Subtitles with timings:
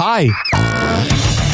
[0.00, 0.26] Hi.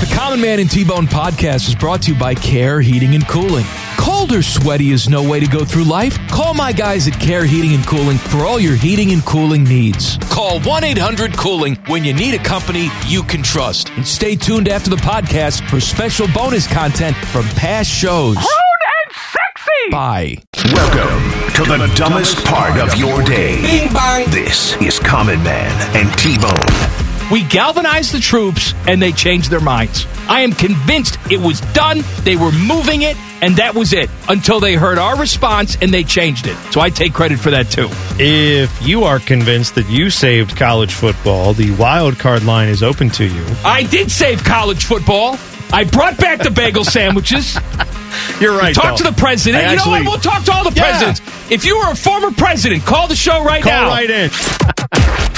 [0.01, 3.65] The Common Man and T-Bone podcast is brought to you by Care Heating and Cooling.
[3.97, 6.19] Cold or sweaty is no way to go through life.
[6.29, 10.19] Call my guys at Care Heating and Cooling for all your heating and cooling needs.
[10.31, 13.89] Call 1-800-COOLING when you need a company you can trust.
[13.93, 18.37] And stay tuned after the podcast for special bonus content from past shows.
[18.37, 19.91] and sexy.
[19.91, 20.37] Bye.
[20.75, 23.63] Welcome to the dumbest part of your day.
[23.63, 24.31] Bing bang.
[24.31, 27.04] This is Common Man and T-Bone.
[27.33, 30.07] We galvanized the troops and they changed their minds.
[30.29, 32.03] I am convinced it was done.
[32.23, 36.05] They were moving it and that was it until they heard our response and they
[36.05, 36.57] changed it.
[36.73, 37.89] So I take credit for that too.
[38.23, 43.09] If you are convinced that you saved college football, the wild card line is open
[43.11, 43.45] to you.
[43.65, 45.39] I did save college football.
[45.73, 47.55] I brought back the bagel sandwiches.
[48.41, 48.75] You're right.
[48.75, 49.05] Talk though.
[49.05, 49.65] to the president.
[49.67, 50.03] I you know what?
[50.05, 50.91] We'll talk to all the Yeah.
[50.99, 51.51] presidents.
[51.51, 53.89] If you were a former president, call the show right Call now.
[53.89, 54.31] right in.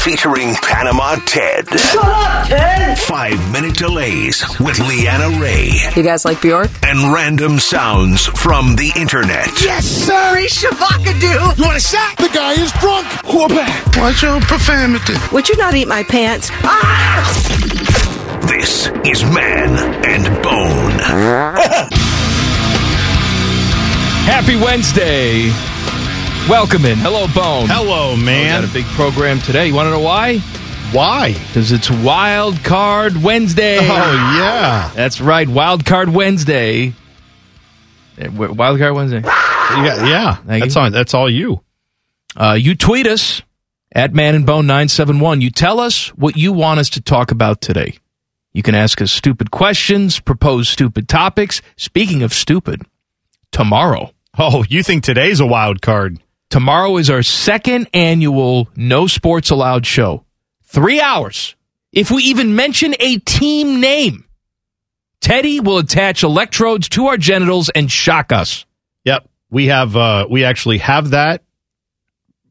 [0.07, 1.69] Featuring Panama Ted.
[1.81, 2.97] Shut up, Ted.
[2.97, 5.73] Five minute delays with Leanna Ray.
[5.97, 6.71] You guys like Bjork?
[6.85, 9.49] And random sounds from the internet.
[9.65, 10.37] Yes, sir.
[10.37, 11.59] He's Shavakadu.
[11.59, 12.17] You want a shot?
[12.19, 13.05] The guy is drunk.
[13.25, 13.51] Whoop
[13.97, 15.15] Watch your profanity.
[15.33, 16.51] Would you not eat my pants?
[18.49, 19.77] This is Man
[20.07, 21.01] and Bone.
[24.31, 25.51] Happy Wednesday.
[26.49, 26.97] Welcome in.
[26.99, 27.67] Hello, Bone.
[27.69, 28.61] Hello, We man.
[28.63, 29.67] got a big program today.
[29.67, 30.39] You want to know why?
[30.93, 31.33] Why?
[31.33, 33.79] Because it's Wild Card Wednesday.
[33.81, 34.93] Oh, yeah.
[34.95, 36.93] That's right, Wild Card Wednesday.
[38.17, 39.23] Eh, Wild Card Wednesday.
[39.25, 40.35] Yeah, yeah.
[40.37, 40.81] Thank That's you.
[40.83, 41.63] all, that's all you.
[42.37, 43.43] Uh, you tweet us
[43.91, 45.41] at Man and Bone 971.
[45.41, 47.99] You tell us what you want us to talk about today.
[48.53, 51.61] You can ask us stupid questions, propose stupid topics.
[51.77, 52.83] Speaking of stupid,
[53.51, 54.13] tomorrow.
[54.39, 56.21] Oh, you think today's a wild card?
[56.51, 60.25] Tomorrow is our second annual No Sports Allowed show.
[60.65, 61.55] Three hours.
[61.93, 64.25] If we even mention a team name,
[65.21, 68.65] Teddy will attach electrodes to our genitals and shock us.
[69.05, 69.29] Yep.
[69.51, 71.43] We have uh we actually have that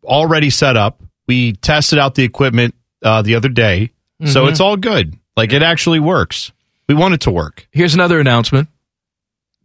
[0.04, 1.02] already set up.
[1.28, 3.92] We tested out the equipment uh the other day.
[4.26, 4.50] So Mhm.
[4.50, 5.16] it's all good.
[5.38, 6.52] Like it actually works.
[6.88, 7.68] We want it to work.
[7.72, 8.70] Here's another announcement.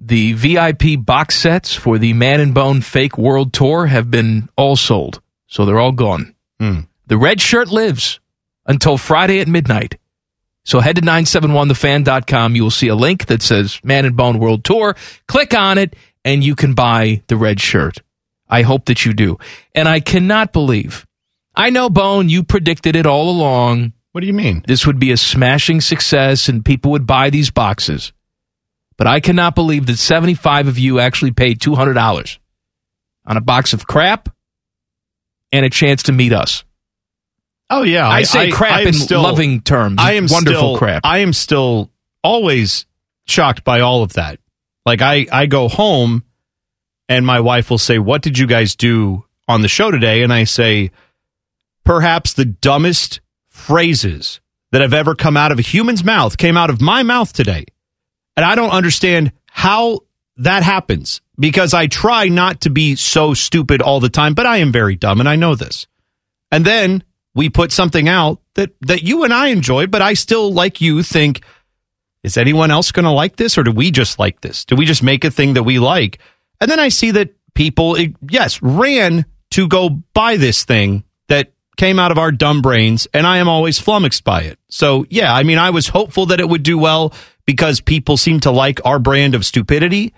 [0.03, 4.75] The VIP box sets for the Man and Bone Fake World Tour have been all
[4.75, 5.21] sold.
[5.47, 6.35] So they're all gone.
[6.59, 6.81] Hmm.
[7.07, 8.19] The red shirt lives
[8.67, 9.99] until Friday at midnight.
[10.65, 12.57] So head to 971thefan.com.
[12.57, 14.97] You will see a link that says Man and Bone World Tour.
[15.27, 15.95] Click on it
[16.25, 17.99] and you can buy the red shirt.
[18.49, 19.39] I hope that you do.
[19.75, 21.07] And I cannot believe.
[21.55, 23.93] I know Bone, you predicted it all along.
[24.13, 24.65] What do you mean?
[24.67, 28.13] This would be a smashing success and people would buy these boxes.
[29.01, 32.37] But I cannot believe that 75 of you actually paid $200
[33.25, 34.29] on a box of crap
[35.51, 36.65] and a chance to meet us.
[37.71, 39.97] Oh yeah, I, say crap I in still- loving terms.
[39.99, 41.07] I am wonderful still, crap.
[41.07, 41.91] I am still
[42.23, 42.85] always
[43.27, 44.39] shocked by all of that.
[44.85, 46.23] Like I, I go home
[47.09, 50.31] and my wife will say, "What did you guys do on the show today?" And
[50.31, 50.91] I say,
[51.85, 56.69] "Perhaps the dumbest phrases that have ever come out of a human's mouth came out
[56.69, 57.65] of my mouth today."
[58.37, 60.01] And I don't understand how
[60.37, 64.59] that happens because I try not to be so stupid all the time, but I
[64.59, 65.87] am very dumb and I know this.
[66.51, 67.05] And then
[67.35, 71.03] we put something out that that you and I enjoy, but I still like you
[71.03, 71.43] think
[72.23, 74.65] is anyone else going to like this or do we just like this?
[74.65, 76.19] Do we just make a thing that we like?
[76.61, 77.97] And then I see that people
[78.29, 83.27] yes, ran to go buy this thing that came out of our dumb brains and
[83.27, 84.59] I am always flummoxed by it.
[84.69, 87.15] So, yeah, I mean I was hopeful that it would do well
[87.51, 90.15] because people seem to like our brand of stupidity,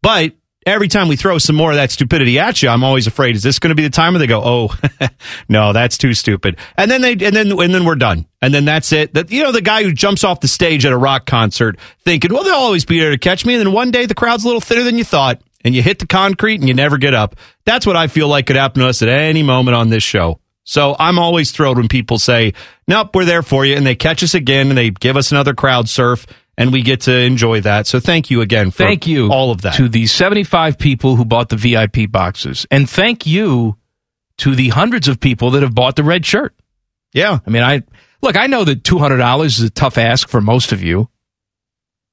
[0.00, 0.32] but
[0.64, 3.42] every time we throw some more of that stupidity at you, I'm always afraid, is
[3.42, 5.08] this going to be the time where they go, oh,
[5.48, 6.56] no, that's too stupid.
[6.76, 8.26] And then they, and then, and then we're done.
[8.40, 9.14] And then that's it.
[9.14, 12.32] That, you know, the guy who jumps off the stage at a rock concert thinking,
[12.32, 13.54] well, they'll always be there to catch me.
[13.54, 15.98] And then one day the crowd's a little thinner than you thought and you hit
[15.98, 17.34] the concrete and you never get up.
[17.64, 20.38] That's what I feel like could happen to us at any moment on this show.
[20.62, 22.52] So I'm always thrilled when people say,
[22.86, 23.74] nope, we're there for you.
[23.74, 26.26] And they catch us again and they give us another crowd surf
[26.58, 27.86] and we get to enjoy that.
[27.86, 29.74] So thank you again for thank you all of that.
[29.76, 32.66] to the 75 people who bought the VIP boxes.
[32.70, 33.78] And thank you
[34.38, 36.54] to the hundreds of people that have bought the red shirt.
[37.14, 37.38] Yeah.
[37.46, 37.84] I mean, I
[38.20, 41.08] look, I know that $200 is a tough ask for most of you,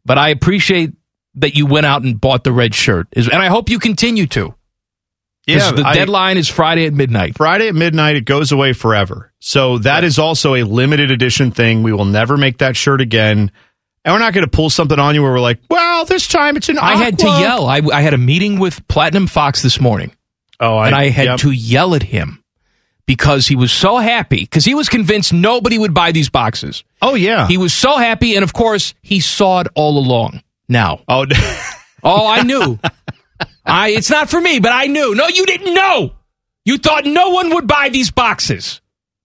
[0.05, 0.93] but I appreciate
[1.35, 3.07] that you went out and bought the red shirt.
[3.15, 4.53] And I hope you continue to.
[5.47, 7.35] Yeah, the I- deadline is Friday at midnight.
[7.37, 9.31] Friday at midnight, it goes away forever.
[9.39, 11.83] So that is also a limited edition thing.
[11.83, 13.51] We will never make that shirt again.
[14.05, 16.55] And we're not going to pull something on you where we're like, well, this time
[16.57, 17.65] it's an I had to yell.
[17.65, 20.11] I, I had a meeting with Platinum Fox this morning,
[20.59, 21.39] Oh, I, and I had yep.
[21.39, 22.43] to yell at him
[23.07, 26.83] because he was so happy because he was convinced nobody would buy these boxes.
[27.01, 27.47] Oh yeah.
[27.47, 30.41] He was so happy, and of course, he saw it all along.
[30.69, 31.25] Now, oh,
[32.03, 32.79] oh, I knew.
[33.65, 35.15] I it's not for me, but I knew.
[35.15, 36.13] No, you didn't know.
[36.63, 38.81] You thought no one would buy these boxes.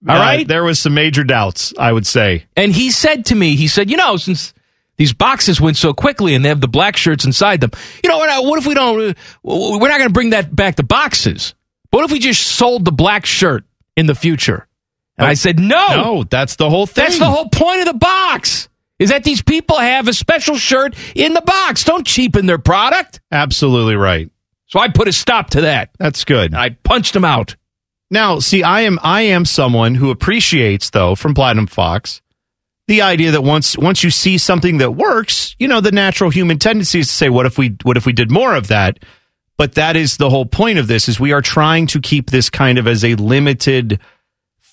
[0.09, 0.49] All Uh, right.
[0.49, 2.47] There was some major doubts, I would say.
[2.57, 4.53] And he said to me, he said, you know, since
[5.01, 7.71] these boxes went so quickly and they have the black shirts inside them,
[8.05, 10.77] you know, what, what if we don't, uh, we're not going to bring that back
[10.77, 11.55] The boxes.
[11.89, 13.65] What if we just sold the black shirt
[13.97, 14.67] in the future?
[15.17, 17.03] And I said, no, No, that's the whole thing.
[17.03, 18.69] that's the whole point of the box.
[18.99, 21.83] Is that these people have a special shirt in the box.
[21.85, 23.23] Don't cheapen their product.
[23.33, 24.31] Absolutely right.
[24.67, 25.93] So I put a stop to that.
[25.99, 26.53] That's good.
[26.55, 27.57] I punched him out.
[28.11, 32.21] Now, see, I am I am someone who appreciates though from Platinum Fox
[32.91, 36.59] the idea that once once you see something that works, you know, the natural human
[36.59, 38.99] tendency is to say, what if we what if we did more of that?
[39.57, 42.51] But that is the whole point of this is we are trying to keep this
[42.51, 44.01] kind of as a limited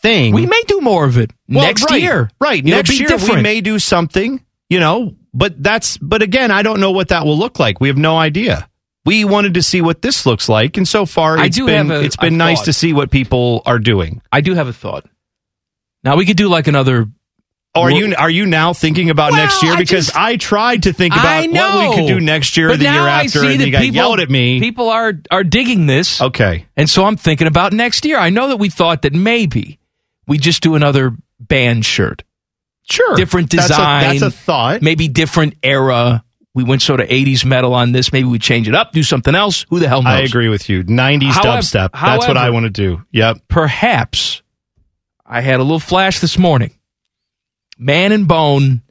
[0.01, 0.33] thing.
[0.33, 2.31] We may do more of it Well, next right, year.
[2.39, 2.59] Right.
[2.65, 3.35] It'll next year different.
[3.35, 7.23] we may do something, you know, but that's but again, I don't know what that
[7.25, 7.79] will look like.
[7.79, 8.67] We have no idea.
[9.05, 11.91] We wanted to see what this looks like, and so far I it's do been
[11.91, 12.65] a- it's been nice thought.
[12.65, 14.21] to see what people are doing.
[14.31, 15.05] I do have a thought.
[16.03, 17.07] Now we could do like another.
[17.77, 19.73] Oh, are you are you now thinking about Well, next year?
[19.73, 22.77] I Because just- I tried to think about what we could do next year or
[22.77, 24.59] the year after, and you got people, yelled at me.
[24.59, 26.21] People are are digging this.
[26.21, 26.65] Okay.
[26.75, 28.17] And so I'm thinking about next year.
[28.19, 29.79] I know that we thought that maybe
[30.27, 32.23] we just do another band shirt.
[32.89, 33.15] Sure.
[33.15, 34.01] Different That's a- design.
[34.19, 34.81] that's a thought.
[34.81, 36.23] Maybe different era.
[36.53, 38.11] We went sort of 80s metal on this.
[38.11, 39.65] Maybe we change it up, do something else.
[39.69, 40.13] Who the hell knows?
[40.13, 40.83] I agree with you.
[40.83, 41.89] 90s However- dubstep.
[41.93, 43.03] That's what I want to do.
[43.11, 43.41] Yep.
[43.47, 44.41] Perhaps
[45.23, 46.71] I had a little flash this morning.
[47.77, 48.81] Man and Bone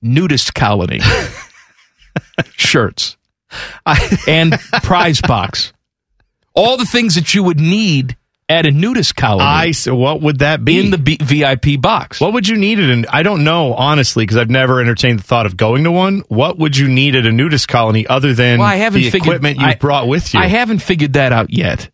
[0.00, 1.00] nudist colony
[2.56, 3.16] shirts
[4.26, 4.52] and
[4.82, 5.72] prize box.
[6.54, 8.16] All the things that you would need
[8.48, 12.20] at a nudist colony I s- what would that be in the B- VIP box.
[12.20, 13.06] What would you need it in?
[13.06, 16.22] I don't know, honestly, because I've never entertained the thought of going to one.
[16.28, 19.26] What would you need at a nudist colony other than Well, I haven't the figured-
[19.28, 20.40] equipment you I- brought with you?
[20.40, 21.88] I haven't figured that out yet.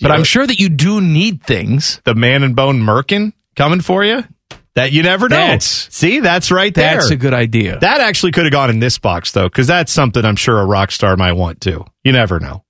[0.00, 0.14] But Yeah.
[0.16, 2.00] I'm sure that you do need things.
[2.04, 4.24] the man and bone merkin coming for you.
[4.74, 5.36] That you never know.
[5.36, 6.94] That's- See, that's right there.
[6.94, 7.78] That's a good idea.
[7.80, 10.64] that actually could have gone in this box though, because that's something I'm sure a
[10.64, 11.84] rock star might want too.
[12.04, 12.64] You never know.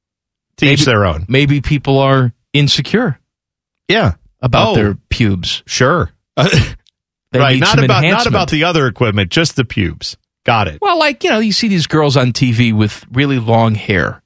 [0.58, 1.26] To each Maybe- their own.
[1.28, 3.18] Maybe people are insecure
[3.88, 4.74] Yeah, about Oh.
[4.74, 5.62] their pubes.
[5.66, 6.10] sure.
[7.34, 10.18] Right, not about not about the other equipment, just the pubes.
[10.44, 10.78] Got it.
[10.82, 14.22] Well, like, you know, you see these girls on TV with really long hair.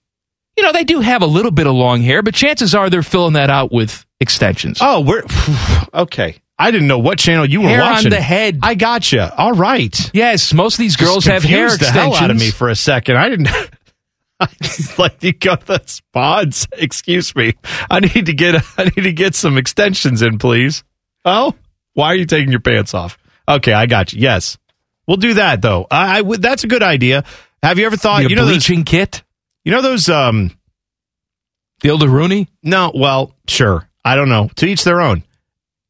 [0.57, 3.05] You know, they do have a little bit of long hair, but chances are they're
[3.05, 4.79] filling that out with extensions.
[4.81, 5.23] Oh, we're
[5.95, 6.39] okay.
[6.59, 8.07] I didn't know what channel you were hair watching.
[8.07, 8.61] on the head.
[8.63, 9.35] I gotcha.
[9.37, 9.95] All right.
[10.15, 12.17] yes, most of these girls Just have hair confused the extensions.
[12.17, 13.17] hell out of me for a second.
[13.19, 13.49] I didn't.
[14.41, 16.67] I just like you got the spots.
[16.73, 17.55] Excuse me.
[17.91, 18.55] I need to get.
[18.79, 20.83] I need to get some extensions in, please.
[21.25, 21.55] Oh,
[21.95, 23.19] why are you taking your pants off?
[23.49, 24.21] Okay, I got you.
[24.21, 24.57] Yes,
[25.07, 25.87] we'll do that though.
[25.91, 26.41] I, I would.
[26.43, 27.25] That's a good idea.
[27.63, 28.23] Have you ever thought?
[28.23, 28.55] Your you know those.
[28.67, 29.23] bleaching kit,
[29.65, 30.09] You know those.
[30.09, 30.53] Um.
[31.81, 32.49] Gilda Rooney.
[32.63, 32.93] No.
[32.95, 33.89] Well, sure.
[34.05, 34.51] I don't know.
[34.57, 35.23] To each their own.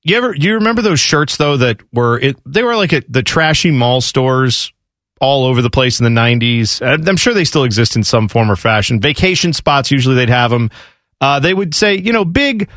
[0.08, 0.34] You ever?
[0.34, 2.18] Do you remember those shirts though that were?
[2.18, 2.36] It.
[2.46, 4.72] They were like at the trashy mall stores
[5.20, 6.80] all over the place in the 90s.
[6.82, 9.00] Uh, I'm sure they still exist in some form or fashion.
[9.00, 10.70] Vacation spots, usually they'd have them.
[11.22, 12.68] Uh, they would say, you know, big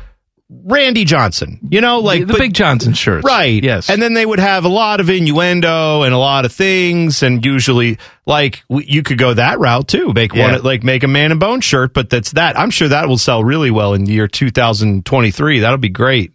[0.48, 3.24] Randy Johnson, you know, like the, the but- Big Johnson shirts.
[3.24, 3.62] Right.
[3.62, 3.88] Yes.
[3.90, 7.22] And then they would have a lot of innuendo and a lot of things.
[7.22, 10.12] And usually, like, w- you could go that route too.
[10.14, 10.52] Make Yeah.
[10.54, 12.58] one, like, make a man and bone shirt, but that's that.
[12.58, 15.60] I'm sure that will sell really well in the year 2023.
[15.60, 16.32] That'll be great.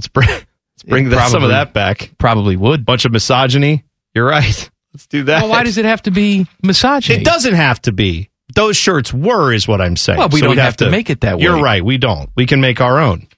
[0.00, 2.10] Let's bring, let's bring that, some of that back.
[2.16, 2.86] probably would.
[2.86, 3.84] Bunch of misogyny.
[4.14, 4.70] You're right.
[4.92, 5.42] Let's do that.
[5.42, 7.20] Well, why does it have to be misogyny?
[7.20, 8.28] It doesn't have to be.
[8.56, 10.18] Those shirts were, is what I'm saying.
[10.18, 11.44] Well, we So don't have to make it that way.
[11.44, 11.84] You're right.
[11.84, 12.28] We don't.
[12.34, 13.28] We can make our own.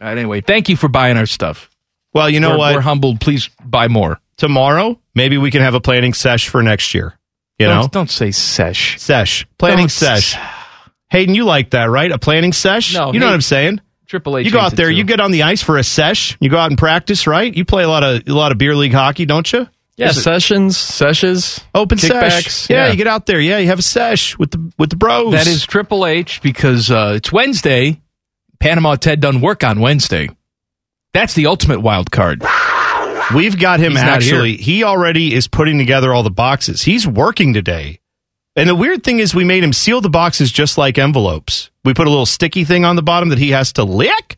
[0.00, 1.68] All right, anyway, thank you for buying our stuff.
[2.14, 2.74] Well, you know we're, what?
[2.76, 3.20] We're humbled.
[3.20, 4.20] Please buy more.
[4.38, 7.18] Tomorrow, maybe we can have a planning sesh for next year.
[7.58, 8.98] You know, don't, don't say sesh.
[8.98, 10.34] sesh planning Don't sesh.
[10.34, 10.42] s-
[11.10, 12.10] Hayden, you like that, right?
[12.10, 12.94] A planning sesh.
[12.94, 13.80] No, you know hey- what I'm saying.
[14.12, 14.44] Triple H.
[14.44, 16.36] You go out there, you get on the ice for a sesh.
[16.38, 17.56] You go out and practice, right?
[17.56, 19.66] You play a lot of a lot of beer league hockey, don't you?
[19.96, 22.42] Yeah, Is it sessions, seshes, open kickbacks.
[22.42, 22.68] sesh.
[22.70, 23.40] Yeah, you get out there.
[23.40, 25.32] Yeah, you have a sesh with the with the bros.
[25.32, 28.02] That is Triple H because uh, it's Wednesday.
[28.60, 30.28] Panama Ted doesn't work on Wednesday.
[31.14, 32.44] That's the ultimate wild card.
[33.34, 34.58] We've got him He's actually.
[34.58, 36.82] He already is putting together all the boxes.
[36.82, 38.01] He's working today.
[38.54, 41.70] And the weird thing is, we made him seal the boxes just like envelopes.
[41.84, 44.36] We put a little sticky thing on the bottom that he has to lick.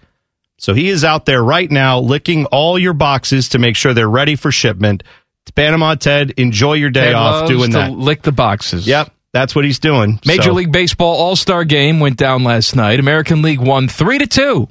[0.57, 4.09] So he is out there right now licking all your boxes to make sure they're
[4.09, 5.03] ready for shipment.
[5.43, 6.31] It's Panama Ted.
[6.37, 7.91] Enjoy your day Ted off doing to that.
[7.91, 8.87] Lick the boxes.
[8.87, 10.21] Yep, that's what he's doing.
[10.25, 13.01] Major So- League Baseball All Star Game went down last night.
[13.01, 14.69] American League won three to two.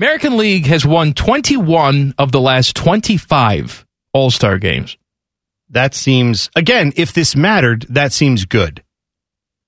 [0.00, 4.96] American League has won 21 of the last 25 All Star games.
[5.70, 8.82] That seems again, if this mattered, that seems good.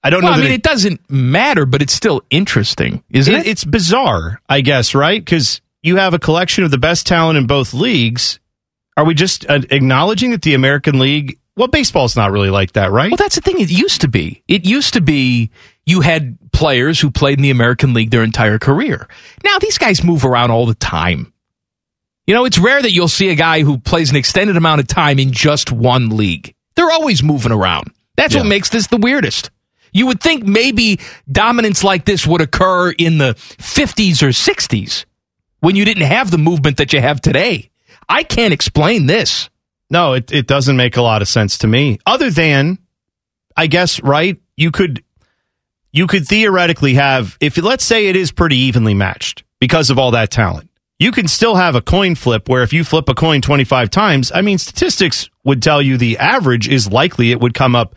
[0.03, 0.39] I don't Well, know.
[0.39, 3.47] I mean, it doesn't matter, but it's still interesting, isn't it?
[3.47, 5.23] It's bizarre, I guess, right?
[5.23, 8.39] Because you have a collection of the best talent in both leagues.
[8.97, 11.39] Are we just uh, acknowledging that the American League?
[11.57, 13.11] Well, baseball's not really like that, right?
[13.11, 13.61] Well, that's the thing.
[13.61, 14.45] It used to be.
[14.47, 15.51] It used to be
[15.85, 19.09] you had players who played in the American League their entire career.
[19.45, 21.33] Now these guys move around all the time.
[22.29, 24.87] You know, it's rare that you'll see a guy who plays an extended amount of
[24.87, 26.55] time in just one league.
[26.77, 27.91] They're always moving around.
[28.17, 29.51] That's what makes this the weirdest.
[29.93, 31.01] You would think maybe
[31.33, 35.07] dominance like this would occur in the 50s or 60s
[35.61, 37.71] when you didn't have the movement that you have today.
[38.11, 39.49] I can't explain this.
[39.89, 41.99] No, it, it doesn't make a lot of sense to me.
[42.05, 42.77] Other than,
[43.57, 44.39] I guess, right?
[44.55, 45.03] You could
[45.93, 50.11] you could theoretically have if let's say it is pretty evenly matched because of all
[50.11, 50.69] that talent.
[50.99, 54.33] You can still have a coin flip where if you flip a coin 25 times,
[54.35, 57.95] I mean statistics would tell you the average is likely it would come up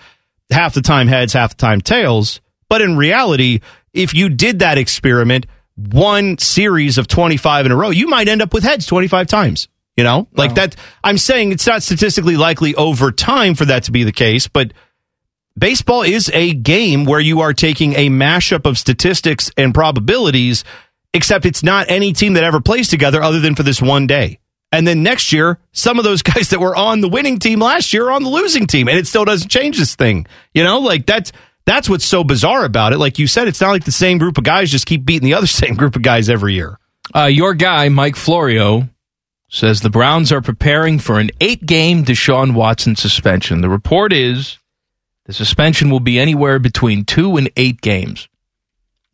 [0.52, 2.42] half the time heads, half the time tails.
[2.70, 3.62] But in reality,
[3.94, 8.42] if you did that experiment, one series of 25 in a row, you might end
[8.42, 9.68] up with heads 25 times.
[9.98, 10.78] You know, like that.
[11.04, 14.72] I'm saying it's not statistically likely over time for that to be the case, but
[15.58, 20.64] baseball is a game where you are taking a mashup of statistics and probabilities,
[21.14, 24.40] except it's not any team that ever plays together other than for this one day.
[24.72, 27.94] And then next year, some of those guys that were on the winning team last
[27.94, 30.26] year are on the losing team, and it still doesn't change this thing.
[30.54, 31.32] You know, like that's
[31.66, 32.98] that's what's so bizarre about it.
[32.98, 35.36] Like you said, it's not like the same group of guys just keep beating the
[35.36, 36.78] other same group of guys every year.
[37.14, 38.88] Uh, your guy, Mike Florio,
[39.50, 43.62] says the Browns are preparing for an eight game Deshaun Watson suspension.
[43.62, 44.58] The report is
[45.26, 48.30] the suspension will be anywhere between two and eight games.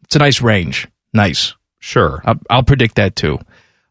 [0.04, 0.88] It's a nice range.
[1.12, 1.56] Nice.
[1.80, 2.22] Sure.
[2.26, 3.40] I'll, I'll predict that too.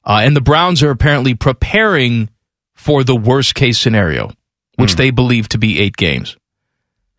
[0.04, 2.28] Uh, and the Browns are apparently preparing
[2.74, 4.30] for the worst case scenario,
[4.76, 6.36] which they believe to be eight games.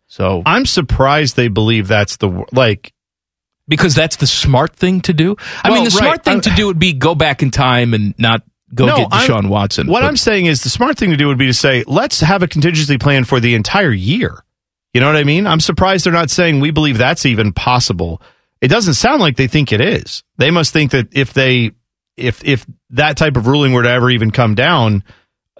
[0.06, 2.92] So I'm surprised they believe that's the like
[3.66, 5.36] because that's the smart thing to do.
[5.62, 5.98] I Well, mean, the right.
[6.04, 8.42] smart thing I'm- to do would be go back in time and not
[8.74, 9.86] go No, get I'm- Deshaun Watson.
[9.86, 12.20] What But- I'm saying is the smart thing to do would be to say, let's
[12.20, 14.42] have a contingency plan for the entire year.
[14.94, 15.46] You know what I mean?
[15.46, 18.22] I'm surprised they're not saying we believe that's even possible.
[18.60, 20.24] It doesn't sound like they think it is.
[20.36, 21.72] They must think that if they
[22.16, 25.04] if if that type of ruling were to ever even come down,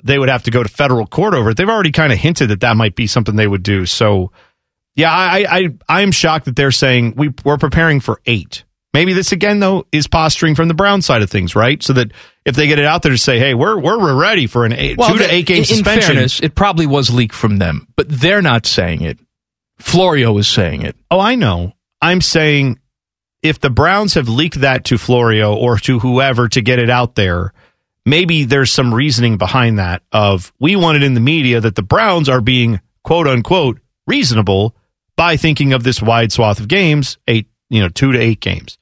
[0.02, 1.56] they would have to go to federal court over it.
[1.56, 3.86] They've already kind of hinted that that might be something they would do.
[3.86, 4.32] So,
[4.96, 8.64] yeah, I I I am shocked that they're saying we we're preparing for eight.
[8.94, 11.80] Maybe this again though is posturing from the Brown side of things, right?
[11.82, 12.12] So that
[12.44, 14.98] if they get it out there to say, "Hey, we're we're ready for an eight,
[14.98, 17.86] two the- to eight game in, suspension," In fairness, it probably was leaked from them,
[17.96, 19.18] but they're not saying it.
[19.78, 20.96] Florio is saying it.
[21.10, 21.74] Oh, I know.
[22.00, 22.78] I'm saying
[23.42, 27.14] if the Browns have leaked that to Florio or to whoever to get it out
[27.14, 27.52] there,
[28.04, 32.28] maybe there's some reasoning behind that of we wanted in the media that the Browns
[32.28, 34.74] are being quote unquote reasonable
[35.16, 38.78] by thinking of this wide swath of games, eight, you know, two to eight games.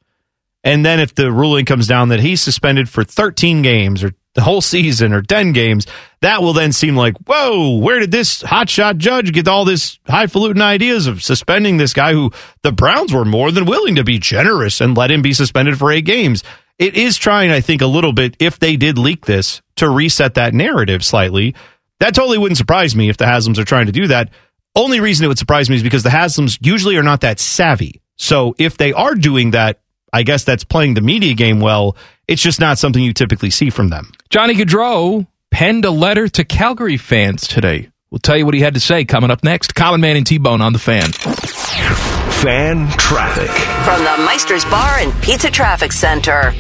[0.63, 4.43] And then if the ruling comes down that he's suspended for 13 games or the
[4.43, 5.87] whole season or 10 games,
[6.21, 10.63] that will then seem like, whoa, where did this hotshot judge get all this highfalutin
[10.63, 12.31] ideas of suspending this guy who
[12.63, 15.91] the Browns were more than willing to be generous and let him be suspended for
[15.91, 16.45] eight games?
[16.79, 20.35] It is trying, I think, a little bit, if they did leak this, to reset
[20.35, 21.55] that narrative slightly.
[22.01, 24.29] That totally wouldn't surprise me if the Haslams are trying to do that.
[24.75, 28.03] Only reason it would surprise me is because the Haslams usually are not that savvy.
[28.17, 29.81] So if they are doing that,
[30.13, 31.97] I guess that's playing the media game well.
[32.29, 34.11] It's just not something you typically see from them.
[34.31, 37.91] Johnny Gaudreau penned a letter to Calgary fans today.
[38.11, 39.75] We'll tell you what he had to say coming up next.
[39.77, 41.13] Common Man and T Bone on the fan.
[41.13, 43.51] Fan traffic.
[43.85, 46.53] From the Meister's Bar and Pizza Traffic Center.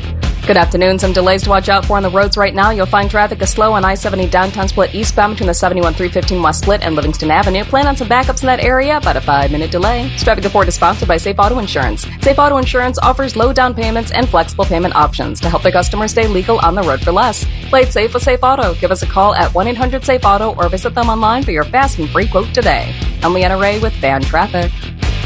[0.46, 1.00] Good afternoon.
[1.00, 2.70] Some delays to watch out for on the roads right now.
[2.70, 6.62] You'll find traffic is slow on I-70 downtown split eastbound between the 71 315 West
[6.62, 7.64] Split and Livingston Avenue.
[7.64, 10.08] Plan on some backups in that area, about a five-minute delay.
[10.10, 12.06] This traffic report is sponsored by Safe Auto Insurance.
[12.20, 16.12] Safe Auto Insurance offers low down payments and flexible payment options to help their customers
[16.12, 17.44] stay legal on the road for less.
[17.68, 18.74] Play it safe with Safe Auto.
[18.74, 22.28] Give us a call at 1-800-SAFE-AUTO or visit them online for your fast and free
[22.28, 22.94] quote today.
[23.24, 24.70] I'm Leanna Ray with Fan Traffic.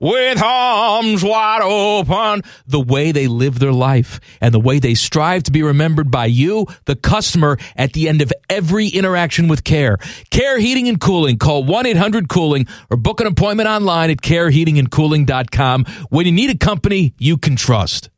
[0.00, 5.42] With arms wide open, the way they live their life and the way they strive
[5.44, 9.98] to be remembered by you, the customer, at the end of every interaction with Care.
[10.30, 11.36] Care Heating and Cooling.
[11.38, 17.36] Call 1-800-COOLING or book an appointment online at careheatingandcooling.com when you need a company you
[17.36, 18.08] can trust.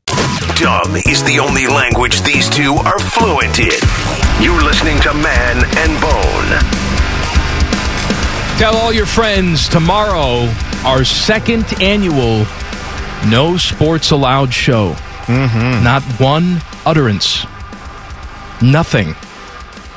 [0.56, 3.80] dumb is the only language these two are fluent in.
[4.42, 6.60] You're listening to Man and Bone.
[8.58, 10.46] Tell all your friends tomorrow,
[10.84, 12.46] our second annual
[13.28, 14.94] No Sports Allowed show.
[15.26, 15.84] Mm-hmm.
[15.84, 17.44] Not one utterance.
[18.62, 19.14] Nothing.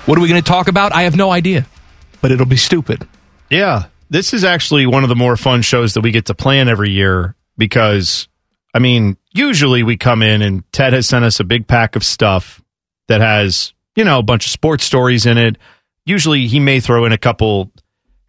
[0.06, 0.94] What are we going to talk about?
[0.94, 1.66] I have no idea,
[2.22, 3.08] but it'll be stupid.
[3.50, 6.68] Yeah, this is actually one of the more fun shows that we get to plan
[6.68, 8.28] every year because,
[8.74, 12.04] I mean, usually we come in and Ted has sent us a big pack of
[12.04, 12.62] stuff
[13.08, 15.58] that has, you know, a bunch of sports stories in it.
[16.06, 17.72] Usually he may throw in a couple,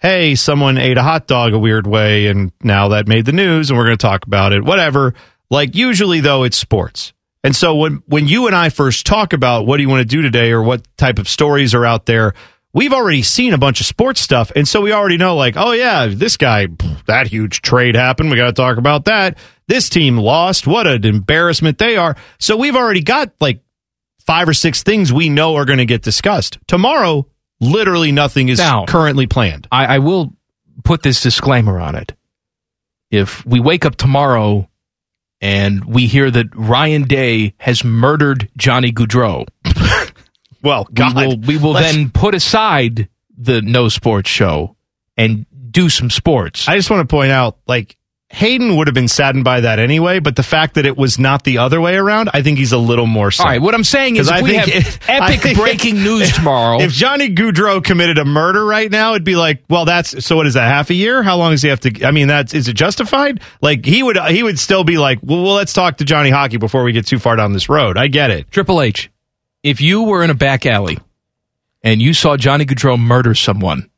[0.04, 3.70] hey, someone ate a hot dog a weird way and now that made the news
[3.70, 5.14] and we're going to talk about it, whatever.
[5.48, 7.14] Like usually though, it's sports.
[7.42, 10.16] And so when, when you and I first talk about what do you want to
[10.16, 12.34] do today or what type of stories are out there,
[12.74, 14.52] we've already seen a bunch of sports stuff.
[14.54, 16.66] And so we already know, like, oh, yeah, this guy,
[17.06, 18.30] that huge trade happened.
[18.30, 19.38] We got to talk about that.
[19.68, 20.66] This team lost.
[20.66, 22.14] What an embarrassment they are.
[22.38, 23.62] So we've already got like
[24.26, 26.58] five or six things we know are going to get discussed.
[26.66, 27.26] Tomorrow,
[27.64, 29.66] literally nothing is Now- currently planned.
[29.72, 30.34] I, I will
[30.84, 32.12] put this disclaimer on it.
[33.10, 34.68] If we wake up tomorrow
[35.40, 39.46] and we hear that Ryan Day has murdered Johnny Gaudreau,
[40.62, 44.76] Well, we will, we will then put aside the No Sports show
[45.16, 46.66] and do some sports.
[46.68, 47.98] I just want to point out, like,
[48.34, 51.44] Hayden would have been saddened by that anyway, but the fact that it was not
[51.44, 53.44] the other way around, I think he's a little more sad.
[53.44, 56.92] All right, what I'm saying is I we have it- epic breaking news tomorrow, If
[56.92, 60.36] Johnny Gaudreau committed a murder right now, it'd be like, well, that's so.
[60.36, 60.66] What is that?
[60.68, 61.22] Half a year?
[61.22, 62.04] How long does he have to?
[62.04, 63.40] I mean, that's is it justified?
[63.62, 66.56] Like he would, he would still be like, well, well, let's talk to Johnny Hockey
[66.56, 67.96] before we get too far down this road.
[67.96, 68.50] I get it.
[68.50, 69.10] Triple H,
[69.62, 70.98] if you were in a back alley
[71.82, 73.88] and you saw Johnny Gaudreau murder someone,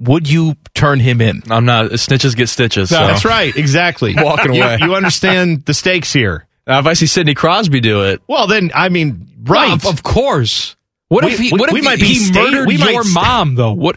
[0.00, 1.42] would you turn him in?
[1.50, 1.90] I'm not.
[1.92, 2.90] Snitches get stitches.
[2.90, 2.96] So.
[2.96, 4.14] That's right, exactly.
[4.18, 4.78] Walking away.
[4.80, 6.46] You, understand the stakes here.
[6.66, 9.72] Now, if I see Sidney Crosby do it, Well, then I mean, right?
[9.72, 10.76] Of, of course.
[11.08, 11.52] What We- if he?
[11.52, 13.72] we- What if we he, might be he state- murdered we your st- mom though?
[13.74, 13.96] What?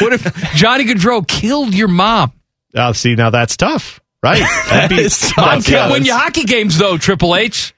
[0.00, 0.22] What if
[0.54, 2.32] Johnny Gaudreau killed your mom?
[2.74, 4.40] Oh, see, now that's tough, right?
[4.70, 5.36] That'd be It's tough.
[5.36, 5.92] Mom tough, can't yeah.
[5.92, 6.98] win you hockey games though.
[6.98, 7.74] Triple H.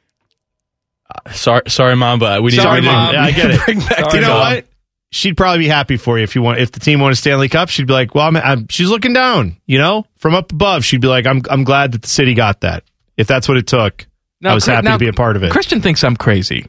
[1.09, 3.13] Uh, sorry, sorry, mom, but we need Sorry, to Mom.
[3.15, 3.61] Yeah, I get it.
[3.65, 4.41] Bring back you the know mom.
[4.55, 4.65] what?
[5.11, 6.59] She'd probably be happy for you if you want.
[6.59, 9.13] If the team won a Stanley Cup, she'd be like, "Well, I'm, I'm, she's looking
[9.13, 12.35] down, you know, from up above." She'd be like, "I'm, I'm glad that the city
[12.35, 12.85] got that.
[13.17, 14.07] If that's what it took,
[14.45, 16.67] I was happy now, to be a part of it." Kristen thinks I'm crazy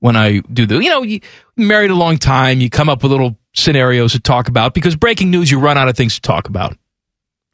[0.00, 0.78] when I do the.
[0.78, 1.20] You know, you
[1.56, 2.60] married a long time.
[2.60, 5.88] You come up with little scenarios to talk about because breaking news, you run out
[5.88, 6.76] of things to talk about.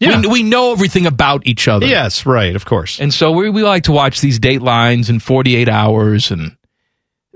[0.01, 0.21] Yeah.
[0.21, 1.87] We, we know everything about each other.
[1.87, 2.99] yes, right, of course.
[2.99, 6.33] And so we, we like to watch these datelines in 48 hours.
[6.33, 6.57] And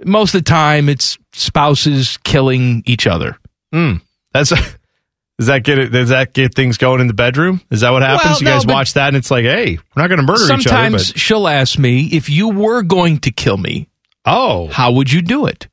[0.04, 3.38] most of the time, it's spouses killing each other.
[3.74, 4.02] Mm.
[4.32, 4.76] That's does
[5.46, 5.88] that get it?
[5.90, 7.60] Does that get things going in the bedroom?
[7.70, 8.24] Is that what happens?
[8.24, 10.44] Well, you no, guys watch that and it's like, hey, we're not going to murder
[10.44, 10.62] each other.
[10.62, 13.88] Sometimes she'll ask me, if you were going to kill me,
[14.24, 15.68] oh, how would you do it?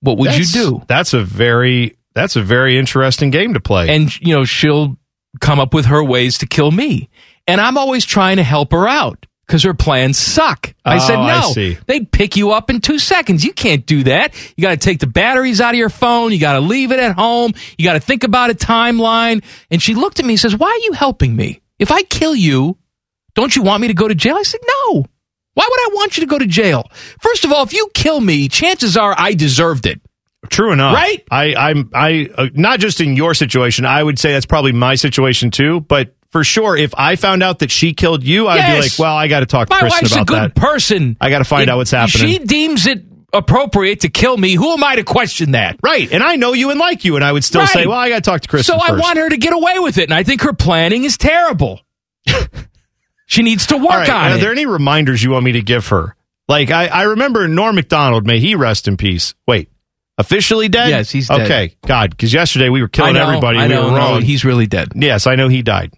[0.00, 0.82] What would you do?
[0.88, 3.88] That's a very that's a very interesting game to play.
[3.88, 4.96] And, you know, she'll
[5.40, 7.08] come up with her ways to kill me.
[7.46, 10.72] And I'm always trying to help her out because her plans suck.
[10.84, 11.78] I said, Oh, no, I see.
[11.86, 13.44] they'd pick you up in two seconds.
[13.44, 14.34] You can't do that.
[14.56, 16.32] You got to take the batteries out of your phone.
[16.32, 17.52] You got to leave it at home.
[17.76, 19.44] You got to think about a timeline.
[19.70, 21.60] And she looked at me and says, why are you helping me?
[21.78, 22.78] If I kill you,
[23.34, 24.36] don't you want me to go to jail?
[24.36, 25.04] I said, no.
[25.54, 26.88] Why would I want you to go to jail?
[27.20, 30.00] First of all, if you kill me, chances are I deserved it.
[30.50, 31.22] True enough, Right?
[31.30, 33.84] I, I'm, I, uh, not just in your situation.
[33.84, 35.80] I would say that's probably my situation too.
[35.80, 39.14] But for sure, if I found out that she killed you, I'd be like, well,
[39.14, 40.54] I got to talk to My Kristen wife's a about good that.
[40.54, 41.16] person.
[41.20, 42.26] I gotta find out what's happening.
[42.26, 44.54] She deems it appropriate to kill me.
[44.54, 45.78] Who am I to question that?
[45.82, 47.70] right, and I know you and like you, and I would still Right.
[47.70, 48.74] say, well, I got to talk to Kristen.
[48.76, 49.02] So I first.
[49.02, 51.80] want her to get away with it, and I think her planning is terrible.
[53.26, 54.32] she needs to work right, on are it.
[54.34, 56.14] Are there any reminders you want me to give her?
[56.48, 59.34] Like I, I remember Norm Macdonald, may he rest in peace.
[59.46, 59.70] Wait,
[60.18, 60.88] officially dead?
[60.90, 61.42] Yes, he's dead.
[61.42, 63.58] Okay, God, because yesterday we were killing I know, everybody.
[63.58, 64.22] I we know, were no, wrong.
[64.22, 64.92] he's really dead.
[64.94, 65.92] Yes, I know he died.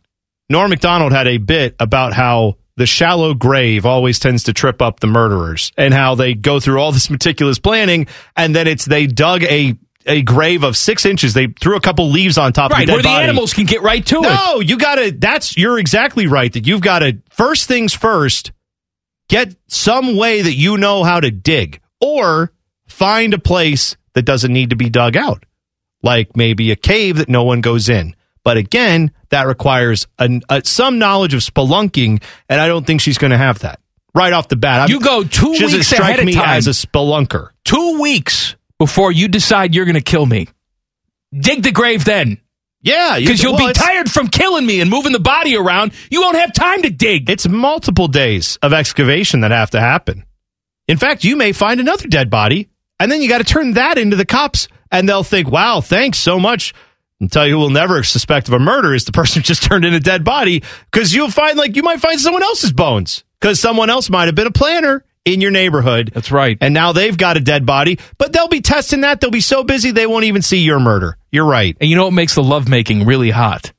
[0.51, 5.01] Norm Macdonald had a bit about how the shallow grave always tends to trip up
[5.01, 9.07] the murderers and how they go through all this meticulous planning and then it's they
[9.07, 9.77] dug a
[10.07, 11.33] a grave of six inches.
[11.33, 13.25] They threw a couple leaves on top Right, of the dead where the body.
[13.25, 14.23] animals can get right to it.
[14.23, 18.53] No, you gotta that's you're exactly right that you've gotta first things first,
[19.29, 21.81] get some way that you know how to dig.
[22.01, 22.53] Or
[22.87, 25.47] find a place that doesn't need to be dug out.
[26.03, 28.15] Like maybe a cave that no one goes in.
[28.43, 33.19] But again, that requires an, a, some knowledge of spelunking, and I don't think she's
[33.19, 33.81] going to have that
[34.15, 34.81] right off the bat.
[34.83, 36.57] I'm- You go two she weeks strike ahead of me time.
[36.57, 37.49] as a spelunker.
[37.65, 40.49] Two weeks before you decide you're going to kill me.
[41.37, 42.39] Dig the grave then.
[42.81, 45.93] Yeah, Because you'll well, be tired from killing me and moving the body around.
[46.11, 47.31] You won't have time to dig.
[47.31, 50.25] It's multiple days of excavation that have to happen.
[50.87, 52.69] In fact, you may find another dead body,
[53.01, 56.19] and then you got to turn that into the cops, and they'll think, "Wow, thanks
[56.19, 56.75] so much."
[57.21, 59.63] And tell you who will never suspect of a murder is the person who just
[59.69, 63.25] turned in a dead body because you'll find like you might find someone else's bones
[63.41, 66.11] because someone else might have been a planner in your neighborhood.
[66.13, 66.59] That's right.
[66.61, 69.21] And now they've got a dead body, but they'll be testing that.
[69.21, 71.17] They'll be so busy they won't even see your murder.
[71.31, 71.77] You're right.
[71.81, 73.73] And you know what makes the lovemaking really hot?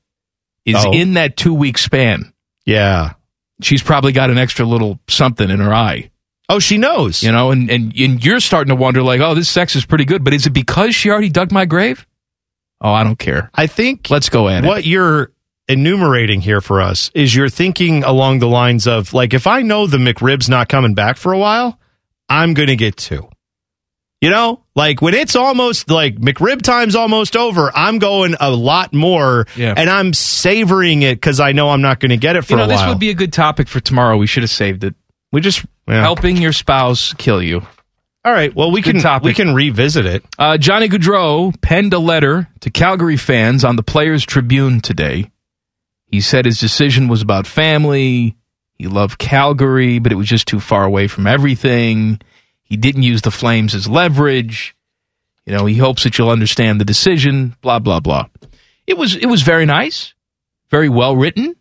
[0.65, 0.91] Is Oh.
[0.93, 2.33] in that two week span.
[2.65, 3.13] Yeah.
[3.61, 6.09] She's probably got an extra little something in her eye.
[6.49, 7.21] Oh, she knows.
[7.23, 10.05] You know, and, and, and you're starting to wonder, like, oh, this sex is pretty
[10.05, 12.05] good, but is it because she already dug my grave?
[12.81, 13.49] Oh, I don't care.
[13.55, 14.63] I think Let's go it.
[14.65, 15.31] what you're
[15.67, 19.87] enumerating here for us is you're thinking along the lines of like if I know
[19.87, 21.79] the McRib's not coming back for a while,
[22.29, 23.27] I'm going to get two.
[24.21, 28.93] You know, like when it's almost like McRib time's almost over, I'm going a lot
[28.93, 29.73] more Yeah.
[29.75, 32.57] and I'm savoring it cuz I know I'm not going to get it for you
[32.57, 34.17] know, this would be a good topic for tomorrow.
[34.17, 34.95] We should have saved it.
[35.31, 36.01] we just yeah.
[36.01, 37.61] Helping your spouse kill you.
[38.25, 39.23] All right, well we Good can topic.
[39.23, 40.25] we can revisit it.
[40.39, 45.29] Uh, Johnny Gaudreau penned a letter to Calgary fans on the Players Tribune today.
[46.07, 48.35] He said his decision was about family.
[48.79, 52.19] He loved Calgary, but it was just too far away from everything.
[52.63, 54.75] He didn't use the Flames as leverage.
[55.45, 57.55] You know, he hopes that you'll understand the decision.
[57.61, 58.25] Blah blah blah.
[58.87, 60.15] It was it was very nice,
[60.71, 61.55] very well written.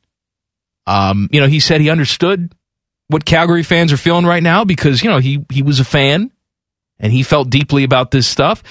[0.87, 2.55] Um, you know, he said he understood
[3.09, 6.31] what Calgary fans are feeling right now because you know he he was a fan
[6.99, 8.63] and he felt deeply about this stuff.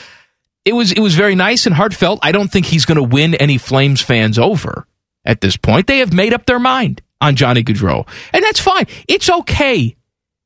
[0.66, 2.20] It was it was very nice and heartfelt.
[2.24, 4.88] I don't think he's going to win any Flames fans over
[5.26, 5.88] at this point.
[5.88, 8.88] They have made up their mind on Johnny Gaudreau, and that's fine.
[9.08, 9.96] It's okay.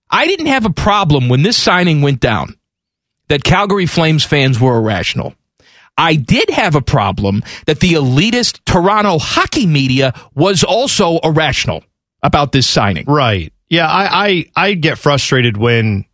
[0.10, 2.58] I didn't have a problem when this signing went down
[3.28, 5.36] that Calgary Flames fans were irrational.
[5.98, 11.84] I did have a problem that the elitist Toronto hockey media was also irrational
[12.22, 13.06] about this signing.
[13.06, 13.52] Right.
[13.70, 16.06] Yeah, I, I I get frustrated when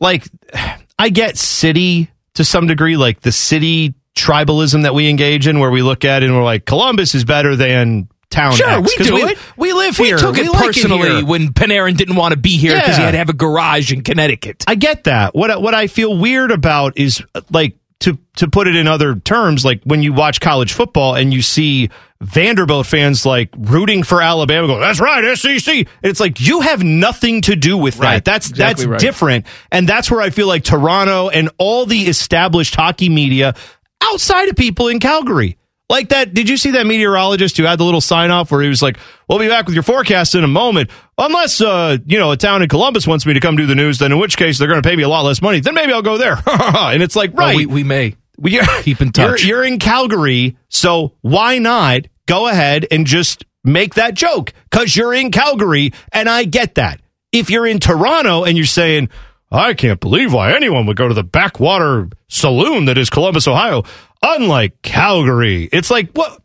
[0.00, 0.28] like
[0.98, 5.70] I get city to some degree, like the city tribalism that we engage in where
[5.70, 8.98] we look at it and we're like, Columbus is better than town Sure, X.
[8.98, 9.38] we do we, it.
[9.56, 10.16] We live We here.
[10.16, 11.24] We took it We like personally here.
[11.26, 14.02] when Panarin didn't want to be here because he had to have a garage in
[14.02, 14.64] Connecticut.
[14.66, 15.34] I get that.
[15.34, 19.64] What what I feel weird about is like to to put it in other terms,
[19.64, 21.90] like when you watch college football and you see
[22.22, 27.42] Vanderbilt fans like rooting for Alabama, go, "That's right, SEC." It's like you have nothing
[27.42, 28.16] to do with Right.
[28.16, 28.24] that.
[28.24, 29.00] That's Exactly that's right.
[29.00, 33.54] different, and that's where I feel like Toronto and all the established hockey media
[34.02, 35.56] outside of people in Calgary.
[35.90, 38.68] Like that, did you see that meteorologist who had the little sign off where he
[38.68, 38.96] was like,
[39.28, 42.62] "We'll be back with your forecast in a moment, unless uh, you know a town
[42.62, 43.98] in Columbus wants me to come do the news.
[43.98, 45.58] Then in which case they're going to pay me a lot less money.
[45.58, 48.14] Then maybe I'll go there." and it's like, Well, right, we, we may.
[48.38, 49.44] we, Keep in touch.
[49.44, 54.52] You're, you're in Calgary, so why not go ahead and just make that joke?
[54.70, 57.00] Because you're in Calgary, and I get that.
[57.32, 59.08] If you're in Toronto and you're saying,
[59.50, 63.82] I can't believe why anyone would go to the backwater saloon that is Columbus, Ohio,
[64.22, 66.40] unlike Calgary, it's like, what?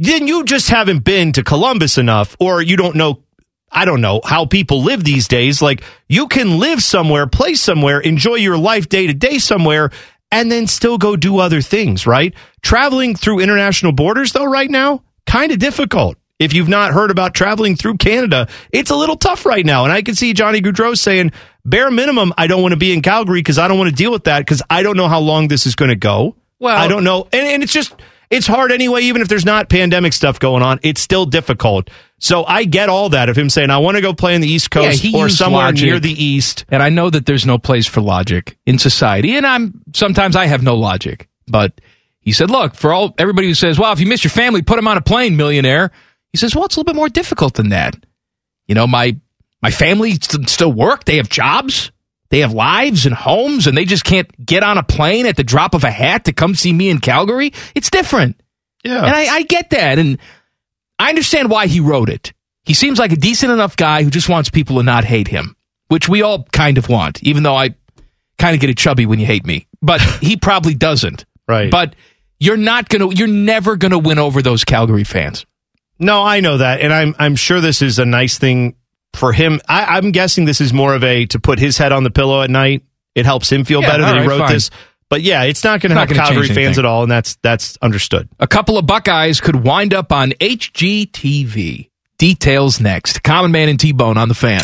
[0.00, 3.22] Then you just haven't been to Columbus enough, or you don't know
[3.70, 5.60] I don't know how people live these days.
[5.60, 9.90] Like you can live somewhere, play somewhere, enjoy your life day to day somewhere,
[10.30, 12.34] and then still go do other things, right?
[12.62, 16.16] Traveling through international borders, though, right now, kind of difficult.
[16.38, 19.84] If you've not heard about traveling through Canada, it's a little tough right now.
[19.84, 21.32] And I can see Johnny Gaudreau saying,
[21.64, 24.12] bare minimum, I don't want to be in Calgary because I don't want to deal
[24.12, 26.36] with that because I don't know how long this is going to go.
[26.60, 27.28] Well- I don't know.
[27.32, 27.94] And, and it's just,
[28.30, 31.90] it's hard anyway, even if there's not pandemic stuff going on, it's still difficult.
[32.18, 34.48] So I get all that of him saying, I want to go play in the
[34.48, 35.86] East Coast he or somewhere logic.
[35.86, 36.64] near the East.
[36.68, 40.46] And I know that there's no place for logic in society, and I'm sometimes I
[40.46, 41.28] have no logic.
[41.46, 41.80] But
[42.20, 44.76] he said, "Look, for all everybody who says, well, if you miss your family, put
[44.76, 45.90] them on a plane, millionaire."
[46.38, 47.96] He says, "Well, it's a little bit more difficult than that.
[48.66, 49.16] You know, my
[49.62, 51.90] my family st- still work; they have jobs,
[52.30, 55.42] they have lives and homes, and they just can't get on a plane at the
[55.44, 57.52] drop of a hat to come see me in Calgary.
[57.74, 58.40] It's different."
[58.84, 59.04] Yeah.
[59.04, 59.98] And I, I get that.
[59.98, 60.18] And
[60.98, 62.32] I understand why he wrote it.
[62.64, 65.56] He seems like a decent enough guy who just wants people to not hate him,
[65.88, 67.74] which we all kind of want, even though I
[68.38, 69.66] kind of get it chubby when you hate me.
[69.82, 71.24] But he probably doesn't.
[71.48, 71.70] Right.
[71.70, 71.96] But
[72.38, 75.44] you're not going to, you're never going to win over those Calgary fans.
[75.98, 78.76] No, I know that, and I'm I'm sure this is a nice thing
[79.14, 79.60] for him.
[79.68, 82.42] I, I'm guessing this is more of a to put his head on the pillow
[82.42, 82.84] at night.
[83.14, 84.52] It helps him feel Yeah, better that all he right, wrote fine.
[84.52, 84.70] this.
[85.10, 86.84] But yeah, it's not going to Not help gonna Calgary change fans anything.
[86.84, 88.28] at all, and that's that's understood.
[88.38, 91.88] A couple of Buckeyes could wind up on HGTV.
[92.18, 93.22] Details next.
[93.22, 94.60] Common Man and T Bone on the fan.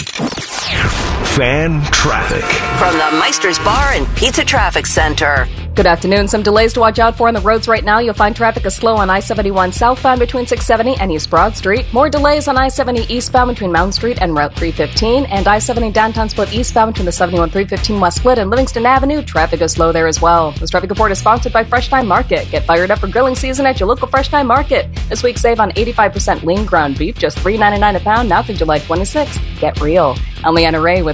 [1.25, 2.45] Fan Traffic.
[2.79, 5.49] From the Meister's Bar and Pizza Traffic Center.
[5.75, 6.29] Good afternoon.
[6.29, 7.99] Some delays to watch out for on the roads right now.
[7.99, 11.93] You'll find traffic is slow on I 71 southbound between 670 and East Broad Street.
[11.93, 15.25] More delays on I 70 eastbound between Mountain Street and Route 315.
[15.25, 19.21] And I 70 downtown split eastbound between the 71 315 West Split and Livingston Avenue.
[19.21, 20.53] Traffic is slow there as well.
[20.53, 22.49] This traffic report is sponsored by Fresh Thyme Market.
[22.53, 24.95] Get fired up for grilling season at your local Fresh Thyme Market.
[25.09, 28.79] This week, save on 85% lean ground beef, just $3.99 a pound, now through July
[28.79, 29.41] 26th.
[29.59, 30.15] Get real.
[30.45, 31.14] I'm Leanna Ray with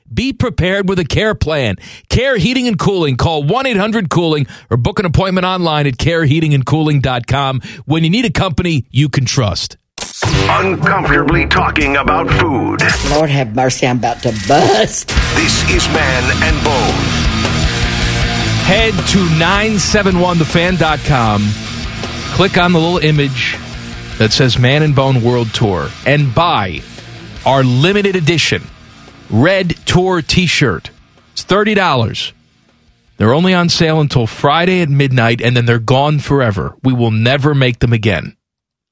[0.13, 1.77] Be prepared with a care plan.
[2.09, 3.15] Care Heating and Cooling.
[3.17, 8.31] Call 1 800 Cooling or book an appointment online at careheatingandcooling.com when you need a
[8.31, 9.77] company you can trust.
[10.23, 12.81] Uncomfortably talking about food.
[13.11, 15.07] Lord have mercy, I'm about to bust.
[15.35, 16.93] This is Man and Bone.
[18.65, 21.49] Head to 971thefan.com.
[22.35, 23.57] Click on the little image
[24.17, 26.81] that says Man and Bone World Tour and buy
[27.45, 28.61] our limited edition
[29.31, 30.91] red tour t shirt.
[31.33, 32.33] It's $30.
[33.17, 36.75] They're only on sale until Friday at midnight and then they're gone forever.
[36.83, 38.35] We will never make them again.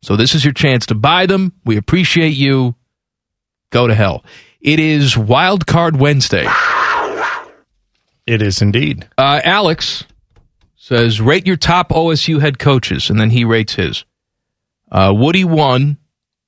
[0.02, 1.54] So this is your chance to buy them.
[1.66, 2.76] We appreciate you.
[3.72, 4.24] Go to hell.
[4.62, 6.48] It is Wild Card Wednesday.
[8.26, 9.08] It is indeed.
[9.18, 10.06] Uh, Alex
[10.76, 14.06] says, rate your top OSU head coaches, and then he rates his.
[14.92, 15.98] Uh, Woody one,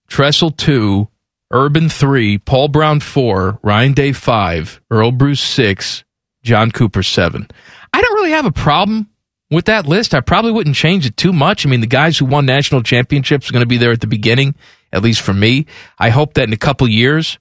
[0.07, 1.09] Tressel two,
[1.51, 6.03] Urban three, Paul Brown four, Ryan Day five, Earle Bruce six,
[6.43, 7.47] John Cooper seven.
[7.93, 9.09] I don't really have a problem
[9.49, 10.13] with that list.
[10.13, 11.65] I probably wouldn't change it too much.
[11.65, 14.07] I mean, the guys who won national championships are going to be there at the
[14.07, 14.55] beginning,
[14.93, 15.65] at least for me.
[15.99, 17.37] I hope that in a couple years,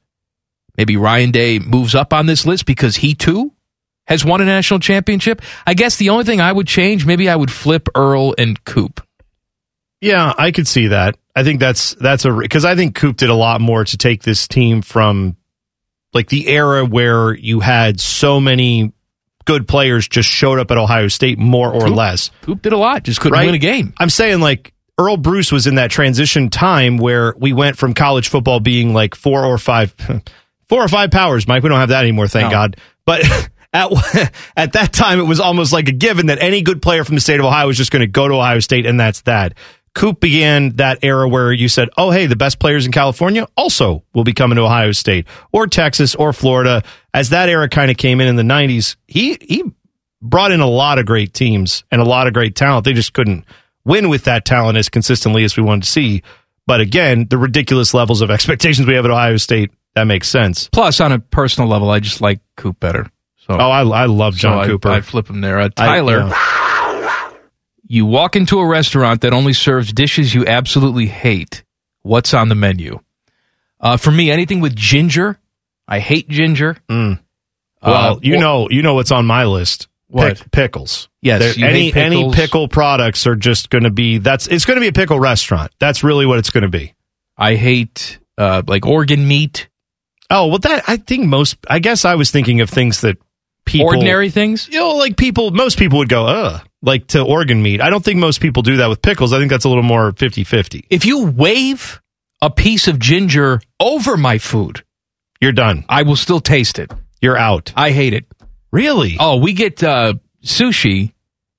[0.76, 3.52] maybe Ryan Day moves up on this list because he too
[4.06, 5.40] has won a national championship.
[5.64, 9.06] I guess the only thing I would change, maybe I would flip Earl and Coop.
[10.00, 11.16] Yeah, I could see that.
[11.36, 14.22] I think that's that's a because I think Coop did a lot more to take
[14.22, 15.36] this team from
[16.12, 18.92] like the era where you had so many
[19.44, 22.30] good players just showed up at Ohio State more or Coop- less.
[22.42, 23.46] Coop did a lot, just couldn't Right?
[23.46, 23.94] win a game.
[23.98, 28.28] I'm saying like Earle Bruce was in that transition time where we went from college
[28.28, 29.94] football being like four or five,
[30.68, 31.46] four or five powers.
[31.48, 32.50] Mike, we don't have that anymore, thank No.
[32.50, 32.76] God.
[33.06, 33.22] But
[33.72, 33.90] at
[34.56, 37.20] at that time, it was almost like a given that any good player from the
[37.20, 39.54] state of Ohio was just going to go to Ohio State, and that's that.
[39.94, 44.04] Coop began that era where you said, "Oh, hey, the best players in California also
[44.14, 47.96] will be coming to Ohio State or Texas or Florida." As that era kind of
[47.96, 49.64] came in in the '90s, he he
[50.22, 52.84] brought in a lot of great teams and a lot of great talent.
[52.84, 53.44] They just couldn't
[53.84, 56.22] win with that talent as consistently as we wanted to see.
[56.66, 60.68] But again, the ridiculous levels of expectations we have at Ohio State, that makes sense.
[60.72, 63.10] Plus, on a personal level, I just like Coop better.
[63.38, 64.90] So, Oh, I, I love John so Cooper.
[64.90, 65.58] I'd flip him there.
[65.58, 66.28] Uh, I- Tyler, yeah.
[67.92, 71.64] You walk into a restaurant that only serves dishes you absolutely hate.
[72.02, 73.00] What's on the menu?
[73.80, 75.40] Uh, for me, anything with ginger.
[75.88, 76.76] I hate ginger.
[76.88, 77.18] Well,
[77.82, 79.88] Uh, you or- know, you know what's on my list.
[80.06, 80.38] What?
[80.38, 81.08] Pick- pickles.
[81.20, 84.88] Yes, any any pickle products are just going to be that's it's going to be
[84.88, 85.70] a pickle restaurant.
[85.80, 86.94] That's really what it's going to be.
[87.36, 89.68] I hate uh, like organ meat.
[90.30, 91.56] Oh well, that I think most.
[91.68, 93.18] I guess I was thinking of things that
[93.64, 94.68] people Ordinary things?
[94.70, 95.50] You know, like people.
[95.50, 97.80] Most people would go, ugh, like to organ meat.
[97.80, 99.32] I don't think most people do that with pickles.
[99.32, 100.86] I think that's a little more 50-50.
[100.90, 102.00] If you wave
[102.42, 104.82] a piece of ginger over my food,
[105.40, 105.84] You're done.
[105.88, 106.90] I will still taste it.
[107.20, 107.72] You're out.
[107.76, 108.24] I hate it.
[108.72, 109.16] Really?
[109.20, 110.14] Oh, we get uh,
[110.44, 111.12] sushi.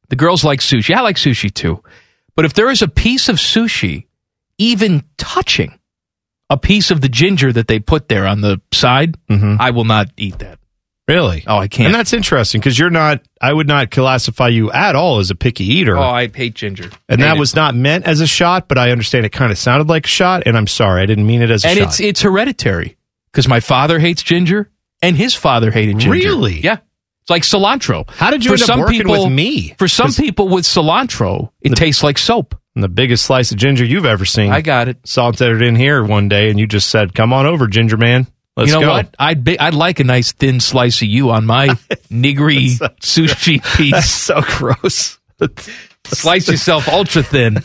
[0.10, 0.94] The girls like sushi.
[0.96, 1.84] I like sushi too.
[2.36, 4.06] But if there is a piece of sushi
[4.58, 5.78] even touching
[6.50, 10.08] a piece of the ginger that they put there on the side, I will not
[10.18, 10.60] eat that.
[11.08, 11.44] Really?
[11.48, 11.88] Oh, I can't.
[11.88, 13.22] And that's interesting because you're not.
[13.42, 15.98] I would not classify you at all as a picky eater.
[15.98, 16.90] oh, I hate ginger.
[17.10, 17.40] and Hate that it.
[17.40, 20.10] was not meant as a shot, but I understand it kind of sounded like a
[20.10, 20.44] shot.
[20.46, 21.88] And I'm sorry, I didn't mean it as a and shot.
[21.88, 22.98] it's it's hereditary
[23.32, 24.70] because my father hates ginger
[25.02, 26.12] and his father hated ginger.
[26.12, 26.60] Really?
[26.62, 26.78] Yeah.
[27.24, 28.10] It's like cilantro.
[28.12, 29.76] How did you end up working with me?
[29.78, 32.56] For some people with cilantro, it tastes like soap.
[32.76, 34.52] the biggest slice of ginger you've ever seen.
[34.52, 34.98] I got it.
[35.06, 38.28] salted it in here one day, and you just said, "Come on over, Ginger Man.
[38.58, 39.16] Let's you know go." what?
[39.18, 41.68] I'd be, I'd like a nice thin slice of you on my
[42.10, 44.10] nigiri sushi That's piece.
[44.14, 45.20] so gross.
[46.06, 47.58] Slice yourself ultra thin.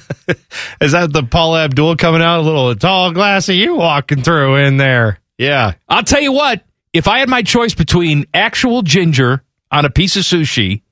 [0.80, 2.40] Is that the Paul Abdul coming out?
[2.40, 5.18] A little tall glass of you walking through in there.
[5.38, 5.72] Yeah.
[5.88, 6.62] I'll tell you what.
[6.92, 10.82] If I had my choice between actual ginger on a piece of sushi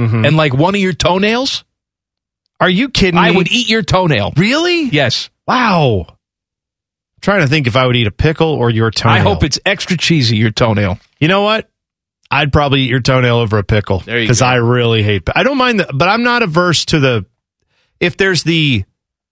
[0.00, 0.24] Mm-hmm.
[0.26, 1.64] and like one of your toenails,
[2.60, 3.26] Are you kidding me?
[3.26, 4.32] I would eat your toenail.
[4.36, 4.84] Really?
[4.84, 5.30] Yes.
[5.46, 6.15] Wow.
[7.20, 9.16] Trying to think if I would eat a pickle or your toenail.
[9.16, 10.98] I hope it's extra cheesy, your toenail.
[11.18, 11.68] You know what?
[12.30, 14.42] I'd probably eat your toenail over a pickle because.
[14.42, 15.22] I really hate.
[15.34, 17.26] I don't mind the, but I'm not averse to the
[18.00, 18.84] if there's the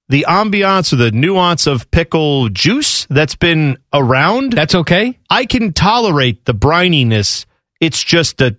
[0.08, 4.52] the ambiance or the nuance of pickle juice that's been around.
[4.52, 5.18] That's okay.
[5.28, 7.46] I can tolerate the brininess.
[7.80, 8.56] It's just the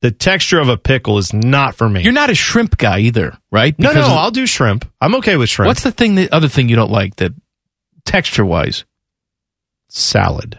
[0.00, 2.02] the texture of a pickle is not for me.
[2.02, 3.78] You're not a shrimp guy either, right?
[3.78, 4.90] no, no, Because I'll do shrimp.
[5.00, 5.66] I'm okay with shrimp.
[5.68, 6.14] What's the thing?
[6.14, 7.32] The other thing you don't like that
[8.08, 8.84] texture wise?
[9.88, 10.58] salad?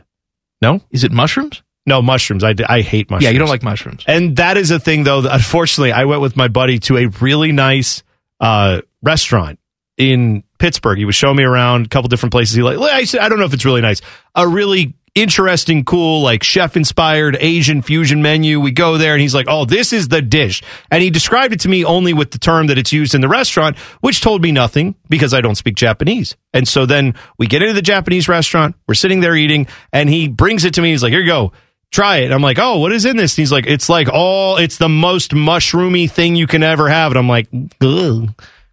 [0.61, 1.61] No, Is it mushrooms?
[1.85, 2.43] no mushrooms.
[2.43, 3.23] I, I hate mushrooms.
[3.23, 4.03] Yeah, you don't like mushrooms.
[4.05, 5.21] And that is a thing, though.
[5.21, 8.03] That unfortunately, I went with my buddy to a really nice
[8.39, 9.59] uh, restaurant
[9.97, 10.97] in Pittsburgh.
[10.99, 12.55] He was showing me around a couple different places.
[12.55, 14.01] He like, I said, I don't know if it's really nice.
[14.35, 18.59] A really interesting, cool, like chef inspired Asian fusion menu.
[18.59, 21.59] We go there, and he's like, "Oh, this is the dish," and he described it
[21.61, 24.51] to me only with the term that it's used in the restaurant, which told me
[24.51, 26.35] nothing because I don't speak Japanese.
[26.53, 28.75] And so then we get into the Japanese restaurant.
[28.87, 30.91] We're sitting there eating, and he brings it to me.
[30.91, 31.51] He's like, "Here you go."
[31.91, 32.31] try it.
[32.31, 33.33] I'm like, oh, what is in this?
[33.33, 37.11] And he's like, it's like all, it's the most mushroomy thing you can ever have.
[37.11, 37.47] And I'm like,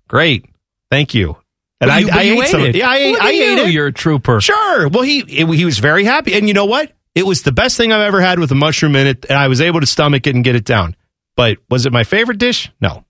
[0.08, 0.44] great,
[0.90, 1.36] thank you.
[1.80, 2.60] And But I, I you ate some.
[2.62, 2.74] it.
[2.74, 3.72] Yeah, I ate, I at ate it.
[3.72, 4.40] You're a trooper.
[4.40, 4.88] Sure.
[4.88, 6.92] Well, he it, he was very happy, and you know what?
[7.14, 9.48] It was the best thing I've ever had with a mushroom in it, and I
[9.48, 10.96] was able to stomach it and get it down.
[11.36, 12.70] But was it my favorite dish?
[12.80, 13.04] No.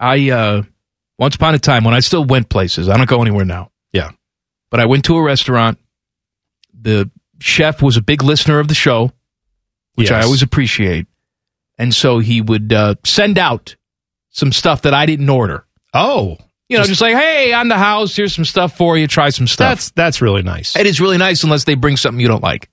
[0.00, 0.62] I uh
[1.18, 2.88] once upon a time when I still went places.
[2.88, 3.70] I don't go anywhere now.
[3.92, 4.10] Yeah.
[4.70, 5.78] But I went to a restaurant.
[6.80, 9.12] The chef was a big listener of the show,
[9.96, 11.06] which I always appreciate.
[11.76, 13.76] And so he would uh, send out
[14.30, 15.66] some stuff that I didn't order.
[15.92, 16.38] Oh,
[16.68, 19.06] You know, just like, hey, on the house, here's some stuff for you.
[19.06, 19.70] Try some stuff.
[19.76, 20.76] that's that's really nice.
[20.76, 22.68] It is really nice unless they bring something you don't like.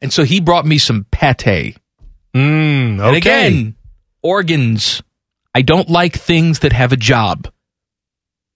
[0.00, 1.76] And so he brought me some pate.
[2.34, 3.06] Mm, okay.
[3.08, 3.74] And again,
[4.22, 5.02] organs.
[5.54, 7.52] I don't like things that have a job.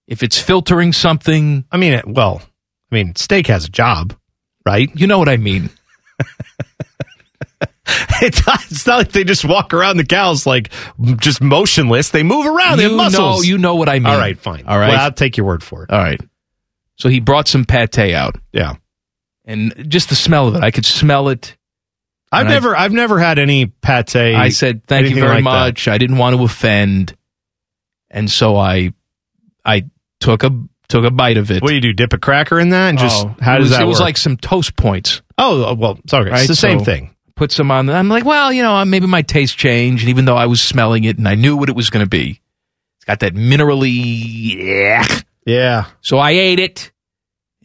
[0.07, 2.41] If it's filtering something, I mean, it- well,
[2.91, 4.15] I mean, steak has a job,
[4.65, 4.89] right?
[4.95, 5.71] you know what I mean.
[8.23, 10.71] It's not, it's not like they just walk around the cows like
[11.17, 12.11] just motionless.
[12.11, 12.79] They move around.
[12.79, 13.41] they you have muscles.
[13.41, 14.07] know, you know what I mean.
[14.07, 14.65] All right, fine.
[14.67, 14.91] All right.
[14.91, 15.91] Well, I'll take your word for it.
[15.91, 16.21] All right.
[16.97, 18.75] So he brought some pate out, Yeah.
[19.45, 21.57] and just the smell of it, I could smell it.
[22.33, 24.15] I've And I- never, I've never had any pate.
[24.17, 25.43] I said, "Thank you very like that.
[25.45, 27.15] much." I didn't want to offend,
[28.11, 28.95] and so I,
[29.65, 29.87] I
[30.21, 30.51] took a
[30.89, 31.63] took a bite of it.
[31.63, 31.93] What do you do?
[31.93, 34.01] Dip a cracker in that and just Oh, how it does was, that It was
[34.01, 35.21] like some toast points.
[35.37, 37.14] oh, uh, well, sorry, Right, it's the same thing.
[37.37, 37.91] Put some on.
[37.91, 41.05] I'm like, well, you know, maybe my taste changed, and even though I was smelling
[41.05, 42.41] it and I knew what it was going to be,
[42.97, 44.55] it's got that minerally.
[44.57, 45.07] Yeah.
[45.45, 45.87] Yeah.
[46.01, 46.93] So I ate it,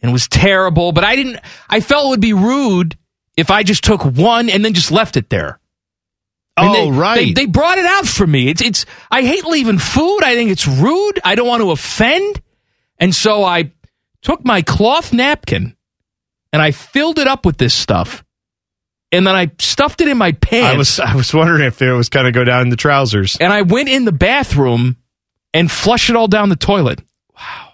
[0.02, 0.92] and it was terrible.
[0.92, 1.38] But I didn't.
[1.68, 2.96] I felt it would be rude
[3.36, 5.60] if I just took one and then just left it there.
[6.56, 7.34] Oh, they, right.
[7.34, 8.48] They, they brought it out for me.
[8.48, 8.86] It's it's.
[9.10, 10.20] I hate leaving food.
[10.24, 11.20] I think it's rude.
[11.24, 12.42] I don't want to offend,
[12.98, 13.72] and so I
[14.22, 15.76] took my cloth napkin
[16.52, 18.24] and I filled it up with this stuff,
[19.12, 20.74] and then I stuffed it in my pants.
[20.74, 23.36] I was, I was wondering if it was going to go down in the trousers.
[23.40, 24.96] and I went in the bathroom
[25.52, 27.00] and flushed it all down the toilet.
[27.36, 27.72] Wow.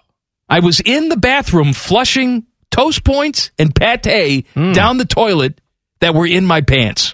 [0.49, 4.71] I was in the bathroom flushing toast points and pate Hmm.
[4.73, 5.59] down the toilet
[5.99, 7.13] that were in my pants.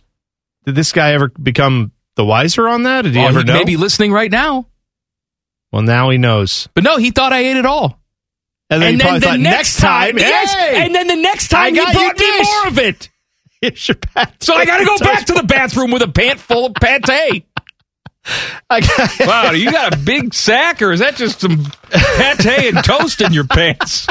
[0.66, 3.02] Did this guy ever become the wiser on that?
[3.04, 3.54] Did he Oh, ever he know?
[3.54, 4.68] may be listening right now.
[5.72, 6.70] Well, now he knows.
[6.76, 8.00] But no, he thought I ate it all.
[8.70, 11.54] And then, and he then the thought, next time, yes, hey, and then the next
[11.54, 13.10] I time he got brought me more of it.
[13.70, 14.28] Here's your pate.
[14.42, 17.46] So I got to go back to the bathroom with a pant full of pate.
[18.70, 22.84] I got- Wow, you got a big sack, or is that just some pate and
[22.84, 24.08] toast in your pants?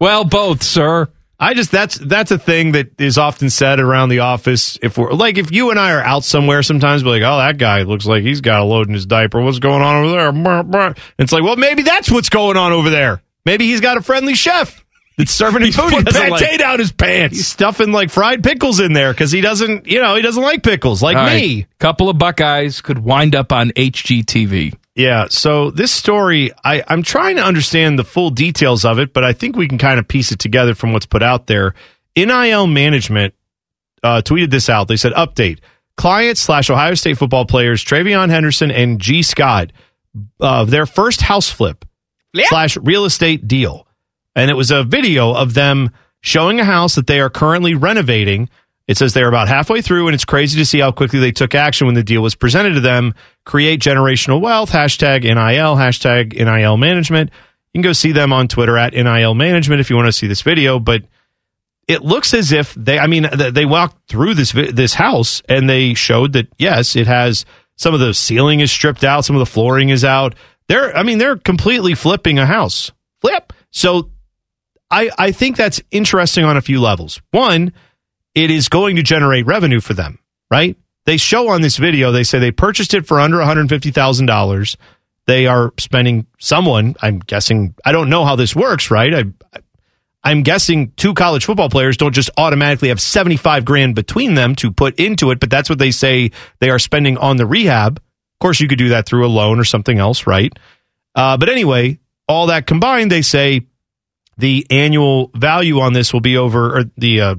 [0.00, 1.08] Well, both, sir.
[1.38, 4.78] I just that's that's a thing that is often said around the office.
[4.80, 7.58] If we're like if you and I are out somewhere, sometimes we're like, "Oh, that
[7.58, 9.42] guy looks like he's got a load in his diaper.
[9.42, 10.94] What's going on over there?" Brr, brr.
[11.18, 13.20] It's like, well, maybe that's what's going on over there.
[13.44, 14.82] Maybe he's got a friendly chef
[15.16, 15.90] that's serving him food.
[15.90, 16.58] he Put doesn't pate like.
[16.58, 17.36] down his pants.
[17.36, 20.62] He's stuffing like fried pickles in there because he doesn't, you know, he doesn't like
[20.62, 21.40] pickles like All right.
[21.40, 21.66] me.
[21.78, 24.74] Couple of Buckeyes could wind up on HGTV.
[24.94, 25.26] Yeah.
[25.28, 29.32] So this story, I, I'm trying to understand the full details of it, but I
[29.32, 31.74] think we can kind of piece it together from what's put out there.
[32.16, 33.34] NIL management
[34.02, 34.88] uh, tweeted this out.
[34.88, 35.58] They said, "Update:
[35.98, 39.70] Client slash Ohio State football players TreVeyon Henderson and Gee Scott,
[40.40, 41.84] uh, their first house flip
[42.48, 43.85] slash real estate deal,
[44.36, 48.48] and it was a video of them showing a house that they are currently renovating."
[48.86, 51.56] It says they're about halfway through, and it's crazy to see how quickly they took
[51.56, 53.14] action when the deal was presented to them.
[53.44, 57.30] Create generational wealth, hashtag NIL, hashtag NIL management.
[57.72, 60.28] You can go see them on Twitter at NIL management if you want to see
[60.28, 60.78] this video.
[60.78, 61.02] But
[61.88, 65.94] it looks as if they, I mean, they walked through this, this house and they
[65.94, 67.44] showed that, yes, it has
[67.76, 70.34] some of the ceiling is stripped out, some of the flooring is out.
[70.68, 72.90] They're I mean they're completely flipping a house.
[73.20, 73.52] Flip.
[73.70, 74.10] So
[74.90, 77.20] I I think that's interesting on a few levels.
[77.30, 77.72] One,
[78.34, 80.18] it is going to generate revenue for them,
[80.50, 80.76] right?
[81.06, 84.76] They show on this video they say they purchased it for under $150,000.
[85.26, 89.14] They are spending someone, I'm guessing, I don't know how this works, right?
[89.14, 89.60] I
[90.26, 94.72] I'm guessing two college football players don't just automatically have 75 grand between them to
[94.72, 97.98] put into it, but that's what they say they are spending on the rehab.
[97.98, 100.52] Of course, you could do that through a loan or something else, right?
[101.14, 103.66] Uh, but anyway, all that combined, they say
[104.36, 107.34] the annual value on this will be over, or the uh,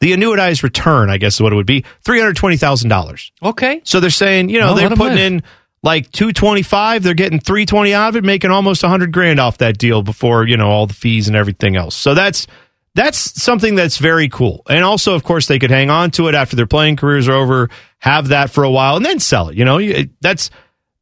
[0.00, 3.32] the annuitized return, I guess is what it would be, three hundred twenty thousand dollars.
[3.42, 3.80] Okay.
[3.84, 5.42] So they're saying, you know, Well, they're putting in
[5.82, 7.02] like two twenty five.
[7.02, 10.02] They're getting three twenty out of it, making almost a hundred grand off that deal
[10.02, 11.94] before you know all the fees and everything else.
[11.94, 12.46] So that's
[12.94, 14.62] that's something that's very cool.
[14.68, 17.34] And also, of course, they could hang on to it after their playing careers are
[17.34, 19.56] over, have that for a while, and then sell it.
[19.56, 19.80] You know,
[20.20, 20.50] that's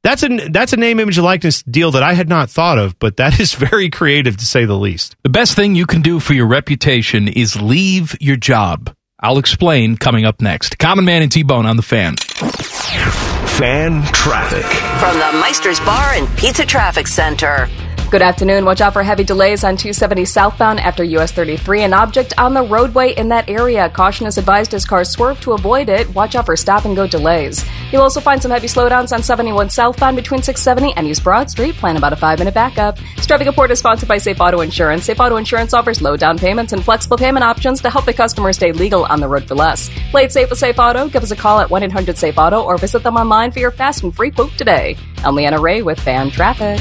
[0.09, 2.99] that's a that's a name, image, and likeness deal that I had not thought of,
[2.99, 5.17] but that is very creative to say the least.
[5.23, 8.95] The best thing you can do for your reputation is leave your job.
[9.21, 10.79] I'll explain coming up next.
[10.79, 12.17] Common Man and T Bone on the fan.
[12.17, 14.65] Fan traffic.
[15.01, 17.69] From the Meister's Bar and Pizza Traffic Center.
[18.11, 18.65] Good afternoon.
[18.65, 21.83] Watch out for heavy delays on 270 southbound after US 33.
[21.83, 23.91] An object on the roadway in that area.
[23.91, 26.09] Caution is advised as cars swerve to avoid it.
[26.15, 27.63] Watch out for stop and go delays.
[27.93, 31.75] You'll also find some heavy slowdowns on 71 southbound between 670 and East Broad Street.
[31.75, 32.97] Plan about a five minute backup.
[33.17, 35.05] Traffic report is sponsored by Safe Auto Insurance.
[35.05, 38.55] Safe Auto Insurance offers low down payments and flexible payment options to help the customer
[38.55, 39.91] stay legal on the road for less.
[40.13, 41.09] Play it safe with Safe Auto.
[41.09, 43.71] Give us a call at 1 800 Safe Auto or visit them online for your
[43.71, 44.97] fast and free quote today.
[45.19, 46.81] I'm Leanna Ray with Fan Traffic.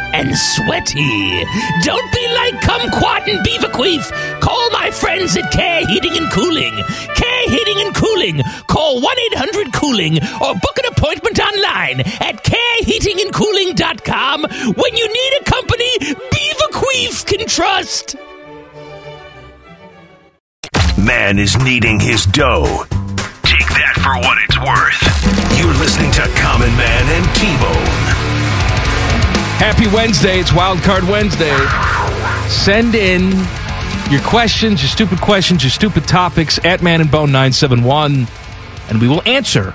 [0.13, 1.45] and sweaty.
[1.83, 4.11] Don't be like Kumquat and Beaverqueef.
[4.41, 6.73] Call my friends at Care Heating and Cooling.
[7.15, 8.41] Care Heating and Cooling.
[8.67, 14.43] Call 1 800 Cooling or book an appointment online at careheatingandcooling.com
[14.75, 18.15] when you need a company Beaverqueef can trust.
[20.97, 22.85] Man is kneading his dough.
[23.43, 25.01] Take that for what it's worth.
[25.57, 28.10] You're listening to Common Man and T-Bone.
[29.61, 30.39] Happy Wednesday.
[30.39, 31.55] It's Wild Card Wednesday.
[32.49, 33.29] Send in
[34.09, 38.25] your questions, your stupid questions, your stupid topics at Man and Bone 971,
[38.89, 39.71] and we will answer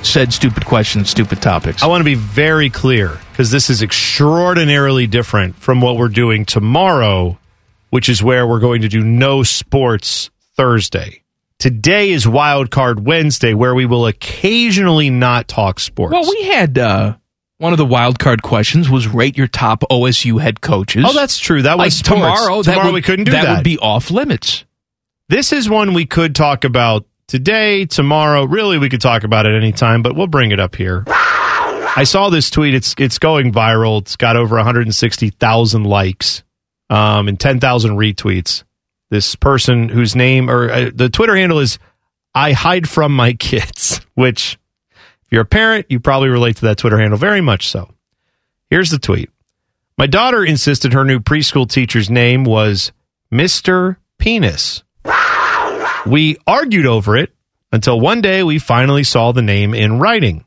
[0.00, 1.82] said stupid questions, stupid topics.
[1.82, 6.46] I want to be very clear because this is extraordinarily different from what we're doing
[6.46, 7.38] tomorrow,
[7.90, 11.22] which is where we're going to do no sports Thursday.
[11.58, 16.14] Today is Wild Card Wednesday, where we will occasionally not talk sports.
[16.14, 17.16] Well, we had uh,
[17.58, 21.04] one of the wild card questions was rate your top OSU head coaches.
[21.06, 21.62] Oh, that's true.
[21.62, 22.62] That was like tomorrow.
[22.62, 23.44] that Tomorrow would, we couldn't do that.
[23.44, 23.54] that.
[23.56, 24.64] would be off limits.
[25.28, 28.44] This is one we could talk about today, tomorrow.
[28.44, 31.04] Really, we could talk about it anytime, but we'll bring it up here.
[31.08, 32.74] I saw this tweet.
[32.74, 34.02] It's it's going viral.
[34.02, 36.44] It's got over 160,000 likes
[36.90, 38.64] um, and 10,000 retweets.
[39.10, 41.78] This person whose name or uh, the Twitter handle is
[42.34, 44.58] I hide from my kids, which
[45.26, 47.90] if you're a parent, you probably relate to that Twitter handle very much so.
[48.70, 49.30] Here's the tweet.
[49.98, 52.92] My daughter insisted her new preschool teacher's name was
[53.32, 53.96] Mr.
[54.18, 54.82] Penis.
[56.06, 57.34] We argued over it
[57.72, 60.44] until one day we finally saw the name in writing.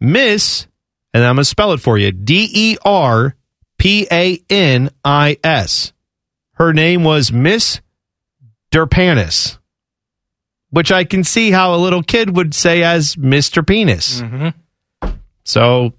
[0.00, 0.66] Miss,
[1.14, 3.34] and I'm going to spell it for you D E R
[3.78, 5.92] P A N I S.
[6.52, 7.80] Her name was Miss
[8.70, 9.58] Derpanis,
[10.70, 13.66] which I can see how a little kid would say as Mr.
[13.66, 14.22] Penis.
[15.44, 15.92] So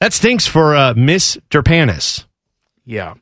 [0.00, 2.24] that stinks for uh, Miss Derpanis.
[2.84, 3.14] Yeah.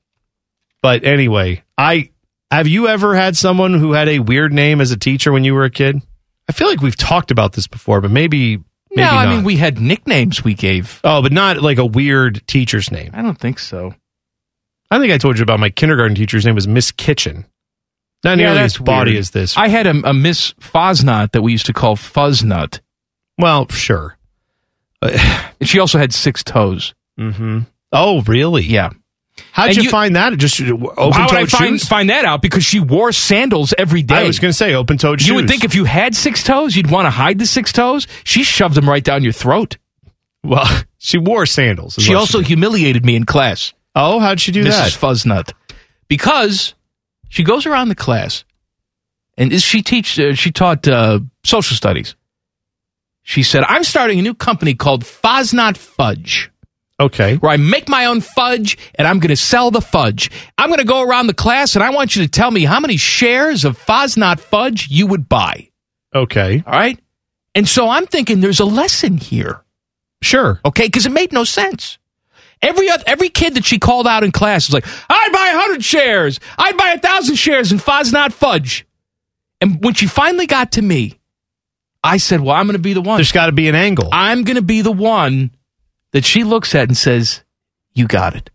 [0.83, 2.11] But anyway, I
[2.51, 5.55] have you ever had someone who had a weird name as a teacher when you
[5.55, 6.03] were a kid?
[6.49, 8.65] I feel like we've talked about this before, but maybe maybe
[8.97, 9.35] no, I not.
[9.37, 11.01] mean we had nicknames we gave.
[11.05, 13.11] oh, but not like a weird teacher's name.
[13.15, 13.95] I don't think so.
[14.91, 17.47] I think I told you about my kindergarten teacher's name was Miss Kitchen.
[18.25, 19.21] Not nearly as body weird.
[19.21, 19.57] as this.
[19.57, 22.81] I had a, a Miss Fosnut that we used to call Fuzznut.
[23.39, 24.17] well, sure.
[25.01, 25.19] And
[25.63, 26.95] she also had six toes.
[27.19, 27.61] Mm-hmm.
[27.93, 28.63] Oh, really?
[28.63, 28.91] Yeah.
[29.53, 30.37] How'd And you, you- find that?
[30.39, 31.89] Just open How would I toed find, shoes?
[31.89, 32.43] find that out?
[32.43, 34.17] Because she wore sandals every day.
[34.17, 35.29] I was going to say open toed shoes.
[35.29, 38.07] You would think if you had six toes, you'd want to hide the six toes.
[38.25, 39.79] She shoved them right down your throat.
[40.45, 40.69] well,
[40.99, 41.95] she wore sandals.
[41.99, 42.47] She also did.
[42.49, 43.73] humiliated me in class.
[43.97, 44.69] Oh, how'd she do Mrs.
[44.69, 44.93] that?
[44.93, 45.53] Fuzznut.
[46.09, 46.75] because
[47.33, 48.45] she goes around the class,
[49.39, 52.15] and is she teach uh, she taught uh, social studies.
[53.23, 56.51] She said, "I'm starting a new company called Fosnot Fudge."
[57.01, 57.37] Okay.
[57.37, 60.31] Where I make my own fudge and I'm going to sell the fudge.
[60.59, 62.79] I'm going to go around the class and I want you to tell me how
[62.79, 65.71] many shares of Fosnot fudge you would buy.
[66.15, 66.63] Okay.
[66.65, 67.01] All right.
[67.57, 69.65] And so I'm thinking there's a lesson here.
[70.21, 70.61] Sure.
[70.65, 70.87] Okay.
[70.87, 71.99] Because it made no sense.
[72.63, 76.39] Every every kid that she called out in class was like, I'd buy 100 shares.
[76.57, 78.87] I'd buy a 1,000 shares in Fosnot fudge.
[79.61, 81.19] And when she finally got to me,
[82.05, 83.17] I said, Well, I'm going to be the one.
[83.17, 84.09] There's got to be an angle.
[84.13, 85.51] I'm going to be the one
[86.13, 87.43] that she looks at and says,
[87.95, 88.51] You got it.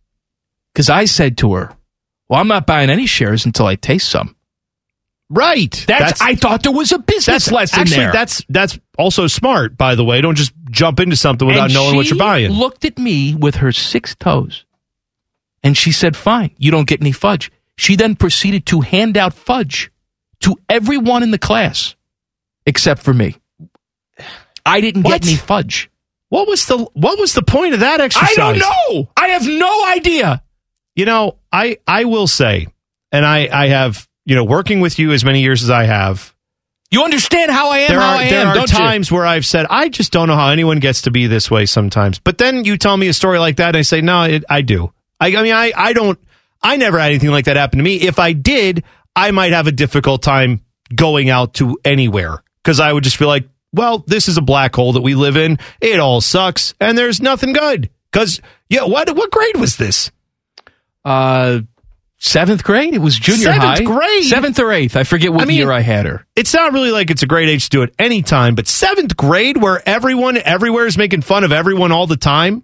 [0.71, 1.73] Because I said to her,
[2.29, 4.36] Well, I'm not buying any shares until I taste some.
[5.29, 5.83] Right.
[5.87, 8.11] That's, I thought there was a business that's lesson actually there.
[8.13, 9.77] that's that's also smart.
[9.77, 12.51] By the way, don't just jump into something without And knowing what you're buying.
[12.51, 14.63] Looked at me with her six toes,
[15.63, 19.33] and she said, "Fine, you don't get any fudge." She then proceeded to hand out
[19.33, 19.91] fudge
[20.39, 21.95] to everyone in the class,
[22.65, 23.35] except for me.
[24.65, 25.21] I didn't What?
[25.21, 25.89] get any fudge.
[26.29, 28.37] What was the what was the point of that exercise?
[28.37, 29.09] I don't know.
[29.17, 30.41] I have no idea.
[30.95, 32.67] You know, I I will say,
[33.11, 36.35] and I I have you know working with you as many years as I have.
[36.91, 38.77] You understand how I am, There how are I there am, are don't you?
[38.77, 41.65] times where I've said I just don't know how anyone gets to be this way
[41.65, 42.19] sometimes.
[42.19, 44.61] But then you tell me a story like that, and I say no, it, I
[44.61, 44.93] do.
[45.19, 46.19] I, I mean, I I don't.
[46.61, 47.95] I never had anything like that happen to me.
[47.95, 48.83] If I did,
[49.15, 50.61] I might have a difficult time
[50.93, 54.75] going out to anywhere because I would just feel like, well, this is a black
[54.75, 55.59] hole that we live in.
[55.81, 57.89] It all sucks, and there's nothing good.
[58.11, 60.11] Because yeah, what what grade was this?
[61.05, 61.61] Uh,
[62.19, 62.93] seventh grade.
[62.93, 63.83] It was junior Seventh high.
[63.83, 64.23] grade?
[64.23, 64.95] Seventh or eighth.
[64.95, 66.25] I forget what I mean- year I had her.
[66.35, 69.15] It's not really like it's a great age to do it any time, but seventh
[69.17, 72.63] grade where everyone everywhere is making fun of everyone all the time.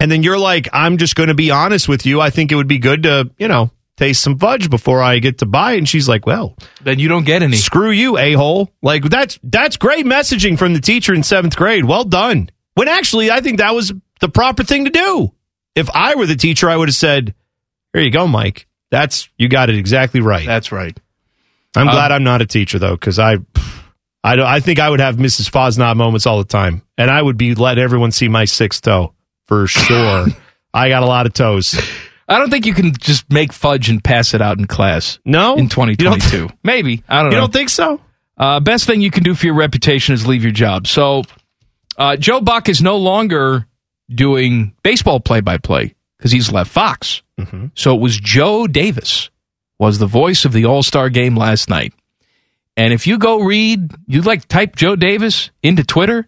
[0.00, 2.20] And then you're like, I'm just going to be honest with you.
[2.20, 5.38] I think it would be good to, you know, taste some fudge before I get
[5.38, 5.72] to buy.
[5.74, 7.56] it." And she's like, well, Then you don't get any.
[7.56, 8.70] screw you, a hole.
[8.82, 11.84] Like that's that's great messaging from the teacher in seventh grade.
[11.84, 12.50] Well done.
[12.74, 15.32] When actually, I think that was the proper thing to do.
[15.76, 17.34] If I were the teacher, I would have said,
[17.94, 18.66] "Here you go, Mike.
[18.90, 20.94] That's you got it exactly right." That's right.
[21.74, 23.38] I'm Um, glad I'm not a teacher though, because I,
[24.22, 24.46] I don't.
[24.46, 25.50] I think I would have Mrs.
[25.50, 29.14] Fosnot moments all the time, and I would be let everyone see my sixth toe
[29.46, 30.26] for sure.
[30.74, 31.74] I got a lot of toes.
[32.28, 35.18] I don't think you can just make fudge and pass it out in class.
[35.24, 36.48] No, in 2022.
[36.62, 37.30] Maybe I don't know.
[37.30, 37.40] You know.
[37.42, 38.00] don't think so?
[38.36, 40.86] Uh, best thing you can do for your reputation is leave your job.
[40.88, 41.22] So,
[41.96, 43.66] uh, Joe Buck is no longer
[44.12, 47.22] doing baseball play-by-play because he's left Fox.
[47.38, 47.66] Mm-hmm.
[47.74, 49.28] So it was Joe Davis
[49.78, 51.92] was the voice of the All Star game last night.
[52.78, 56.26] And if you go read, you like type Joe Davis into Twitter,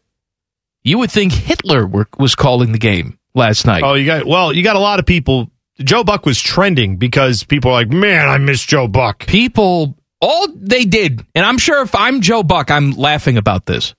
[0.85, 3.85] you would think Hitler were, was calling the game last night.
[3.85, 4.53] Oh, you got well.
[4.53, 5.51] You got a lot of people.
[5.79, 10.49] Joe Buck was trending because people are like, "Man, I miss Joe Buck." people all
[10.55, 13.95] they did and i'm sure if i'm joe buck i'm laughing about this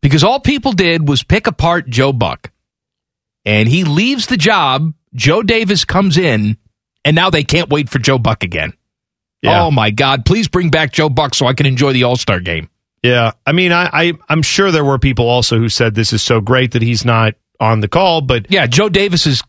[0.00, 2.52] because all people did was pick apart joe buck
[3.44, 6.56] and he leaves the job joe davis comes in
[7.04, 8.72] and now they can't wait for joe buck again
[9.42, 9.64] Yeah.
[9.64, 12.68] oh my god please bring back joe buck so i can enjoy the all-star game
[13.02, 16.22] Yeah, I mean, I, I I'm sure there were people also who said this is
[16.22, 19.42] so great that he's not on the call, but yeah joe davis's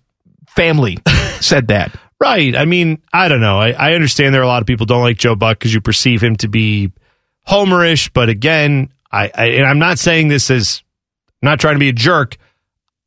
[0.48, 0.98] family
[1.40, 2.56] said that Right.
[2.56, 3.60] I mean, I don't know.
[3.60, 5.82] I, I understand there are a lot of people don't like Joe Buck because you
[5.82, 6.92] perceive him to be
[7.48, 8.10] homerish.
[8.12, 10.82] But again, I, I and I'm not saying this as
[11.44, 12.38] I'm not trying to be a jerk.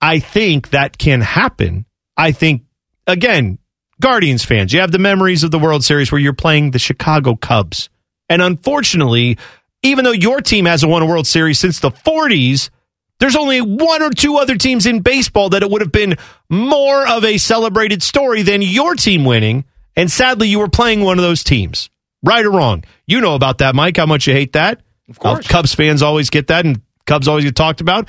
[0.01, 1.87] I think that can happen.
[2.21, 2.65] I think
[3.07, 3.59] again,
[3.99, 7.35] Guardians fans, you have the memories of the World Series where you're playing the Chicago
[7.35, 7.89] Cubs,
[8.29, 9.39] and unfortunately,
[9.83, 12.71] even though your team hasn't won a World Series since the 40s.
[13.19, 16.17] There's only one or two other teams in baseball that it would have been
[16.49, 19.67] more of a celebrated story than your team winning.
[19.95, 21.91] And sadly, you were playing one of those teams.
[22.23, 22.83] Right or wrong.
[23.07, 24.81] You know about that, Mike, how much you hate that.
[25.11, 25.45] Of course.
[25.45, 28.09] Uh, Cubs fans always get that, and Cubs always get talked about.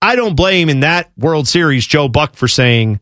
[0.00, 3.00] I don't blame in that World Series Joe Buck for saying,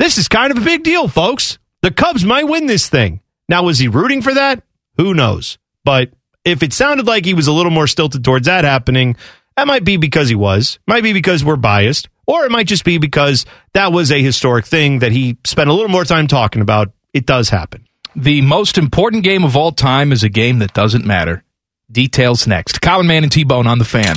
[0.00, 1.58] this is kind of a big deal, folks.
[1.82, 3.20] The Cubs might win this thing.
[3.48, 4.62] Now, was he rooting for that?
[4.96, 5.58] Who knows?
[5.84, 6.10] But
[6.44, 9.16] if it sounded like he was a little more stilted towards that happening,
[9.56, 12.84] that might be because he was, might be because we're biased, or it might just
[12.84, 13.44] be because
[13.74, 16.92] that was a historic thing that he spent a little more time talking about.
[17.12, 17.86] It does happen.
[18.16, 21.44] the most important game of all time is a game that doesn't matter
[21.92, 24.14] details next common man and t-bone on the fan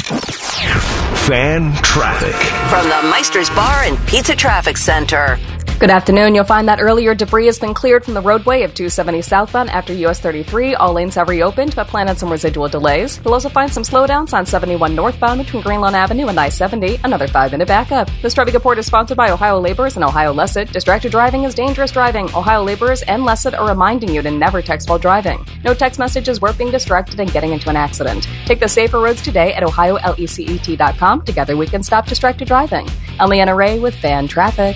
[1.27, 2.35] Fan Traffic.
[2.69, 5.39] From the Meister's Bar and Pizza Traffic Center.
[5.83, 6.33] Good afternoon.
[6.33, 9.91] You'll find that earlier debris has been cleared from the roadway of 270 southbound after
[10.05, 10.75] US 33.
[10.75, 13.19] All lanes have reopened, but plan on some residual delays.
[13.25, 17.27] You'll also find some slowdowns on 71 northbound between Greenlawn Avenue and I 70, another
[17.27, 18.09] five minute backup.
[18.21, 20.71] This traffic report is sponsored by Ohio Laborers and Ohio LECET.
[20.71, 22.33] Distracted driving is dangerous driving.
[22.33, 25.45] Ohio Laborers and LECET are reminding you to never text while driving.
[25.65, 28.25] No text messages worth being distracted and getting into an accident.
[28.45, 31.12] Take the safer roads today at ohiolecet.com.
[31.21, 32.87] Together we can stop distracted driving.
[33.19, 34.75] I'm Ray with Fan Traffic.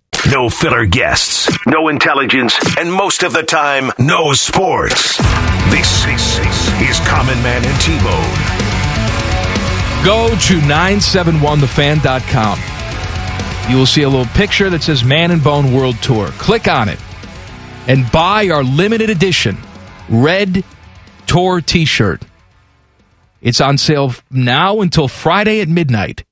[0.29, 5.17] No filler guests, no intelligence, and most of the time, no sports.
[5.71, 8.37] This is Common Man and T-Bone.
[10.05, 12.59] Go to 971thefan.com.
[13.71, 16.27] You will see a little picture that says Man and Bone World Tour.
[16.37, 16.99] Click on it
[17.87, 19.57] and buy our limited edition
[20.07, 20.63] red
[21.25, 22.21] tour t shirt.
[23.41, 26.25] It's on sale now until Friday at midnight.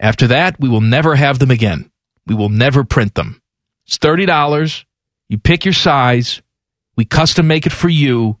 [0.00, 1.90] After that, we will never have them again.
[2.26, 3.42] We will never print them.
[3.86, 4.84] It's $30.
[5.28, 6.42] You pick your size.
[6.96, 8.38] We custom make it for you.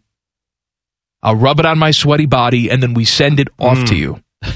[1.22, 4.00] I'll rub it on my sweaty body and then we send it off to hmm.
[4.00, 4.22] you.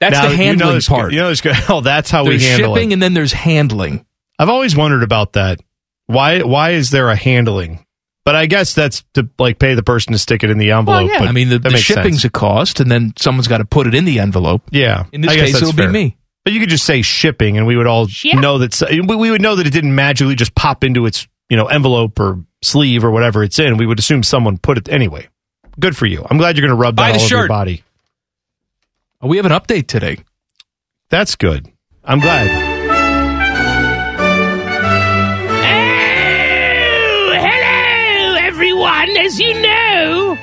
[0.00, 1.12] That's Now, the handling you know part.
[1.12, 1.32] You know,
[1.68, 2.94] oh, that's how there's we handle shipping it.
[2.94, 4.04] and then there's handling.
[4.38, 5.60] I've always wondered about that.
[6.06, 6.42] Why?
[6.42, 7.84] Why is there a handling?
[8.24, 11.08] But I guess that's to like pay the person to stick it in the envelope.
[11.08, 11.28] Well, yeah.
[11.28, 12.24] I mean, the, the shipping's sense.
[12.24, 14.62] a cost, and then someone's got to put it in the envelope.
[14.70, 15.06] Yeah.
[15.12, 15.86] In this I case, it'll fair.
[15.86, 16.17] be me.
[16.48, 18.80] But you could just say shipping, and we would all know that.
[18.90, 22.18] We, we would know that it didn't magically just pop into its you know envelope
[22.18, 23.76] or sleeve or whatever it's in.
[23.76, 25.28] We would assume someone put it anyway.
[25.78, 26.24] Good for you.
[26.30, 27.84] I'm glad you're going to rub that the all over your body.
[29.20, 30.24] Oh, we have an update today.
[31.10, 31.70] That's good.
[32.02, 32.48] I'm glad.
[35.60, 39.10] Oh, hello, everyone.
[39.18, 40.38] As you know,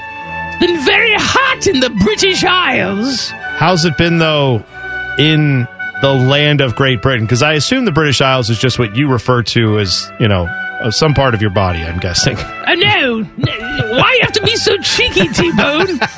[0.49, 3.29] it's been very hot in the British Isles.
[3.57, 4.63] How's it been though
[5.17, 5.67] in
[6.01, 7.25] the land of Great Britain?
[7.25, 10.45] Because I assume the British Isles is just what you refer to as you know
[10.81, 11.79] uh, some part of your body.
[11.79, 12.35] I'm guessing.
[12.37, 13.19] Oh, no.
[13.37, 13.91] no.
[13.97, 15.99] Why you have to be so cheeky, T-Bone?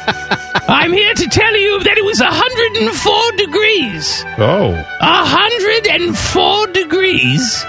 [0.70, 4.26] I'm here to tell you that it was 104 degrees.
[4.38, 4.72] Oh.
[5.00, 7.66] 104 degrees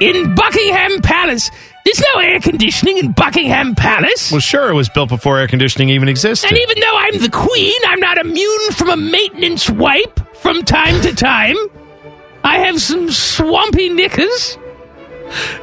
[0.00, 1.50] in Buckingham Palace.
[1.84, 4.30] There's no air conditioning in Buckingham Palace.
[4.30, 6.48] Well, sure, it was built before air conditioning even existed.
[6.48, 11.00] And even though I'm the queen, I'm not immune from a maintenance wipe from time
[11.02, 11.56] to time.
[12.44, 14.58] I have some swampy knickers.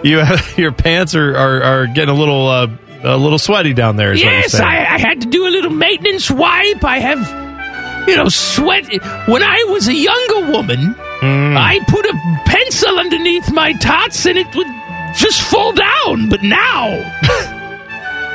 [0.04, 0.22] you
[0.58, 2.68] your pants are, are, are getting a little uh,
[3.04, 4.12] a little sweaty down there.
[4.12, 4.56] Is what you're Yes.
[4.56, 6.84] I, I had to do a little maintenance wipe.
[6.84, 8.86] I have, you know, sweat.
[9.28, 11.58] When I was a younger woman, Mm.
[11.58, 12.14] I put a
[12.46, 14.68] pencil underneath my tots and it would
[15.16, 16.30] just fall down.
[16.30, 16.90] But now,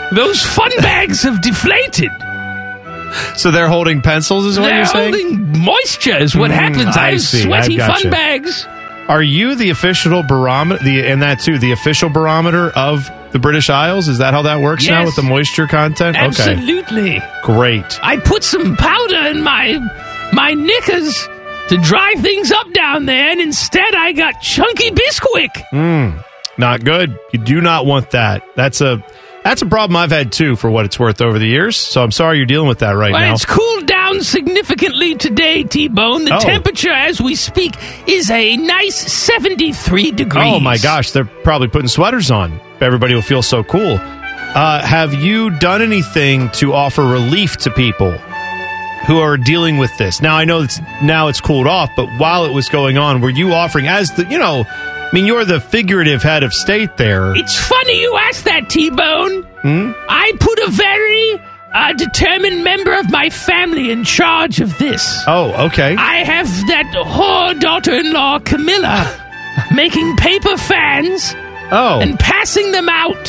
[0.13, 2.11] those fun bags have deflated.
[3.37, 5.13] So they're holding pencils, is what They're you're saying?
[5.15, 6.97] holding moisture is what Mm, happens.
[6.97, 7.43] I, I have see.
[7.43, 8.67] sweaty I've fun bags.
[9.09, 10.83] Are you the official barometer?
[10.83, 14.09] The and that too, the official barometer of the British Isles?
[14.09, 15.07] Is that how that works now Yes.
[15.09, 16.17] with the moisture content?
[16.17, 17.23] Okay, Absolutely.
[17.43, 17.99] great.
[18.03, 19.79] I put some powder in my
[20.33, 21.29] my knickers
[21.69, 26.13] to dry things up down there, and instead I got chunky Bisquick.
[26.59, 27.19] Not good.
[27.33, 28.43] You do not want that.
[28.55, 29.05] That's a
[29.45, 31.77] that's a problem I've had too, for what it's worth over the years.
[31.77, 33.35] So I'm sorry you're dealing with that right Well, now.
[33.35, 36.25] it's cooled down significantly today, T-Bone.
[36.25, 36.41] The Oh.
[36.41, 37.75] temperature as we speak
[38.07, 40.45] is a nice 73 degrees.
[40.47, 42.59] Oh my gosh, they're probably putting sweaters on.
[42.81, 43.99] Everybody will feel so cool.
[44.55, 48.13] Uh, have you done anything to offer relief to people
[49.07, 50.23] who are dealing with this?
[50.23, 53.29] Now I know it's now it's cooled off, but while it was going on, were
[53.31, 54.65] you offering as the you know?
[55.15, 57.37] I mean, you're the figurative head of state there.
[57.37, 59.45] It's funny you asked that, T-Bone.
[59.63, 59.93] Hmm?
[60.09, 61.41] I put a very
[61.73, 65.23] uh, determined member of my family in charge of this.
[65.29, 65.95] Oh, okay.
[65.95, 69.07] I have that whore daughter-in-law, Camilla,
[69.73, 71.33] making paper fans
[71.71, 73.25] Oh, and passing them out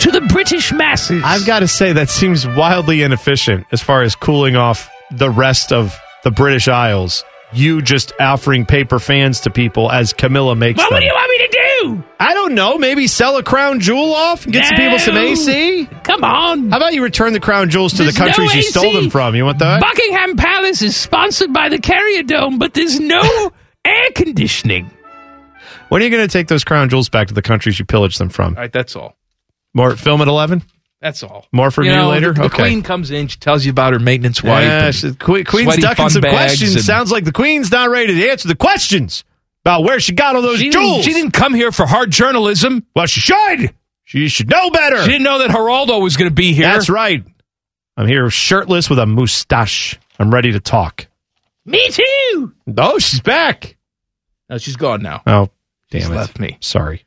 [0.00, 1.22] to the British masses.
[1.24, 5.72] I've got to say that seems wildly inefficient as far as cooling off the rest
[5.72, 7.24] of the British Isles.
[7.56, 10.96] You just offering paper fans to people as Camilla makes well, them.
[10.96, 12.04] what do you want me to do?
[12.20, 12.76] I don't know.
[12.76, 15.86] Maybe sell a crown jewel off and get some people some AC.
[16.04, 16.70] Come on.
[16.70, 19.08] How about you return the crown jewels to There's the countries no you stole them
[19.08, 19.34] from?
[19.34, 19.80] You want that?
[19.80, 23.22] Buckingham Palace is sponsored by the Carrier Dome, but there's no
[23.86, 24.90] air conditioning.
[25.88, 28.18] when are you going to take those crown jewels back to the countries you pillaged
[28.18, 28.54] them from?
[28.54, 29.16] All right, that's all.
[29.72, 30.62] More film at eleven.
[31.00, 31.46] That's all.
[31.52, 32.32] More from you, know, later.
[32.32, 32.56] The, the okay.
[32.62, 33.28] queen comes in.
[33.28, 34.64] She tells you about her maintenance wife.
[34.64, 36.74] Yeah, she- Que- Queen's ducking some questions.
[36.74, 39.22] and- Sounds like the Queen's not ready to answer the questions
[39.64, 40.96] about where she got all those She jewels.
[40.96, 42.86] didn't, she didn't come here for hard journalism.
[42.96, 43.74] well, she should.
[44.04, 45.02] She should know better.
[45.02, 46.66] She didn't know that Geraldo was going to be here.
[46.72, 47.22] That's right.
[47.96, 49.98] I'm here shirtless with a mustache.
[50.18, 51.06] I'm ready to talk.
[51.64, 52.52] Me too.
[52.78, 53.76] Oh, she's back.
[54.48, 55.22] No, she's gone now.
[55.26, 55.50] Oh,
[55.90, 56.14] damn She's it.
[56.14, 56.56] left me.
[56.60, 57.04] Sorry.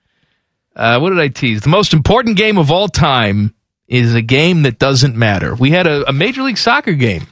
[0.75, 1.61] Uh, what did I tease?
[1.61, 3.53] The most important game of all time
[3.89, 5.55] is a game that doesn't matter.
[5.55, 7.27] We had a, a Major League Soccer game.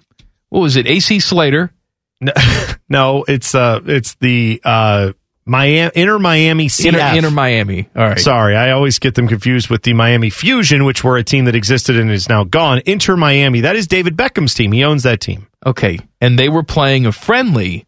[0.50, 0.88] What was it?
[0.88, 1.72] AC Slater.
[2.20, 2.34] No,
[2.90, 5.14] no it's uh, it's the uh,
[5.46, 6.88] Miami Inter Miami CF.
[6.88, 7.90] Inter, Inter Miami.
[7.96, 8.20] All right.
[8.20, 11.56] Sorry, I always get them confused with the Miami Fusion, which were a team that
[11.56, 12.82] existed and is now gone.
[12.86, 14.72] Inter Miami, that is David Beckham's team.
[14.72, 15.48] He owns that team.
[15.66, 16.00] Okay.
[16.20, 17.86] And they were playing a friendly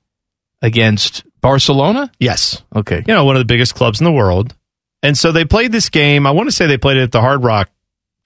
[0.61, 2.11] against Barcelona?
[2.20, 2.61] Yes.
[2.76, 3.03] Okay.
[3.07, 4.55] You know, one of the biggest clubs in the world.
[5.01, 6.28] And so they played this game.
[6.28, 7.70] I want to say they played it at the Hard Rock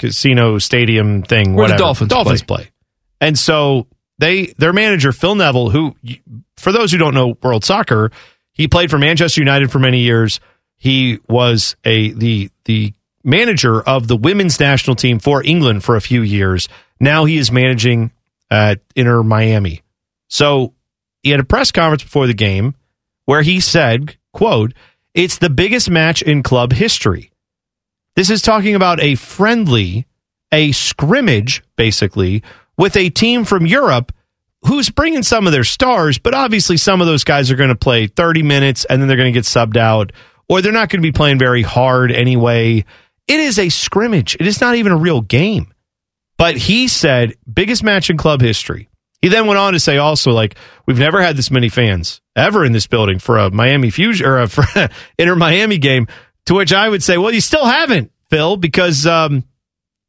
[0.04, 1.54] Casino Stadium thing.
[1.54, 1.78] Where the whatever.
[1.78, 2.70] Dolphins Dolphins play.
[3.22, 3.88] And so
[4.20, 5.96] they their manager Phil Neville, who
[6.58, 8.12] for those who don't know world soccer,
[8.52, 10.42] he played for Manchester United for many years.
[10.78, 12.94] He was a the the
[13.24, 16.68] manager of the women's national team for England for a few years.
[17.00, 18.12] Now he is managing
[18.52, 19.82] at Inter Miami.
[20.28, 20.74] So
[21.22, 22.76] he had a press conference before the game
[23.26, 24.74] where he said, quote,
[25.14, 27.32] it's the biggest match in club history.
[28.16, 30.06] This is talking about a friendly,
[30.52, 32.44] a scrimmage, basically,
[32.78, 34.12] with a team from Europe
[34.66, 37.76] who's bringing some of their stars, but obviously some of those guys are going to
[37.76, 40.12] play 30 minutes and then they're going to get subbed out,
[40.48, 42.86] or they're not going to be playing very hard anyway.
[43.28, 44.36] It is a scrimmage.
[44.40, 45.74] It is not even a real game.
[46.38, 48.90] But he said, biggest match in club history.
[49.22, 50.56] He then went on to say also, like,
[50.86, 54.40] we've never had this many fans ever in this building for a Miami Fusion or
[54.40, 54.50] a
[55.18, 56.08] Inter Miami game.
[56.48, 59.46] To which I would say, well, you still haven't, Phil, because um,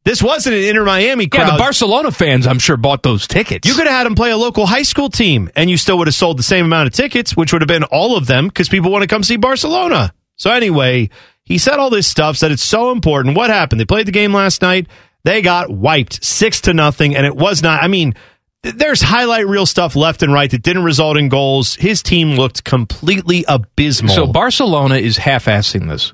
[0.05, 1.47] this wasn't an Inter Miami crowd.
[1.47, 3.69] Yeah, the Barcelona fans, I'm sure, bought those tickets.
[3.69, 6.09] You could have had them play a local high school team, and you still would
[6.09, 8.69] have sold the same amount of tickets, which would have been all of them because
[8.69, 10.13] people want to come see Barcelona.
[10.37, 11.11] So anyway,
[11.45, 13.37] he said all this stuff, said it's so important.
[13.37, 13.81] What happened?
[13.81, 14.89] They played the game last night.
[15.23, 17.83] They got wiped six to nothing, and it was not.
[17.83, 18.15] I mean,
[18.63, 21.77] there's highlight reel stuff left and right that didn't result in goals.
[21.77, 24.15] His team looked completely abysmal.
[24.15, 26.13] So Barcelona is half-assing this.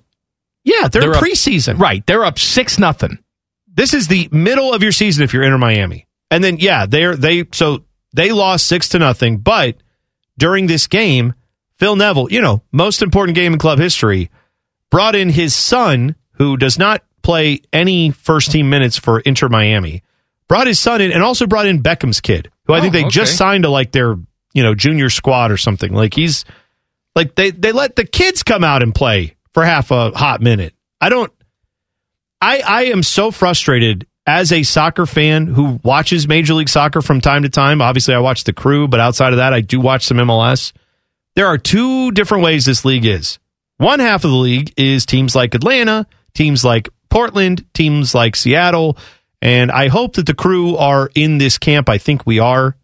[0.64, 1.78] Yeah, they're, they're up- preseason.
[1.78, 2.06] Right.
[2.06, 3.18] They're up 6 nothing.
[3.66, 6.06] this is the middle of your season if you're Inter Miami.
[6.30, 9.76] And then yeah, they're they so they lost six to nothing, but
[10.38, 11.34] during this game,
[11.78, 14.30] Phil Neville, you know, most important game in club history,
[14.90, 20.02] brought in his son, who does not play any first team minutes for Inter Miami,
[20.48, 23.08] brought his son in and also brought in Beckham's kid, who I think Oh, they
[23.08, 24.16] just signed to like their,
[24.52, 25.92] you know, junior squad or something.
[25.92, 26.44] Like he's
[27.16, 30.74] like they they let the kids come out and play for half a hot minute.
[31.00, 31.32] I don't
[32.40, 37.20] I, I am so frustrated as a soccer fan who watches Major League Soccer from
[37.20, 37.82] time to time.
[37.82, 40.72] Obviously, I watch the crew, but outside of that, I do watch some MLS.
[41.36, 43.38] There are two different ways this league is.
[43.76, 48.96] One half of the league is teams like Atlanta, teams like Portland, teams like Seattle.
[49.42, 51.88] And I hope that the crew are in this camp.
[51.88, 52.76] I think we are,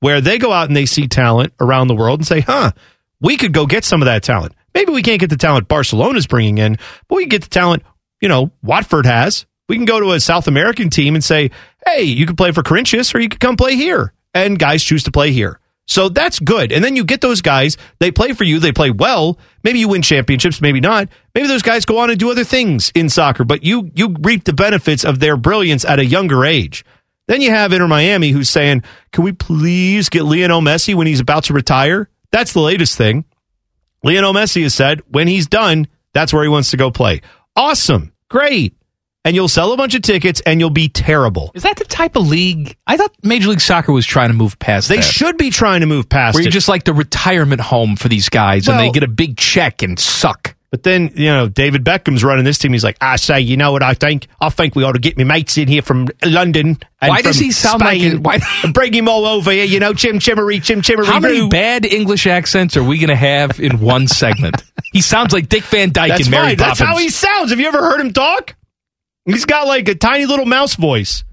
[0.00, 2.72] where they go out and they see talent around the world and say, huh,
[3.20, 4.54] we could go get some of that talent.
[4.74, 7.82] Maybe we can't get the talent Barcelona's bringing in, but we can get the talent,
[8.20, 9.46] you know, Watford has.
[9.68, 11.50] We can go to a South American team and say,
[11.86, 14.12] hey, you can play for Corinthians or you could come play here.
[14.34, 15.58] And guys choose to play here.
[15.88, 16.70] So that's good.
[16.70, 19.38] And then you get those guys, they play for you, they play well.
[19.64, 21.08] Maybe you win championships, maybe not.
[21.34, 24.44] Maybe those guys go on and do other things in soccer, but you you reap
[24.44, 26.84] the benefits of their brilliance at a younger age.
[27.26, 31.20] Then you have Inter Miami who's saying, "Can we please get Lionel Messi when he's
[31.20, 33.24] about to retire?" That's the latest thing.
[34.02, 37.20] Lionel Messi has said when he's done, that's where he wants to go play.
[37.56, 38.12] Awesome.
[38.30, 38.74] Great.
[39.24, 41.50] And you'll sell a bunch of tickets and you'll be terrible.
[41.54, 42.76] Is that the type of league?
[42.86, 45.02] I thought Major League Soccer was trying to move past They that.
[45.02, 46.44] should be trying to move past Where it.
[46.44, 49.36] you're just like the retirement home for these guys and Well- they get a big
[49.36, 50.54] check and suck.
[50.70, 52.72] But then, you know, David Beckham's running this team.
[52.74, 54.26] He's like, I say, you know what I think?
[54.38, 56.78] I think we ought to get my mates in here from London.
[57.00, 59.64] And Why does he sound like Spain it- why- and bring him all over here,
[59.64, 61.06] you know, chim chimmery, chim chimmery.
[61.06, 61.48] How many boo.
[61.48, 64.62] bad English accents are we going to have in one segment?
[64.92, 66.56] he sounds like Dick Van Dyke That's and Mary fine.
[66.58, 67.48] That's how he sounds.
[67.50, 68.54] Have you ever heard him talk?
[69.24, 71.24] He's got like a tiny little mouse voice.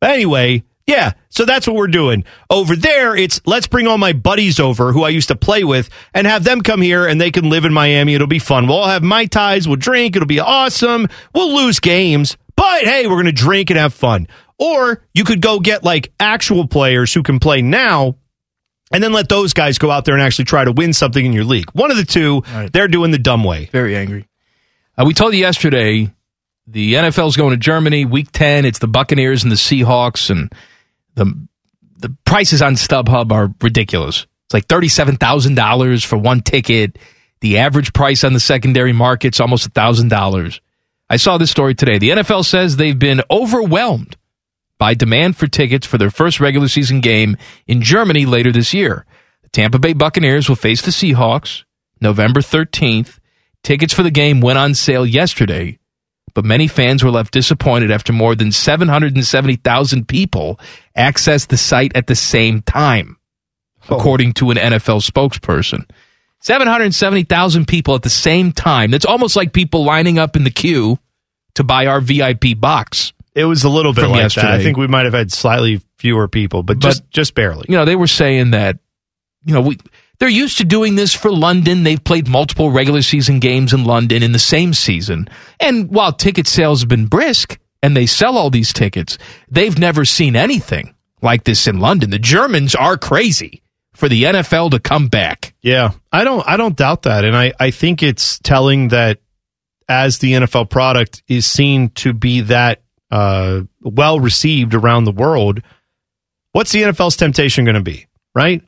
[0.00, 2.24] But anyway, Yeah, so that's what we're doing.
[2.48, 5.90] Over there, it's let's bring all my buddies over who I used to play with
[6.14, 8.14] and have them come here and they can live in Miami.
[8.14, 8.68] It'll be fun.
[8.68, 11.08] We'll all have Mai Tais, we'll drink, it'll be awesome.
[11.34, 14.28] We'll lose games, but hey, we're going to drink and have fun.
[14.58, 18.16] Or you could go get like actual players who can play now
[18.92, 21.32] and then let those guys go out there and actually try to win something in
[21.32, 21.68] your league.
[21.72, 23.66] One of the two, they're doing the dumb way.
[23.72, 24.28] Very angry.
[24.96, 26.12] Uh, we told you yesterday
[26.66, 28.64] the NFL's going to Germany, week 10.
[28.64, 30.52] It's the Buccaneers and the Seahawks, and
[31.16, 31.48] the
[31.98, 34.26] the prices on StubHub are ridiculous.
[34.44, 36.98] It's like $37,000 for one ticket.
[37.40, 40.60] The average price on the secondary market's almost $1,000.
[41.08, 41.98] I saw this story today.
[41.98, 44.16] The NFL says they've been overwhelmed
[44.78, 47.36] by demand for tickets for their first regular season game
[47.66, 49.06] in Germany later this year.
[49.42, 51.64] The Tampa Bay Buccaneers will face the Seahawks
[52.00, 53.18] November 13th.
[53.62, 55.78] Tickets for the game went on sale yesterday,
[56.36, 60.60] but many fans were left disappointed after more than 770,000 people
[60.94, 63.16] accessed the site at the same time,
[63.88, 63.96] oh.
[63.96, 65.88] according to an NFL spokesperson.
[66.40, 68.90] 770,000 people at the same time.
[68.90, 70.98] That's almost like people lining up in the queue
[71.54, 73.14] to buy our VIP box.
[73.34, 74.48] It was a little bit like yesterday.
[74.48, 74.60] that.
[74.60, 77.64] I think we might have had slightly fewer people, but just just barely.
[77.70, 78.78] You know, they were saying that,
[79.46, 79.78] you know, we
[80.18, 81.82] they're used to doing this for London.
[81.82, 85.28] They've played multiple regular season games in London in the same season.
[85.60, 89.18] And while ticket sales have been brisk and they sell all these tickets,
[89.50, 92.10] they've never seen anything like this in London.
[92.10, 93.62] The Germans are crazy
[93.94, 95.54] for the NFL to come back.
[95.62, 99.18] Yeah, I don't I don't doubt that, and I I think it's telling that
[99.88, 105.62] as the NFL product is seen to be that uh, well received around the world,
[106.52, 108.06] what's the NFL's temptation going to be?
[108.34, 108.62] Right?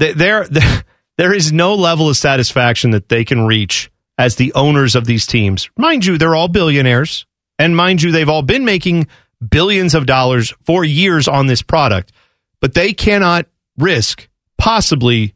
[0.00, 0.84] Th- There, there,
[1.18, 5.26] there is no level of satisfaction that they can reach as the owners of these
[5.26, 5.70] teams.
[5.78, 7.24] Mind you, they're all billionaires,
[7.58, 9.06] and mind you, they've all been making
[9.48, 12.12] billions of dollars for years on this product,
[12.60, 13.46] but they cannot
[13.78, 14.28] risk
[14.58, 15.34] possibly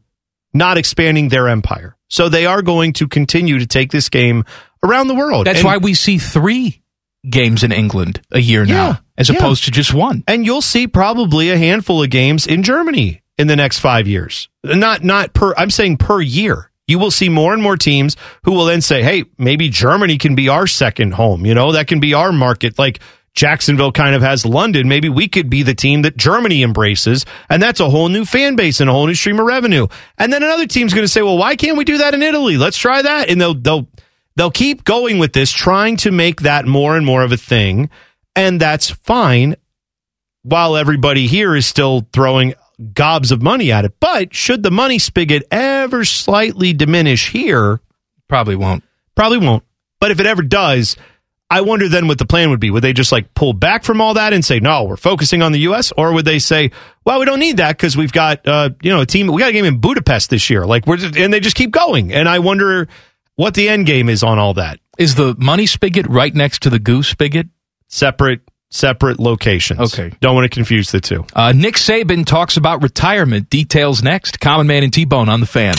[0.53, 1.97] not expanding their empire.
[2.07, 4.45] So they are going to continue to take this game
[4.83, 5.47] around the world.
[5.47, 6.83] That's And- why we see three
[7.27, 9.37] games in England a year Yeah, now, as yeah.
[9.37, 10.23] opposed to just one.
[10.27, 14.49] and you'll see probably a handful of games in Germany in the next five years.
[14.63, 15.53] Not not per.
[15.57, 16.71] I'm saying per year.
[16.87, 20.35] You will see more and more teams who will then say, "Hey, maybe Germany can
[20.35, 21.45] be our second home.
[21.45, 22.99] You know, that can be our market." Like
[23.33, 24.87] Jacksonville kind of has London.
[24.87, 28.55] Maybe we could be the team that Germany embraces, and that's a whole new fan
[28.55, 29.87] base and a whole new stream of revenue.
[30.17, 32.57] And then another team's going to say, "Well, why can't we do that in Italy?
[32.57, 33.87] Let's try that." And they'll they'll
[34.35, 37.89] they'll keep going with this, trying to make that more and more of a thing,
[38.35, 39.55] and that's fine
[40.43, 42.53] while everybody here is still throwing
[42.93, 43.93] gobs of money at it.
[43.99, 47.79] But should the money spigot ever slightly diminish here,
[48.27, 48.83] Probably won't.
[49.15, 49.63] probably won't.
[49.99, 50.97] But if it ever does,
[51.49, 52.71] I wonder then what the plan would be.
[52.71, 55.51] Would they just like pull back from all that and say, no, we're focusing on
[55.51, 55.93] the U.S.?
[55.95, 56.71] Or would they say,
[57.05, 59.49] well, we don't need that because we've got, uh, you know, a team, we got
[59.49, 60.65] a game in Budapest this year.
[60.65, 62.11] Like, we're just, and they just keep going.
[62.11, 62.87] And I wonder
[63.35, 64.79] what the end game is on all that.
[64.97, 67.47] Is the money spigot right next to the goose spigot?
[67.89, 68.41] Separate,
[68.75, 69.93] separate locations.
[69.93, 70.13] Okay.
[70.19, 71.25] Don't want to confuse the two.
[71.33, 73.49] Uh, Nick Saban talks about retirement.
[73.49, 74.39] Details next.
[74.39, 75.75] Common Man and T Bone on the fan.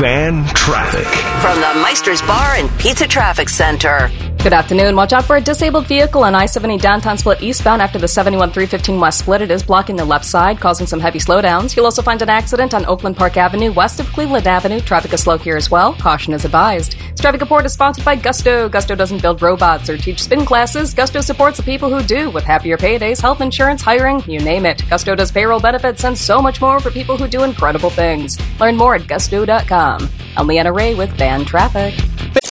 [0.00, 1.06] Fan traffic.
[1.42, 4.10] From the Meister's Bar and Pizza Traffic Center.
[4.42, 4.96] Good afternoon.
[4.96, 8.52] Watch out for a disabled vehicle on I 70 downtown split eastbound after the 71
[8.52, 9.42] 315 west split.
[9.42, 11.76] It is blocking the left side, causing some heavy slowdowns.
[11.76, 14.80] You'll also find an accident on Oakland Park Avenue west of Cleveland Avenue.
[14.80, 15.92] Traffic is slow here as well.
[15.92, 16.96] Caution is advised.
[17.10, 18.70] This traffic report is sponsored by Gusto.
[18.70, 20.94] Gusto doesn't build robots or teach spin classes.
[20.94, 24.82] Gusto supports the people who do with happier paydays, health insurance, hiring, you name it.
[24.88, 28.38] Gusto does payroll benefits and so much more for people who do incredible things.
[28.58, 30.08] Learn more at gusto.com.
[30.34, 31.94] I'm Leanna Ray with Fan Traffic.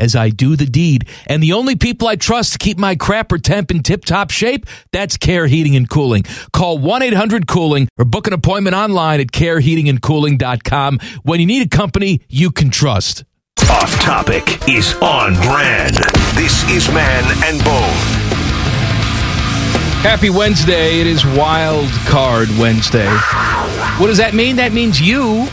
[0.00, 1.08] as I do the deed.
[1.26, 4.66] And the only people I trust to keep my crapper temp in tip top shape,
[4.90, 6.24] that's Care Heating and Cooling.
[6.52, 11.68] Call 1 800 Cooling or book an appointment online at careheatingandcooling.com when you need a
[11.68, 13.24] company you can trust.
[13.70, 15.94] Off topic is on brand.
[16.34, 18.40] This is Man and Bone.
[20.02, 21.00] Happy Wednesday.
[21.00, 23.06] It is Wild Card Wednesday.
[23.98, 24.56] What does that mean?
[24.56, 25.46] That means you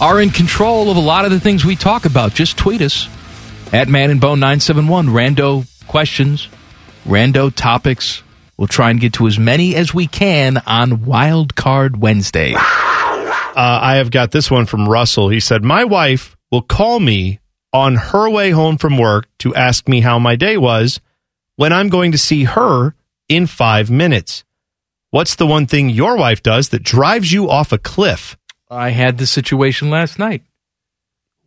[0.00, 2.32] are in control of a lot of the things we talk about.
[2.32, 3.06] Just tweet us
[3.72, 5.08] at Man and Bone 971.
[5.08, 6.48] Rando questions,
[7.04, 8.22] rando topics.
[8.56, 12.54] We'll try and get to as many as we can on Wild Card Wednesday.
[12.54, 15.28] Uh, I have got this one from Russell.
[15.28, 17.40] He said, My wife will call me
[17.72, 21.00] on her way home from work to ask me how my day was
[21.56, 22.94] when I'm going to see her
[23.28, 24.44] in five minutes.
[25.10, 28.36] What's the one thing your wife does that drives you off a cliff?
[28.70, 30.42] I had this situation last night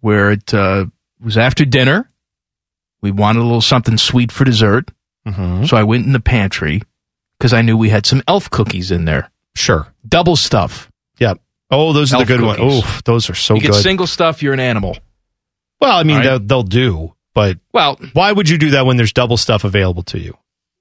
[0.02, 0.86] where it uh,
[1.20, 2.08] was after dinner.
[3.06, 4.90] We wanted a little something sweet for dessert.
[5.28, 5.66] Mm-hmm.
[5.66, 6.82] So I went in the pantry
[7.38, 9.30] because I knew we had some elf cookies in there.
[9.56, 9.86] Sure.
[10.08, 10.92] Double stuff.
[11.20, 11.40] Yep.
[11.70, 12.58] Oh, those are Elf the good ones.
[12.58, 12.84] cookies.
[12.84, 13.62] Oh, those are so good.
[13.62, 13.74] you good.
[13.76, 14.98] get single stuff, you're an animal.
[15.80, 16.24] well, I mean, right.
[16.24, 20.02] they'll, they'll do, but Well, why would you do that when there's double stuff available
[20.04, 20.36] to you?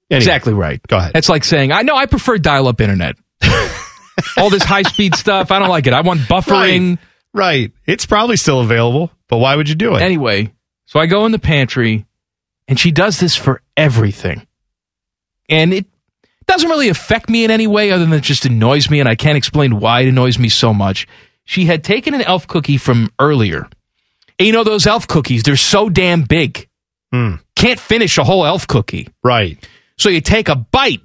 [0.09, 0.81] Anyway, exactly right.
[0.87, 1.13] Go ahead.
[1.13, 3.17] That's like saying, I know I prefer dial up internet.
[4.37, 5.93] All this high speed stuff, I don't like it.
[5.93, 6.97] I want buffering.
[7.33, 7.71] Right.
[7.85, 10.01] It's probably still available, but why would you do it?
[10.01, 10.53] Anyway,
[10.85, 12.05] so I go in the pantry
[12.67, 14.45] and she does this for everything.
[15.49, 15.85] And it
[16.47, 19.15] doesn't really affect me in any way other than it just annoys me and I
[19.15, 21.07] can't explain why it annoys me so much.
[21.43, 23.67] She had taken an elf cookie from earlier.
[24.39, 26.67] And you know those elf cookies, they're so damn big.
[27.11, 27.35] Hmm.
[27.55, 29.07] Can't finish a whole elf cookie.
[29.23, 29.57] Right.
[29.97, 31.01] So you take a bite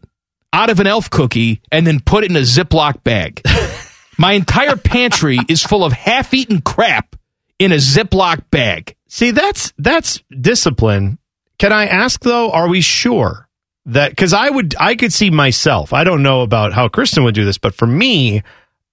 [0.53, 3.43] out of an elf cookie and then put it in a Ziploc bag.
[4.19, 7.17] My entire pantry is full of half-eaten crap
[7.59, 8.97] in a Ziploc bag.
[9.09, 11.19] See, that's that's discipline.
[11.61, 13.47] Can I ask though, are we sure
[13.85, 15.93] that cuz I would I could see myself.
[15.93, 18.43] I don't know about how Kristen would do this, but for me,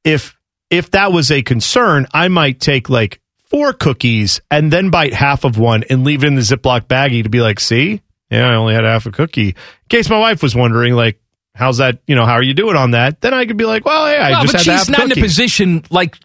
[0.04, 0.36] if
[0.70, 5.46] if that was a concern, I might take like four cookies and then bite half
[5.46, 8.02] of one and leave it in the Ziploc baggie to be like, "See?
[8.30, 9.56] Yeah, I only had half a cookie." In
[9.88, 11.22] case my wife was wondering like
[11.58, 11.98] How's that?
[12.06, 13.20] You know, how are you doing on that?
[13.22, 14.92] Then I could be like, well, hey, I Well, just but had she's half a
[14.92, 16.16] not in a position like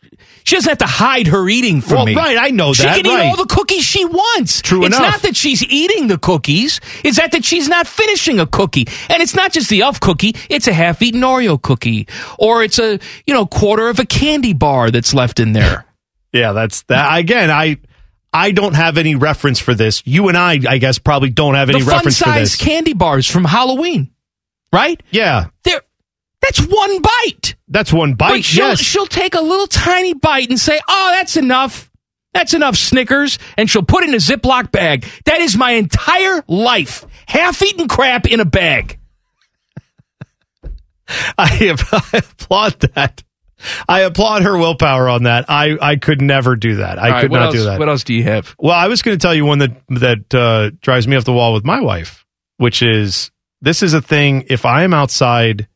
[0.44, 2.14] she doesn't have to hide her eating from Well, me.
[2.16, 4.62] right, I know she that, She can eat all the cookies she wants.
[4.62, 5.12] True it's enough.
[5.12, 8.86] not that she's eating the cookies; it's that that she's not finishing a cookie.
[9.08, 12.98] And it's not just the elf cookie; it's a half-eaten Oreo cookie, or it's a
[13.26, 15.86] you know quarter of a candy bar that's left in there.
[16.34, 17.18] Yeah, that's that.
[17.18, 17.76] Again, I
[18.32, 20.02] I don't have any reference for this.
[20.06, 22.56] You and I, I guess, probably don't have any the reference for this.
[22.56, 24.10] candy bars from Halloween,
[24.72, 24.98] right?
[25.10, 25.82] yeah, They're
[26.42, 27.54] that's one bite.
[27.68, 28.44] that's one But bite.
[28.44, 31.90] she'll, yes, she'll take a little tiny bite and say, "Oh, that's enough.
[32.34, 35.06] That's enough Snickers," and she'll put it in a Ziploc bag.
[35.26, 38.98] That is my entire life: half-eaten crap in a bag.
[41.38, 43.22] I, I applaud that.
[43.88, 45.44] I applaud her willpower on that.
[45.48, 46.98] I I could never do that.
[46.98, 47.78] I All right, could what not else, do that.
[47.78, 48.54] What else do you have?
[48.58, 51.32] Well, I was going to tell you one that that uh, drives me off the
[51.32, 52.24] wall with my wife,
[52.56, 53.30] which is
[53.60, 54.46] this is a thing.
[54.48, 55.68] If I am outside,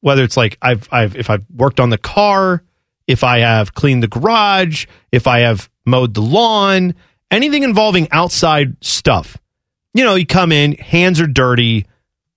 [0.00, 2.62] whether it's like I've I've if I've worked on the car,
[3.06, 6.94] if I have cleaned the garage, if I have mowed the lawn,
[7.30, 9.38] anything involving outside stuff.
[9.94, 11.86] You know, you come in, hands are dirty,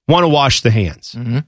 [0.08, 1.16] want to wash the hands.
[1.18, 1.40] Mm-hmm.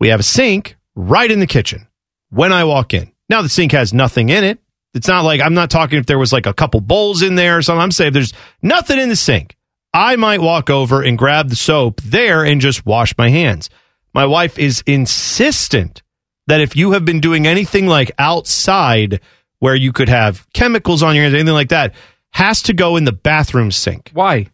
[0.00, 1.86] We have a sink right in the kitchen
[2.30, 3.12] when I walk in.
[3.28, 4.58] Now the sink has nothing in it.
[4.94, 7.58] It's not like I'm not talking if there was like a couple bowls in there
[7.58, 7.82] or something.
[7.82, 8.32] I'm saying if there's
[8.62, 9.56] nothing in the sink.
[9.94, 13.70] I might walk over and grab the soap there and just wash my hands.
[14.14, 16.02] My wife is insistent
[16.46, 19.20] that if you have been doing anything like outside
[19.60, 21.94] where you could have chemicals on your hands, anything like that,
[22.30, 24.10] has to go in the bathroom sink.
[24.12, 24.48] Why?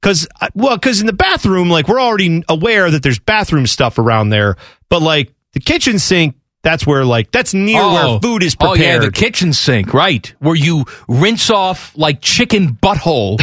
[0.00, 3.98] Because, uh, well, because in the bathroom, like we're already aware that there's bathroom stuff
[3.98, 4.56] around there,
[4.88, 8.18] but like the kitchen sink, that's where like that's near where oh.
[8.20, 8.78] food is prepared.
[8.78, 10.26] Oh yeah, the kitchen sink, right?
[10.40, 13.40] Where you rinse off like chicken butthole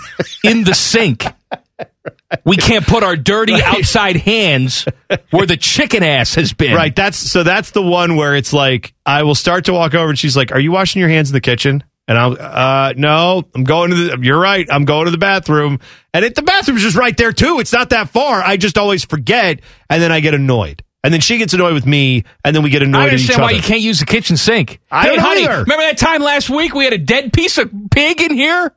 [0.44, 1.24] in the sink.
[2.44, 4.86] We can't put our dirty outside hands
[5.30, 6.74] where the chicken ass has been.
[6.74, 6.94] Right.
[6.94, 10.18] That's so that's the one where it's like I will start to walk over and
[10.18, 13.62] she's like, "Are you washing your hands in the kitchen?" And I'll, uh, no, I'm
[13.62, 14.18] going to the.
[14.20, 14.66] You're right.
[14.68, 15.78] I'm going to the bathroom,
[16.12, 17.60] and it, the bathroom's just right there too.
[17.60, 18.42] It's not that far.
[18.42, 21.86] I just always forget, and then I get annoyed, and then she gets annoyed with
[21.86, 24.06] me, and then we get annoyed I at each understand why you can't use the
[24.06, 24.80] kitchen sink.
[24.90, 25.62] I hey, honey, either.
[25.62, 28.74] remember that time last week we had a dead piece of pig in here?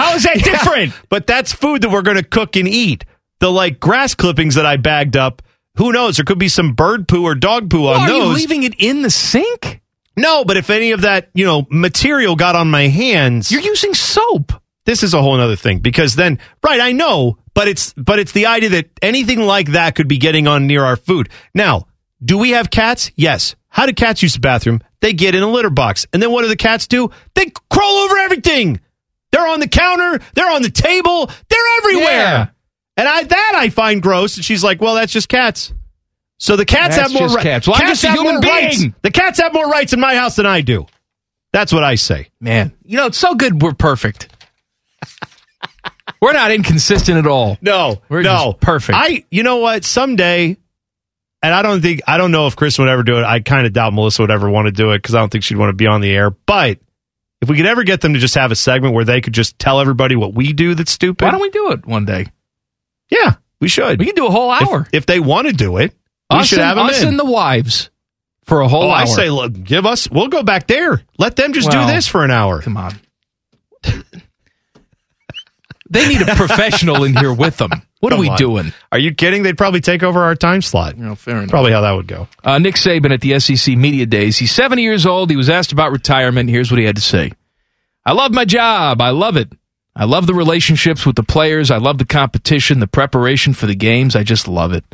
[0.00, 0.92] How is that Yeah, different?
[1.08, 3.04] But that's food that we're going to cook and eat.
[3.40, 5.42] The like grass clippings that I bagged up.
[5.76, 6.16] Who knows?
[6.16, 8.20] There could be some bird poo or dog poo on those.
[8.20, 9.80] Are you leaving it in the sink?
[10.16, 13.94] No, but if any of that, you know, material got on my hands, You're using
[13.94, 14.52] soap.
[14.84, 18.32] this is a whole other thing because then, right, I know, but it's but it's
[18.32, 21.28] the idea that anything like that could be getting on near our food.
[21.54, 21.86] Now,
[22.22, 23.10] do we have cats?
[23.16, 23.54] Yes.
[23.68, 24.80] How do cats use the bathroom?
[25.00, 27.10] They get in a litter box, and then what do the cats do?
[27.34, 28.80] They crawl over everything.
[29.32, 30.20] They're on the counter.
[30.34, 31.26] They're on the table.
[31.48, 32.04] They're everywhere.
[32.06, 32.46] Yeah.
[32.96, 34.36] And I that I find gross.
[34.36, 35.72] And she's like, "Well, that's just cats."
[36.38, 37.66] So the cats That's have more just ri- cats.
[37.68, 38.82] Well, I'm just a have human more rights.
[39.02, 40.86] The cats have more rights in my house than I do.
[41.52, 42.28] That's what I say.
[42.40, 44.28] Man, you know, it's so good we're perfect.
[46.20, 47.58] we're not inconsistent at all.
[47.60, 48.96] No, We're no, just perfect.
[48.98, 49.84] I, you know what?
[49.84, 50.56] Someday,
[51.42, 53.24] and I don't think I don't know if Chris would ever do it.
[53.24, 55.44] I kind of doubt Melissa would ever want to do it because I don't think
[55.44, 56.30] she'd want to be on the air.
[56.30, 56.78] But
[57.40, 59.58] if we could ever get them to just have a segment where they could just
[59.58, 62.26] tell everybody what we do that's stupid, Why don't we do it one day?
[63.10, 63.98] yeah, we should.
[63.98, 64.88] We can do a whole If- hour.
[64.92, 65.92] if, they want to do it.
[66.30, 67.08] We us should and, have them us in.
[67.08, 67.90] and the wives
[68.44, 69.02] for a whole oh, hour.
[69.02, 70.08] I say, look, give us.
[70.10, 71.02] We'll go back there.
[71.18, 72.62] Let them just Well, do this for an hour.
[72.62, 72.94] Come on.
[75.90, 77.70] They need a professional in here with them.
[78.00, 78.36] What are we on.
[78.38, 78.72] doing?
[78.90, 79.42] Are you kidding?
[79.42, 80.96] They'd probably take over our time slot.
[80.96, 81.50] No, fair enough.
[81.50, 82.28] Probably how that would go.
[82.42, 84.38] Uh, Nick Saban at the SEC Media Days.
[84.38, 85.30] He's 70 years old.
[85.30, 86.48] He was asked about retirement.
[86.48, 87.32] Here's what he had to say
[88.04, 89.02] I love my job.
[89.02, 89.52] I love it.
[89.94, 91.70] I love the relationships with the players.
[91.70, 94.16] I love the competition, the preparation for the games.
[94.16, 94.84] I just love it.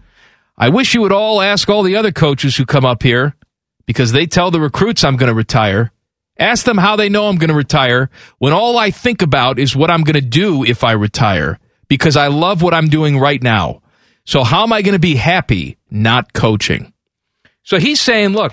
[0.59, 3.37] I wish you would all ask all the other coaches who come up here
[3.85, 5.93] because they tell the recruits I'm going to retire.
[6.39, 9.77] Ask them how they know I'm going to retire when all I think about is
[9.77, 13.43] what I'm going to do if I retire because I love what I'm doing right
[13.43, 13.83] now.
[14.25, 16.93] So how am I going to be happy not coaching?
[17.63, 18.53] So he's saying, look,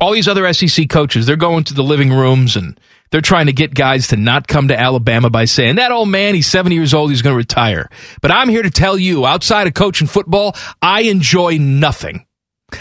[0.00, 2.78] all these other SEC coaches, they're going to the living rooms and
[3.10, 6.34] they're trying to get guys to not come to Alabama by saying, that old man,
[6.34, 7.88] he's 70 years old, he's going to retire.
[8.20, 12.26] But I'm here to tell you, outside of coaching football, I enjoy nothing.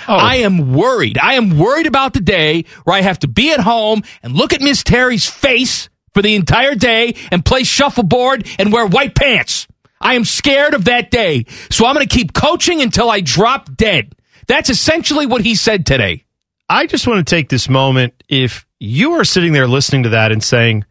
[0.08, 0.16] Oh.
[0.16, 1.18] I am worried.
[1.18, 4.54] I am worried about the day where I have to be at home and look
[4.54, 9.68] at Miss Terry's face for the entire day and play shuffleboard and wear white pants.
[10.02, 11.46] I am scared of that day.
[11.72, 14.16] So I'm going to keep coaching until I drop dead.
[14.46, 16.26] That's essentially what he said today.
[16.68, 18.22] I just want to take this moment.
[18.28, 20.84] If you are sitting there listening to that and saying,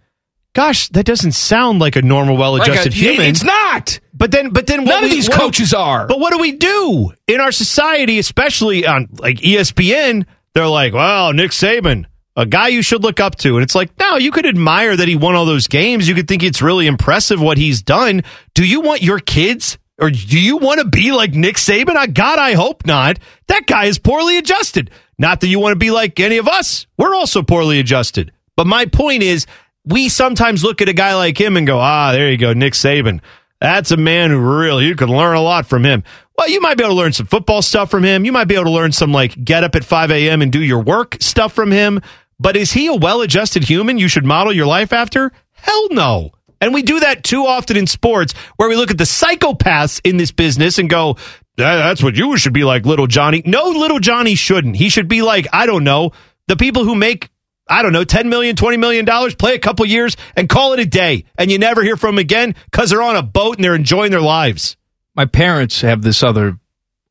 [0.54, 4.00] "Gosh, that doesn't sound like a normal, well-adjusted Like a- human," It's not.
[4.14, 6.06] But then, but then, what None of these coaches are.
[6.06, 10.24] But what do we do in our society, especially on like ESPN?
[10.54, 12.06] They're like, "Well, Nick Saban,
[12.38, 15.08] a guy you should look up to," and it's like, no, you could admire that
[15.08, 16.08] he won all those games.
[16.08, 18.22] You could think it's really impressive what he's done.
[18.54, 19.76] Do you want your kids?
[20.00, 21.96] Or do you want to be like Nick Saban?
[21.96, 23.18] I God, I hope not.
[23.48, 24.90] That guy is poorly adjusted.
[25.18, 26.86] Not that you want to be like any of us.
[26.96, 28.30] We're also poorly adjusted.
[28.56, 29.46] But my point is,
[29.84, 32.74] we sometimes look at a guy like him and go, ah, there you go, Nick
[32.74, 33.20] Saban.
[33.60, 36.04] That's a man who really, you could learn a lot from him.
[36.36, 38.24] Well, you might be able to learn some football stuff from him.
[38.24, 40.42] You might be able to learn some like get up at 5 a.m.
[40.42, 42.00] and do your work stuff from him.
[42.40, 45.32] But is he a well adjusted human you should model your life after?
[45.52, 46.30] Hell no.
[46.60, 50.16] And we do that too often in sports where we look at the psychopaths in
[50.16, 51.16] this business and go,
[51.56, 53.42] that's what you should be like, little Johnny.
[53.44, 54.76] No, little Johnny shouldn't.
[54.76, 56.12] He should be like, I don't know,
[56.46, 57.30] the people who make
[57.70, 60.80] I don't know, 10 million, 20 million dollars, play a couple years and call it
[60.80, 61.24] a day.
[61.36, 64.10] And you never hear from them again because they're on a boat and they're enjoying
[64.10, 64.76] their lives.
[65.14, 66.58] My parents have this other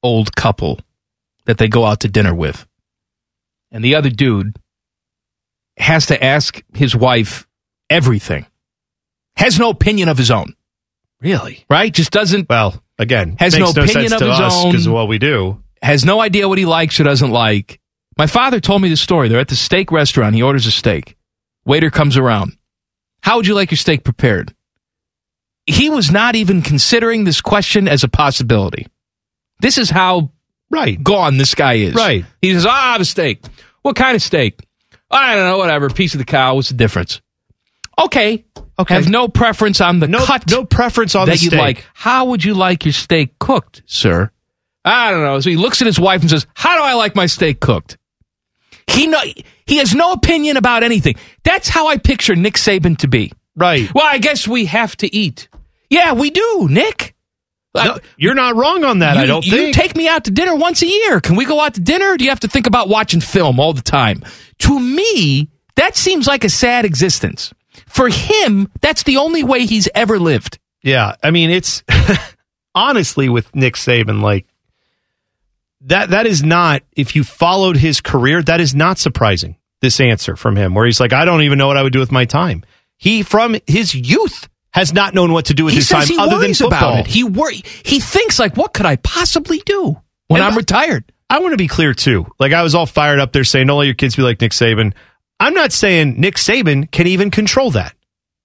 [0.01, 0.79] old couple
[1.45, 2.65] that they go out to dinner with.
[3.71, 4.57] And the other dude
[5.77, 7.47] has to ask his wife
[7.89, 8.45] everything.
[9.35, 10.55] Has no opinion of his own.
[11.21, 11.65] Really?
[11.69, 11.93] Right?
[11.93, 14.71] Just doesn't Well, again, has makes no no opinion sense of to his us own.
[14.71, 15.63] because of what we do.
[15.81, 17.79] has no idea what he likes or doesn't like.
[18.17, 19.27] My father told me the story.
[19.29, 20.33] They're at the steak restaurant.
[20.35, 21.15] He orders a steak.
[21.65, 22.57] Waiter comes around.
[23.21, 24.53] How would you like your steak prepared?
[25.65, 28.87] He was not even considering this question as a possibility.
[29.59, 30.31] This is how
[30.71, 31.93] right gone this guy is.
[31.93, 32.25] Right.
[32.41, 33.41] He says, "Ah, I have a steak.
[33.81, 34.59] What kind of steak?
[35.09, 35.57] I don't know.
[35.57, 35.89] Whatever.
[35.89, 36.55] Piece of the cow.
[36.55, 37.21] What's the difference?
[37.99, 38.45] Okay.
[38.79, 38.93] Okay.
[38.93, 40.49] Have no preference on the No, cut.
[40.51, 41.59] no preference on that the you steak.
[41.59, 41.85] like.
[41.93, 44.29] How would you like your steak cooked, sir?
[44.85, 45.39] I don't know.
[45.39, 47.97] So he looks at his wife and says, "How do I like my steak cooked?"
[48.87, 49.19] He know
[49.65, 51.15] he has no opinion about anything.
[51.43, 53.33] That's how I picture Nick Saban to be.
[53.55, 53.91] Right.
[53.93, 55.49] Well, I guess we have to eat.
[55.89, 57.15] Yeah, we do, Nick.
[57.75, 59.75] No, you're not wrong on that, you, I don't you think.
[59.75, 61.19] take me out to dinner once a year.
[61.21, 62.13] Can we go out to dinner?
[62.13, 64.23] Or do you have to think about watching film all the time?
[64.59, 67.53] To me, that seems like a sad existence.
[67.87, 70.57] For him, that's the only way he's ever lived.
[70.81, 71.83] Yeah, I mean it's
[72.75, 74.45] honestly with Nick Saban like
[75.81, 80.35] that that is not if you followed his career that is not surprising this answer
[80.35, 82.25] from him where he's like I don't even know what I would do with my
[82.25, 82.63] time.
[82.97, 86.39] He from his youth has not known what to do with he his time other
[86.39, 86.93] than football.
[86.93, 87.07] about it.
[87.07, 87.61] He worry.
[87.83, 89.97] He thinks like, what could I possibly do
[90.27, 91.11] when And I'm I- retired?
[91.29, 92.25] I want to be clear too.
[92.39, 94.51] Like I was all fired up there saying, "Don't let your kids be like Nick
[94.51, 94.93] Saban."
[95.39, 97.93] I'm not saying Nick Saban can even control that.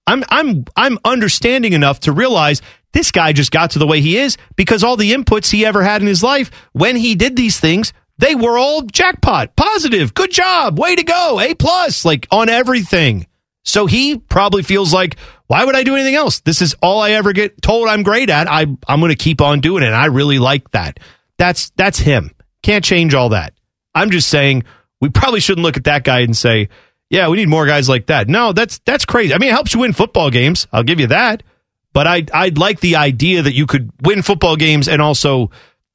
[0.05, 2.61] I'm I'm I'm understanding enough to realize
[2.91, 5.81] this guy just got to the way he is because all the inputs he ever
[5.83, 10.31] had in his life when he did these things, they were all jackpot, positive, good
[10.31, 13.25] job, way to go, A plus, like on everything.
[13.65, 16.41] So he probably feels like, why would I do anything else?
[16.41, 18.49] This is all I ever get told I'm great at.
[18.49, 19.91] I I'm going to keep on doing it.
[19.91, 20.99] I really like that.
[21.37, 22.31] That's that's him.
[22.63, 23.53] Can't change all that.
[23.93, 24.63] I'm just saying
[24.99, 26.69] we probably shouldn't look at that guy and say,
[27.09, 28.27] yeah, we need more guys like that.
[28.27, 29.33] No, that's that's crazy.
[29.33, 30.67] I mean, it helps you win football games.
[30.71, 31.43] I'll give you that.
[31.93, 35.51] But I I'd like the idea that you could win football games and also,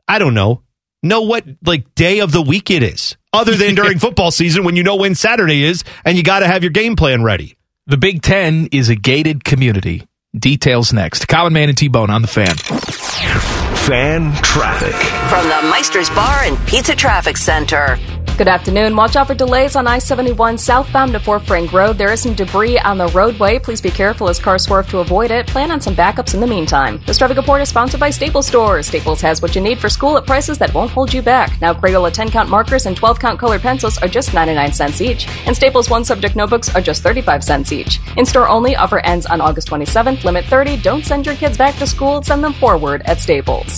[0.07, 0.63] I don't know,
[1.03, 4.77] know what like day of the week it is, other than during football season when
[4.77, 7.57] you know when Saturday is and you got to have your game plan ready.
[7.87, 10.07] The Big Ten is a gated community.
[10.39, 11.27] Details next.
[11.27, 13.68] Common Man and T Bone on the fan.
[13.89, 14.95] Fan traffic.
[15.31, 17.99] From the Meister's Bar and Pizza Traffic Center.
[18.39, 18.95] Good afternoon.
[18.95, 21.99] Watch out for delays on I 71 southbound to Fort Frank Road.
[21.99, 23.59] There is some debris on the roadway.
[23.59, 25.49] Please be careful as cars swerve to avoid it.
[25.49, 27.01] Plan on some backups in the meantime.
[27.05, 28.87] This traffic report is sponsored by Staples Stores.
[28.87, 31.61] Staples has what you need for school at prices that won't hold you back.
[31.61, 35.27] Now, Crayola 10 count markers and 12 count colored pencils are just 99 cents each,
[35.45, 37.99] and Staples 1 subject notebooks are just 35 cents each.
[38.17, 40.77] In store only, offer ends on August 27th, limit 30.
[40.77, 43.78] Don't send your kids back to school, send them forward at Staples.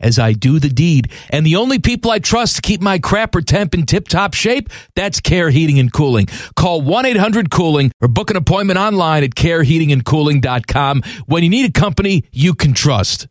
[0.00, 1.12] as I do the deed.
[1.30, 4.68] And the only people I trust to keep my crapper temp in tip top shape,
[4.94, 6.26] that's Care Heating and Cooling.
[6.56, 11.72] Call 1 800 Cooling or book an appointment online at careheatingandcooling.com when you need a
[11.72, 13.28] company you can trust.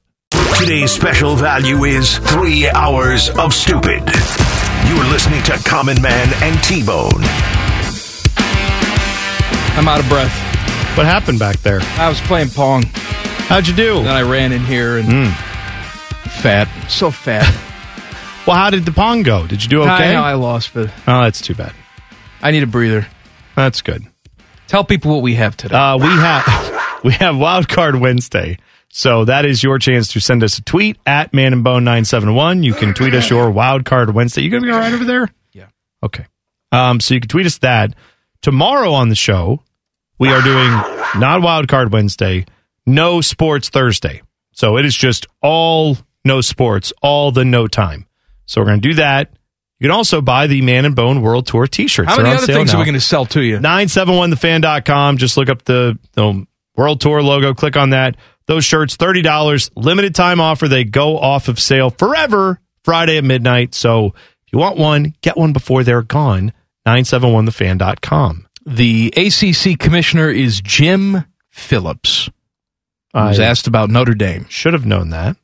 [0.60, 4.04] Today's special value is three hours of stupid.
[4.88, 7.24] You're listening to Common Man and T Bone.
[9.78, 10.34] I'm out of breath.
[10.98, 11.80] What happened back there?
[11.98, 12.84] I was playing Pong.
[12.84, 14.04] How'd you do?
[14.04, 15.49] Then I ran in here and hmm.
[16.30, 16.68] Fat.
[16.90, 17.66] So fat.
[18.48, 19.46] Well, how did the pong go?
[19.46, 19.92] Did you do okay?
[19.92, 21.72] I know I lost, but Oh, that's too bad.
[22.42, 23.06] I need a breather.
[23.56, 24.08] That's good.
[24.66, 25.76] Tell people what we have today.
[25.76, 28.58] Uh, we have we have Wild Card Wednesday.
[28.88, 32.06] So that is your chance to send us a tweet at Man and Bone nine
[32.06, 32.64] seven one.
[32.64, 34.42] You can tweet us your Wild Card Wednesday.
[34.42, 35.30] You gonna be all right over there?
[35.52, 35.68] Yeah.
[36.02, 36.26] Okay.
[36.72, 37.94] Um, so you can tweet us that
[38.42, 39.62] tomorrow on the show.
[40.18, 40.72] We are doing
[41.22, 42.46] not Wild Card Wednesday,
[42.88, 44.24] no Sports Thursday.
[44.54, 48.06] So it is just all no sports, all the no time.
[48.46, 49.32] So we're going to do that.
[49.80, 52.10] You can also buy the Man and Bone World Tour T-shirts.
[52.10, 53.60] How many on other things are we going to sell to you?
[53.60, 55.18] 971thefan.com.
[55.18, 58.18] Just look up the, the World Tour logo, click on that.
[58.48, 60.68] Those shirts, $30, limited time offer.
[60.68, 63.76] They go off of sale forever Friday at midnight.
[63.76, 66.52] So if you want one, get one before they're gone.
[66.88, 68.48] 971thefan.com.
[68.66, 72.30] The ACC commissioner is Jim Phillips.
[73.14, 74.46] He was asked about Notre Dame.
[74.50, 75.36] should have known that.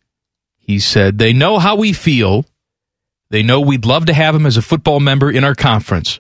[0.65, 2.45] He said, They know how we feel.
[3.29, 6.19] They know we'd love to have him as a football member in our conference.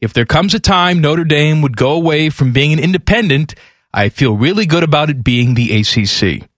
[0.00, 3.54] If there comes a time Notre Dame would go away from being an independent,
[3.92, 6.48] I feel really good about it being the ACC.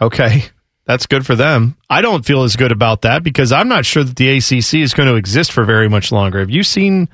[0.00, 0.44] Okay.
[0.84, 1.76] That's good for them.
[1.90, 4.94] I don't feel as good about that because I'm not sure that the ACC is
[4.94, 6.38] going to exist for very much longer.
[6.38, 7.08] Have you seen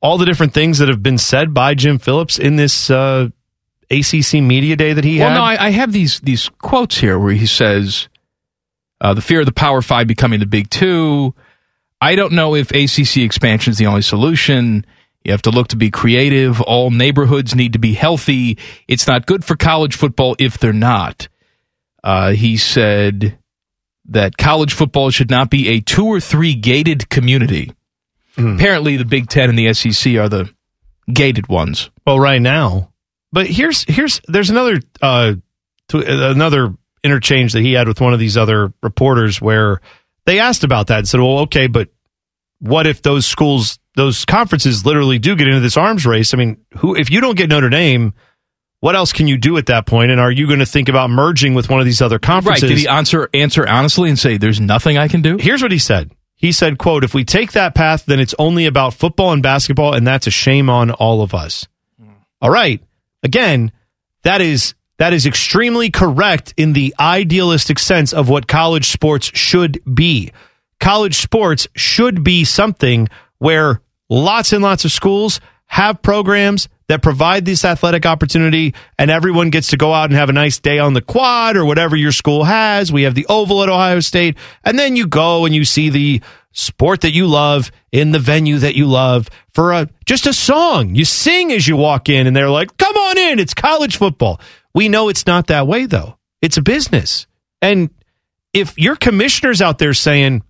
[0.00, 3.28] all the different things that have been said by Jim Phillips in this uh,
[3.90, 5.34] ACC media day that he well, had?
[5.34, 8.08] Well, no, I, I have these these quotes here where he says,
[9.02, 11.34] uh, "The fear of the Power Five becoming the Big Two.
[12.00, 14.86] I don't know if ACC expansion is the only solution.
[15.24, 16.60] You have to look to be creative.
[16.62, 18.58] All neighborhoods need to be healthy.
[18.88, 21.28] It's not good for college football if they're not."
[22.02, 23.38] Uh, he said
[24.06, 27.72] that college football should not be a two or three gated community.
[28.36, 30.50] Apparently, the Big Ten and the SEC are the
[31.12, 31.90] gated ones.
[32.06, 32.92] Well, right now.
[33.32, 35.34] But here's here's there's another uh
[35.88, 36.74] to, another
[37.04, 39.80] interchange that he had with one of these other reporters where
[40.26, 41.88] they asked about that and said, "Well, okay, but
[42.60, 46.32] what if those schools, those conferences, literally do get into this arms race?
[46.32, 48.14] I mean, who if you don't get Notre Dame,
[48.80, 50.10] what else can you do at that point?
[50.10, 52.22] And are you going to think about merging with one of these other Right?
[52.22, 52.68] conferences?
[52.68, 55.36] Did he answer answer honestly and say there's nothing I can do?
[55.38, 56.12] Here's what he said.
[56.36, 59.94] He said, quote, if we take that path, then it's only about football and basketball,
[59.94, 61.68] and that's a shame on all of us.
[62.00, 62.10] Hmm.
[62.40, 62.80] All right.
[63.22, 63.70] Again,
[64.24, 69.80] that is that is extremely correct in the idealistic sense of what college sports should
[69.92, 70.32] be.
[70.80, 73.08] College sports should be something
[73.38, 79.48] where lots and lots of schools have programs that provide this athletic opportunity and everyone
[79.48, 82.12] gets to go out and have a nice day on the quad or whatever your
[82.12, 82.92] school has.
[82.92, 86.20] We have the oval at Ohio State and then you go and you see the
[86.52, 90.94] sport that you love in the venue that you love for a just a song.
[90.94, 94.38] You sing as you walk in and they're like, "Come on in, it's college football."
[94.74, 96.18] We know it's not that way though.
[96.40, 97.26] It's a business.
[97.60, 97.90] And
[98.52, 100.42] if your commissioners out there saying,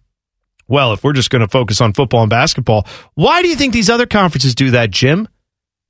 [0.69, 3.73] well, if we're just going to focus on football and basketball, why do you think
[3.73, 5.29] these other conferences do that, Jim?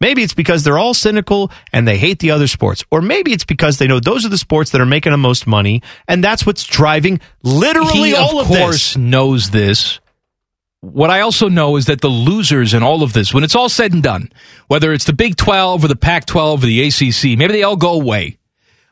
[0.01, 2.85] Maybe it's because they're all cynical and they hate the other sports.
[2.91, 5.47] Or maybe it's because they know those are the sports that are making the most
[5.47, 8.97] money and that's what's driving literally he, all of of course, this.
[8.97, 10.01] knows this.
[10.83, 13.69] What I also know is that the losers in all of this, when it's all
[13.69, 14.31] said and done,
[14.67, 17.77] whether it's the Big 12 or the Pac 12 or the ACC, maybe they all
[17.77, 18.39] go away.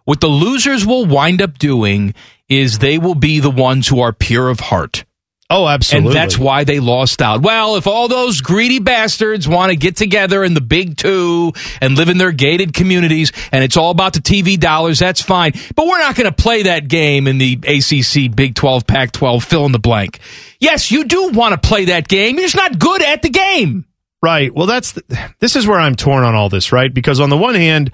[0.05, 2.15] What the losers will wind up doing
[2.49, 5.05] is they will be the ones who are pure of heart.
[5.53, 6.11] Oh, absolutely.
[6.11, 7.43] And that's why they lost out.
[7.43, 11.97] Well, if all those greedy bastards want to get together in the big two and
[11.97, 15.53] live in their gated communities and it's all about the TV dollars, that's fine.
[15.75, 19.43] But we're not going to play that game in the ACC, Big 12, Pac 12,
[19.43, 20.21] fill in the blank.
[20.61, 22.37] Yes, you do want to play that game.
[22.37, 23.87] You're just not good at the game.
[24.23, 24.55] Right.
[24.55, 26.93] Well, that's the, this is where I'm torn on all this, right?
[26.95, 27.91] Because on the one hand,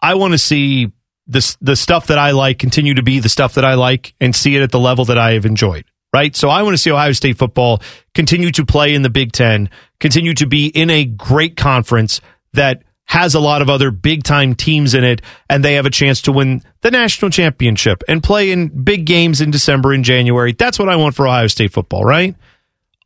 [0.00, 0.92] I want to see
[1.26, 4.34] this the stuff that I like continue to be the stuff that I like and
[4.34, 5.84] see it at the level that I have enjoyed.
[6.12, 6.36] Right.
[6.36, 7.80] So I want to see Ohio State football
[8.14, 12.20] continue to play in the Big Ten, continue to be in a great conference
[12.52, 15.90] that has a lot of other big time teams in it, and they have a
[15.90, 20.52] chance to win the national championship and play in big games in December and January.
[20.52, 22.34] That's what I want for Ohio State football, right?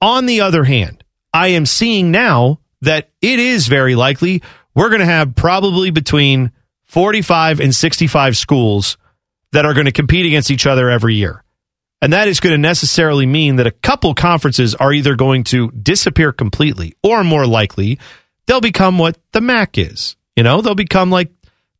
[0.00, 1.02] On the other hand,
[1.32, 4.42] I am seeing now that it is very likely
[4.74, 6.52] we're going to have probably between
[6.84, 8.98] 45 and 65 schools
[9.52, 11.42] that are going to compete against each other every year.
[12.02, 15.70] And that is going to necessarily mean that a couple conferences are either going to
[15.70, 17.98] disappear completely or more likely
[18.46, 20.16] they'll become what the MAC is.
[20.36, 21.30] You know, they'll become like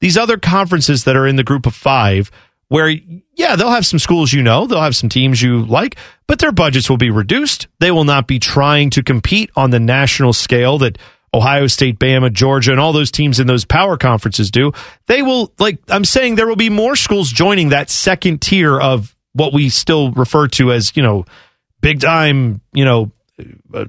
[0.01, 2.31] these other conferences that are in the group of five
[2.69, 2.89] where,
[3.35, 6.53] yeah, they'll have some schools you know, they'll have some teams you like, but their
[6.53, 7.69] budgets will be reduced.
[7.79, 10.99] They will not be trying to compete on the national scale that
[11.33, 14.73] Ohio State, Bama, Georgia, and all those teams in those power conferences do.
[15.07, 19.16] They will, like, I'm saying there will be more schools joining that second tier of
[19.37, 21.25] what we still refer to as, you know,
[21.81, 23.11] big time, you know,
[23.75, 23.85] uh,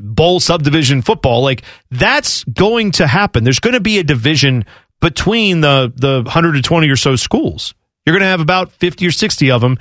[0.00, 1.42] bowl subdivision football.
[1.42, 3.44] Like that's going to happen.
[3.44, 4.64] There's going to be a division
[5.00, 7.74] between the the 120 or so schools.
[8.06, 9.78] You're going to have about 50 or 60 of them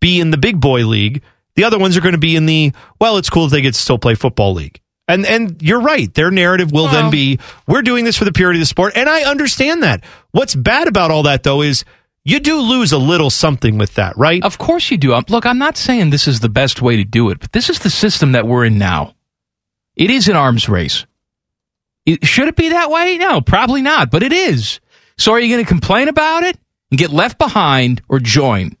[0.00, 1.22] be in the big boy league.
[1.56, 3.74] The other ones are going to be in the well, it's cool if they get
[3.74, 4.80] to still play football league.
[5.08, 6.12] And and you're right.
[6.14, 8.92] Their narrative will then be we're doing this for the purity of the sport.
[8.96, 10.04] And I understand that.
[10.30, 11.84] What's bad about all that though is
[12.30, 14.42] you do lose a little something with that, right?
[14.44, 15.14] Of course you do.
[15.14, 17.70] Um, Look, I'm not saying this is the best way to do it, but this
[17.70, 19.14] is the system that we're in now.
[19.96, 21.06] It is an arms race.
[22.06, 23.18] It, should it be that way?
[23.18, 24.80] No, probably not, but it is.
[25.18, 26.58] So are you going to complain about it
[26.90, 28.76] and get left behind or join?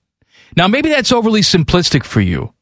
[0.56, 2.54] Now, maybe that's overly simplistic for you.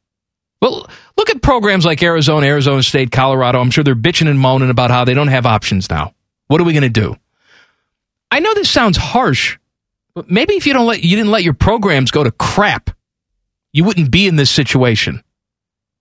[0.61, 3.61] Well, look at programs like Arizona, Arizona State, Colorado.
[3.61, 6.15] I'm sure they're bitching and moaning about how they don't have options now.
[6.49, 7.17] What are we going to do?
[8.31, 9.58] I know this sounds harsh,
[10.29, 12.91] maybe if you don't let you didn't let your programs go to crap,
[13.73, 15.23] you wouldn't be in this situation.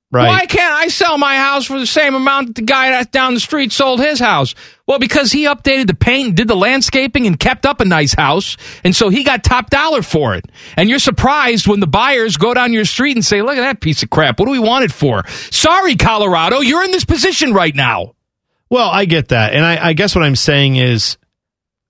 [0.09, 0.27] Right.
[0.27, 3.41] Why can't I sell my house for the same amount that the guy down the
[3.41, 4.55] street sold his house?
[4.87, 8.13] Well, because he updated the paint, and did the landscaping, and kept up a nice
[8.13, 10.45] house, and so he got top dollar for it.
[10.77, 13.81] And you're surprised when the buyers go down your street and say, "Look at that
[13.81, 14.39] piece of crap.
[14.39, 18.13] What do we want it for?" Sorry, Colorado, you're in this position right now.
[18.69, 21.17] Well, I get that, and I, I guess what I'm saying is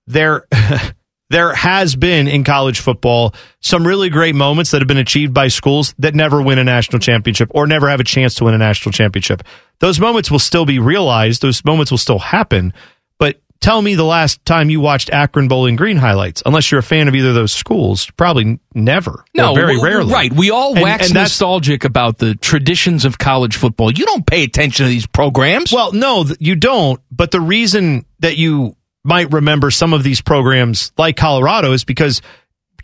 [0.08, 0.44] there.
[1.30, 5.48] there has been in college football some really great moments that have been achieved by
[5.48, 8.58] schools that never win a national championship or never have a chance to win a
[8.58, 9.42] national championship.
[9.80, 11.42] Those moments will still be realized.
[11.42, 12.72] Those moments will still happen.
[13.18, 16.82] But tell me the last time you watched Akron Bowling Green highlights, unless you're a
[16.82, 19.24] fan of either of those schools, probably never.
[19.36, 20.12] No, very rarely.
[20.12, 20.32] Right.
[20.32, 23.90] We all And- wax and nostalgic about the traditions of college football.
[23.90, 25.70] You don't pay attention to these programs.
[25.72, 27.00] Well, no, you don't.
[27.12, 28.76] But the reason that you
[29.08, 32.22] might remember some of these programs like Colorado is because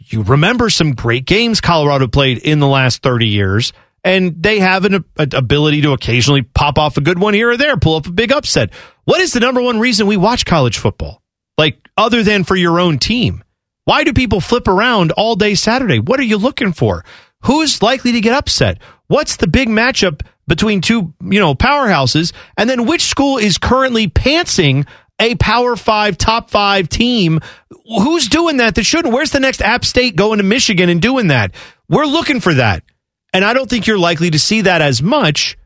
[0.07, 3.73] you remember some great games Colorado played in the last 30 years.
[4.03, 7.77] And they have an, ability to occasionally pop off a good one here or there,
[7.79, 8.71] pull up a big upset.
[9.05, 11.23] What is the number one reason we watch college football?
[11.57, 13.43] Like, other than for your own team?
[13.85, 16.01] Why do people flip around all day Saturday?
[16.01, 17.05] What are you looking for?
[17.45, 18.79] Who's likely to get upset?
[19.07, 22.33] What's the big matchup between two, you know, powerhouses?
[22.57, 24.87] And then which school is currently pantsing
[25.21, 27.41] a power five, top five team?
[27.87, 29.15] Who's doing that that shouldn't?
[29.15, 31.55] Where's the next App State going to Michigan and doing that?
[31.89, 32.83] We're looking for that.
[33.33, 35.59] And I don't think you're likely to see that as much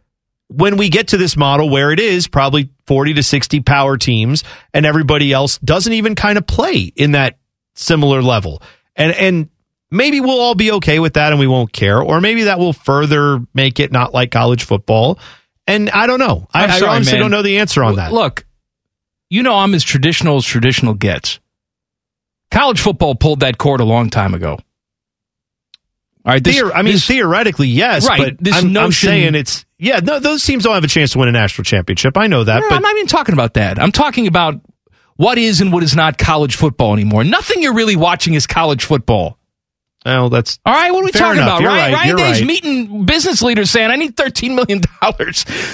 [0.48, 4.42] when we get to this model where it is probably 40 to 60 power teams
[4.72, 7.38] and everybody else doesn't even kind of play in that
[7.74, 8.62] similar level.
[8.96, 9.48] And and
[9.90, 12.72] maybe we'll all be okay with that and we won't care or maybe that will
[12.72, 15.18] further make it not like college football.
[15.66, 16.48] And I don't know.
[16.52, 17.20] I, I'm I honestly man.
[17.20, 18.12] don't know the answer on that.
[18.12, 18.46] Look,
[19.30, 21.40] you know I'm as traditional as traditional gets.
[22.50, 24.58] College football pulled that cord a long time ago.
[26.24, 29.08] All right, this, Theor- I mean, this- theoretically, yes, Right, but this I'm, I'm notion-
[29.08, 30.00] saying it's yeah.
[30.02, 32.18] No, those teams don't have a chance to win a national championship.
[32.18, 33.78] I know that, No, but I'm not even talking about that.
[33.80, 34.60] I'm talking about
[35.16, 37.24] what is and what is not college football anymore.
[37.24, 39.37] Nothing you're really watching is college football.
[40.08, 41.60] Well, that's All right, what are we talking enough.
[41.60, 41.60] about?
[41.60, 42.04] You're Ryan, right.
[42.12, 42.46] Ryan Day's right.
[42.46, 44.80] meeting business leaders saying, I need $13 million.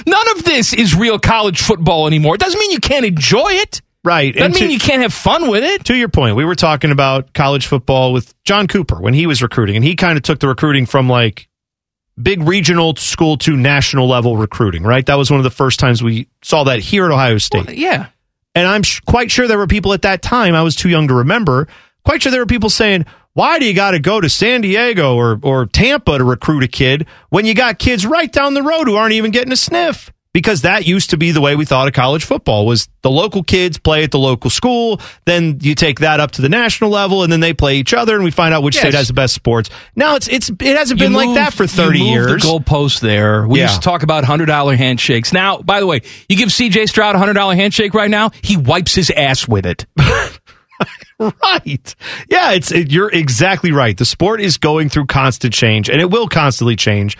[0.07, 2.35] None of this is real college football anymore.
[2.35, 3.81] It doesn't mean you can't enjoy it.
[4.05, 4.35] right.
[4.35, 5.85] Doesn't And mean to- you can't have fun with it.
[5.87, 9.43] to your point, we were talking about college football with John Cooper when he was
[9.43, 11.49] recruiting, and he kind of took the recruiting from like
[12.23, 15.05] big regional school to national level recruiting, right?
[15.07, 17.71] That was one of the first times we saw that here at Ohio State.
[17.71, 18.07] Yeah.
[18.55, 21.09] And I'm sh- quite sure there were people at that time, I was too young
[21.09, 21.67] to remember,
[22.05, 23.05] quite sure there were people saying,
[23.35, 26.69] why do you got to go to San Diego or, or Tampa to recruit a
[26.69, 30.11] kid when you got kids right down the road who aren't even getting a sniff?
[30.33, 33.45] Because that used to be the way we thought of college football was the local
[33.45, 37.23] kids play at the local school, then you take that up to the national level,
[37.23, 38.83] and then they play each other, and we find out which Yes.
[38.83, 39.71] state has the best sports.
[39.95, 42.43] Now it's it's it hasn't You been like that for thirty you years.
[42.43, 43.47] The goalpost there.
[43.47, 43.67] We Yeah.
[43.67, 45.33] used to talk about hundred dollar handshakes.
[45.33, 46.87] Now, by the way, you give C.J.
[46.87, 49.87] Stroud a hundred dollar handshake right now, he wipes his ass with it.
[51.19, 51.95] Right.
[52.29, 53.97] Yeah, it's it, you're exactly right.
[53.97, 57.17] The sport is going through constant change and it will constantly change.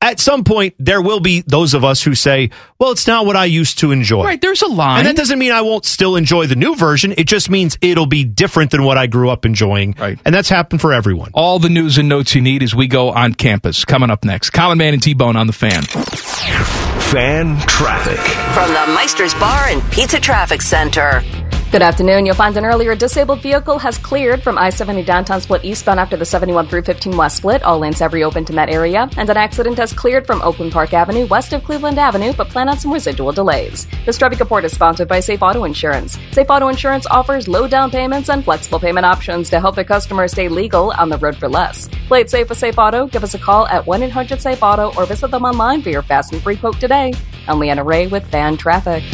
[0.00, 3.34] At some point there will be those of us who say, "Well, it's not what
[3.36, 4.40] I used to enjoy." Right?
[4.40, 4.98] There's a line.
[4.98, 7.14] And that doesn't mean I won't still enjoy the new version.
[7.16, 9.96] It just means it'll be different than what I grew up enjoying.
[9.98, 10.18] Right.
[10.24, 11.30] And that's happened for everyone.
[11.34, 13.84] All the news and notes you need as we go on campus.
[13.84, 15.82] Coming up next, Common Man and T Bone on the fan.
[15.82, 18.20] Fan traffic.
[18.54, 21.24] From the Meister's Bar and Pizza Traffic Center.
[21.70, 22.24] Good afternoon.
[22.24, 26.16] You'll find an earlier disabled vehicle has cleared from I 70 downtown split eastbound after
[26.16, 27.62] the 71 through 15 west split.
[27.62, 29.10] All lanes have reopened in that area.
[29.18, 32.70] And an accident has cleared from Oakland Park Avenue west of Cleveland Avenue, but plan
[32.70, 33.86] on some residual delays.
[34.06, 36.18] This traffic report is sponsored by Safe Auto Insurance.
[36.32, 40.32] Safe Auto Insurance offers low down payments and flexible payment options to help their customers
[40.32, 41.86] stay legal on the road for less.
[42.06, 43.08] Play it safe with Safe Auto.
[43.08, 46.02] Give us a call at 1 800 Safe Auto or visit them online for your
[46.02, 47.12] fast and free quote today.
[47.46, 49.04] I'm Leanna Ray with Fan Traffic.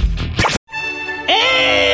[1.26, 1.93] Oh,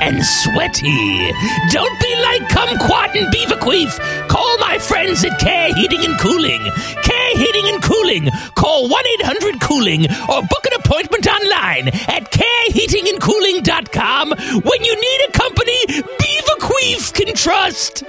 [0.00, 1.32] and sweaty.
[1.70, 3.98] Don't be like Kumquat and Beaverqueef.
[4.28, 6.62] Call my friends at Care Heating and Cooling.
[7.02, 8.30] Care Heating and Cooling.
[8.54, 14.30] Call 1 800 Cooling or book an appointment online at careheatingandcooling.com
[14.62, 18.04] when you need a company Beaverqueef can trust.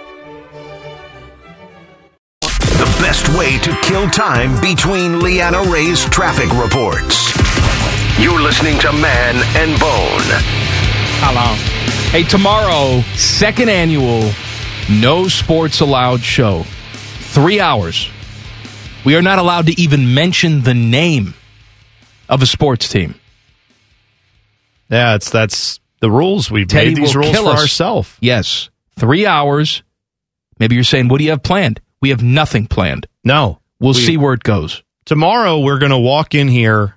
[2.41, 7.33] The best way to kill time between Leanna Ray's traffic reports.
[8.19, 10.21] You're listening to Man and Bone.
[11.21, 11.76] How long?
[12.11, 14.31] Hey, tomorrow, second annual
[14.89, 16.63] No Sports Allowed show.
[16.63, 18.09] Three hours.
[19.05, 21.35] We are not allowed to even mention the name
[22.27, 23.15] of a sports team.
[24.89, 26.49] Yeah, it's that's the rules.
[26.49, 27.59] We've Teddy made these rules for us.
[27.61, 28.17] ourselves.
[28.19, 28.69] Yes.
[28.97, 29.83] Three hours.
[30.59, 31.81] Maybe you're saying, what do you have planned?
[32.01, 33.05] We have nothing planned.
[33.23, 33.59] No.
[33.79, 34.81] We'll We- see where it goes.
[35.05, 36.95] tomorrow we're going to walk in here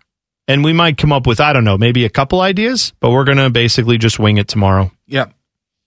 [0.51, 3.25] and we might come up with i don't know maybe a couple ideas but we're
[3.25, 5.33] going to basically just wing it tomorrow Yep.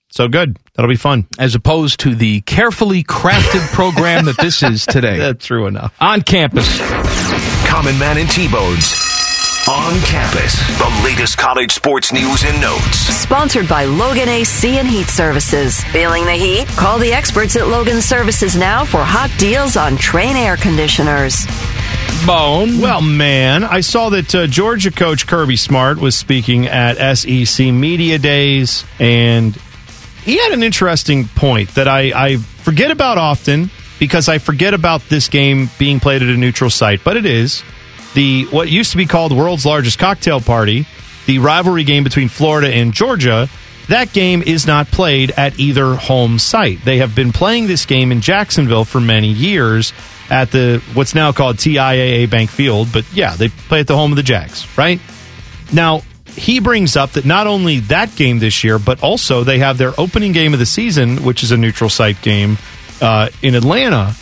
[0.10, 4.86] so good that'll be fun As opposed to the carefully crafted program that this is
[4.86, 5.18] today.
[5.26, 6.68] that's true enough On campus.
[7.68, 9.03] Common Man and T-Bones.
[9.70, 10.60] On campus.
[10.78, 12.98] The latest college sports news and notes.
[12.98, 15.82] Sponsored by Logan AC and Heat Services.
[15.86, 16.68] Feeling the heat?
[16.76, 21.46] Call the experts at Logan Services now for hot deals on Trane air conditioners.
[22.26, 22.80] Bone.
[22.80, 28.18] well man i saw that uh, georgia coach kirby smart was speaking at sec media
[28.18, 29.58] days and
[30.24, 33.70] he had an interesting point that I, I forget about often
[34.00, 37.62] because I forget about this game being played at a neutral site, but it is
[38.14, 40.86] the what used to be called the world's largest cocktail party,
[41.26, 43.50] the rivalry game between Florida and Georgia.
[43.90, 46.86] That game is not played at either home site.
[46.86, 49.92] They have been playing this game in Jacksonville for many years
[50.30, 54.12] at the what's now called TIAA Bank Field, but yeah, they play at the home
[54.12, 55.02] of the Jags, right?
[55.74, 56.02] Now,
[56.36, 59.94] he brings up that not only that game this year, but also they have their
[60.00, 62.58] opening game of the season, which is a neutral site game
[63.02, 64.14] uh, in Atlanta.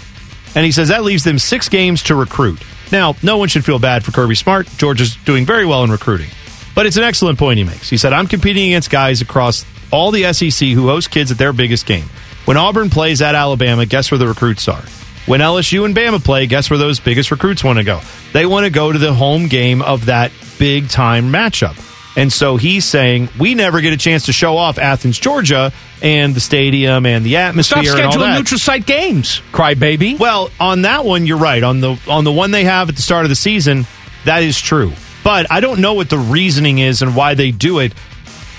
[0.55, 2.61] And he says that leaves them six games to recruit.
[2.91, 4.67] Now, no one should feel bad for Kirby Smart.
[4.77, 6.29] Georgia's doing very well in recruiting.
[6.75, 7.89] But it's an excellent point he makes.
[7.89, 11.53] He said, I'm competing against guys across all the SEC who host kids at their
[11.53, 12.05] biggest game.
[12.45, 14.81] When Auburn plays at Alabama, guess where the recruits are?
[15.27, 18.01] When LSU and Bama play, guess where those biggest recruits want to go?
[18.33, 21.77] They want to go to the home game of that big time matchup.
[22.17, 26.33] And so he's saying we never get a chance to show off Athens, Georgia, and
[26.35, 28.37] the stadium and the atmosphere Stop and all scheduling that.
[28.37, 30.17] neutral site games, crybaby.
[30.19, 31.61] Well, on that one, you're right.
[31.63, 33.85] On the on the one they have at the start of the season,
[34.25, 34.93] that is true.
[35.23, 37.93] But I don't know what the reasoning is and why they do it.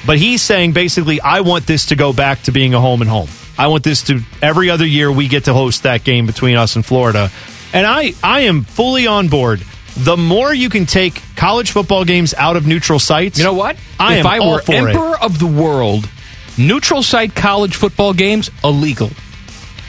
[0.06, 3.10] But he's saying basically, I want this to go back to being a home and
[3.10, 3.28] home.
[3.59, 6.74] I want this to every other year we get to host that game between us
[6.77, 7.31] and Florida.
[7.73, 9.62] And I, I am fully on board.
[9.97, 13.77] The more you can take college football games out of neutral sites, You know what?
[14.01, 14.94] I if am I all were for it.
[14.94, 16.09] emperor of the world,
[16.59, 19.11] neutral site college football games illegal.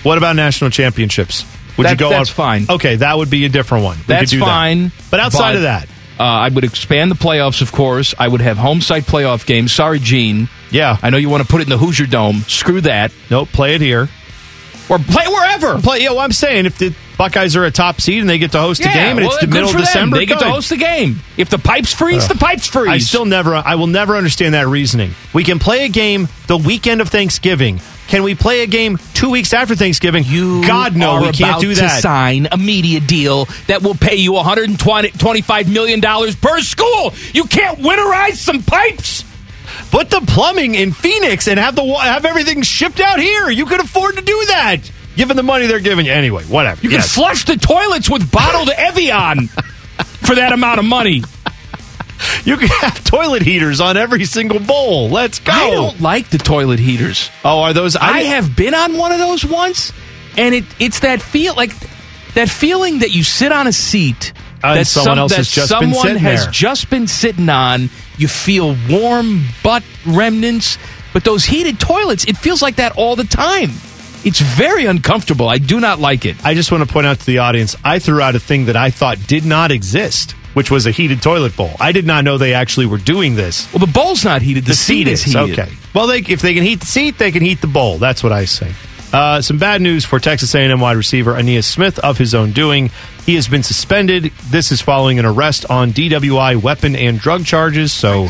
[0.03, 1.45] What about national championships?
[1.77, 2.09] Would you That- go?
[2.09, 2.65] that's on- fine.
[2.69, 3.97] Okay, that would be a different one.
[3.97, 4.45] We That's do that.
[4.45, 4.91] fine.
[5.09, 5.87] But outside of that,
[6.19, 7.61] uh, I would expand the playoffs.
[7.61, 9.71] Of course, I would have home site playoff games.
[9.71, 10.49] Sorry, Gene.
[10.71, 12.43] Yeah, I know you want to put it in the Hoosier Dome.
[12.47, 13.11] Screw that.
[13.29, 14.09] Nope, play it here.
[14.89, 15.79] Or play wherever.
[15.79, 16.01] Play.
[16.03, 18.59] Yeah, well, I'm saying if the Buckeyes are a top seed and they get to
[18.59, 19.81] host a game and well, it's the middle of them.
[19.81, 21.21] December, They get to host the game.
[21.37, 22.89] If the pipes freeze, the pipes freeze.
[22.89, 25.11] I still never, I will never understand that reasoning.
[25.33, 27.79] We can play a game the weekend of Thanksgiving.
[28.07, 30.25] Can we play a game two weeks after Thanksgiving?
[30.25, 32.01] You God no, we can't do to that.
[32.01, 37.13] sign a media deal that will pay you 125 million dollars per school.
[37.31, 39.23] You can't winterize some pipes.
[39.91, 43.49] Put the plumbing in Phoenix and have the have everything shipped out here.
[43.49, 44.79] You could afford to do that,
[45.15, 46.11] given the money they're giving you.
[46.11, 46.81] Anyway, whatever.
[46.81, 47.13] You Yes.
[47.13, 51.23] can flush the toilets with bottled Evian for that amount of money.
[52.45, 55.09] You can have toilet heaters on every single bowl.
[55.09, 55.51] Let's go.
[55.51, 57.29] I don't like the toilet heaters.
[57.43, 57.95] Oh, are those?
[57.95, 59.91] I, didn't- have been on one of those once,
[60.37, 61.71] and it it's that feel like
[62.35, 64.31] that feeling that you sit on a seat
[64.63, 66.51] uh, And that someone else that has just been sitting has there.
[66.51, 67.89] just been sitting on.
[68.17, 70.77] You feel warm butt remnants,
[71.11, 73.71] but those heated toilets, it feels like that all the time.
[74.25, 75.49] It's very uncomfortable.
[75.49, 76.43] I do not like it.
[76.45, 78.77] I just want to point out to the audience, I threw out a thing that
[78.77, 81.71] I thought did not exist, which was a heated toilet bowl.
[81.79, 83.71] I did not know they actually were doing this.
[83.73, 84.65] Well, the bowl's not heated.
[84.65, 85.59] The, seat, is heated.
[85.59, 85.71] Okay.
[85.93, 87.97] Well, they, if they can heat the seat, they can heat the bowl.
[87.97, 88.71] That's what I say.
[89.13, 92.89] Uh, some bad news for Texas A&M wide receiver Ainias Smith of his own doing.
[93.27, 94.33] He has been suspended.
[94.49, 97.93] This is following an arrest on DWI weapon and drug charges.
[97.93, 98.29] So,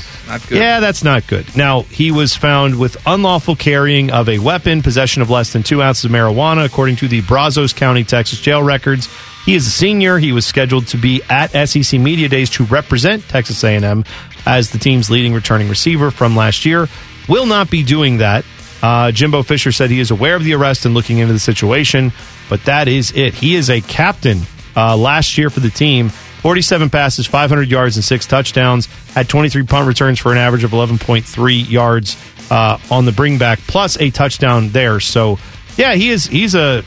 [0.57, 1.55] yeah, that's not good.
[1.55, 5.81] Now, he was found with unlawful carrying of a weapon, possession of less than two
[5.81, 9.07] ounces of marijuana, according to the Brazos County, Texas jail records.
[9.45, 10.19] He is a senior.
[10.19, 14.03] He was scheduled to be at SEC Media Days to represent Texas A&M
[14.45, 16.89] as the team's leading returning receiver from last year.
[17.29, 18.43] Will not be doing that.
[18.83, 22.11] Uh, Jimbo Fisher said he is aware of the arrest and looking into the situation,
[22.49, 23.33] but that is it.
[23.33, 24.41] He is a captain
[24.75, 26.09] uh, last year for the team.
[26.09, 28.87] 47 passes, 500 yards, and six touchdowns.
[29.13, 32.17] Had 23 punt returns for an average of 11.3 yards
[32.51, 34.99] uh, on the bringback, plus a touchdown there.
[34.99, 35.39] So,
[35.77, 36.25] yeah, he is.
[36.25, 36.83] He's a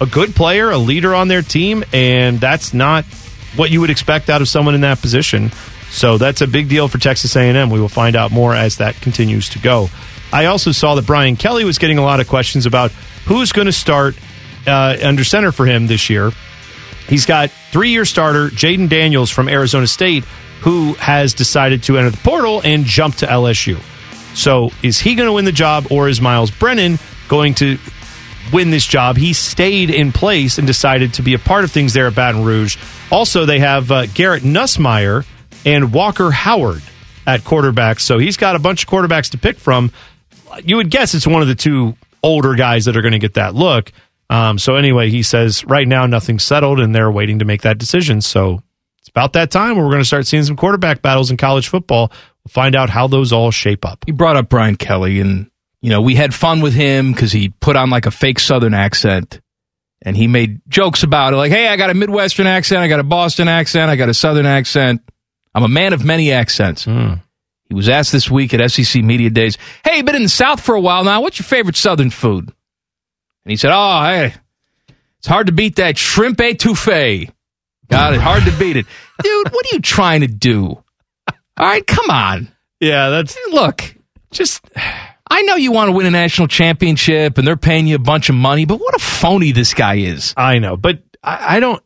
[0.00, 3.04] a good player, a leader on their team, and that's not
[3.54, 5.50] what you would expect out of someone in that position.
[5.90, 7.70] So that's a big deal for Texas A&M.
[7.70, 9.88] We will find out more as that continues to go.
[10.32, 12.90] I also saw that Brian Kelly was getting a lot of questions about
[13.26, 14.16] who's going to start
[14.66, 16.32] uh, under center for him this year.
[17.08, 20.24] He's got three-year starter Jayden Daniels from Arizona State,
[20.62, 23.80] who has decided to enter the portal and jump to LSU.
[24.34, 26.98] So is he going to win the job, or is Myles Brennan
[27.28, 27.78] going to
[28.52, 29.16] win this job?
[29.16, 32.44] He stayed in place and decided to be a part of things there at Baton
[32.44, 32.76] Rouge.
[33.10, 35.24] Also, they have uh, Garrett Nussmeier
[35.64, 36.82] and Walker Howard
[37.26, 38.00] at quarterback.
[38.00, 39.90] So he's got a bunch of quarterbacks to pick from.
[40.64, 43.34] You would guess it's one of the two older guys that are going to get
[43.34, 43.92] that look.
[44.28, 47.78] Um, so anyway, he says right now nothing's settled and they're waiting to make that
[47.78, 48.20] decision.
[48.20, 48.62] So
[48.98, 51.68] it's about that time where we're going to start seeing some quarterback battles in college
[51.68, 52.10] football.
[52.44, 54.04] We'll find out how those all shape up.
[54.06, 55.48] You brought up Brian Kelly, and
[55.80, 58.74] you know we had fun with him because he put on like a fake Southern
[58.74, 59.40] accent,
[60.02, 62.98] and he made jokes about it, like, "Hey, I got a Midwestern accent, I got
[63.00, 65.02] a Boston accent, I got a Southern accent.
[65.54, 66.86] I'm a man of many accents."
[67.68, 70.74] He was asked this week at SEC Media Days, "Hey, been in the South for
[70.74, 71.20] a while now.
[71.20, 74.34] What's your favorite Southern food?" And he said, "Oh, hey,
[75.18, 77.30] it's hard to beat that shrimp etouffee.
[77.88, 78.86] Got it, hard to beat it,
[79.22, 79.52] dude.
[79.52, 80.82] What are you trying to do?
[81.28, 82.48] All right, come on."
[82.80, 83.94] Yeah, that's look.
[84.30, 84.64] Just,
[85.30, 88.28] I know you want to win a national championship, and they're paying you a bunch
[88.28, 90.34] of money, but what a phony this guy is.
[90.36, 91.82] I know, but I, I don't.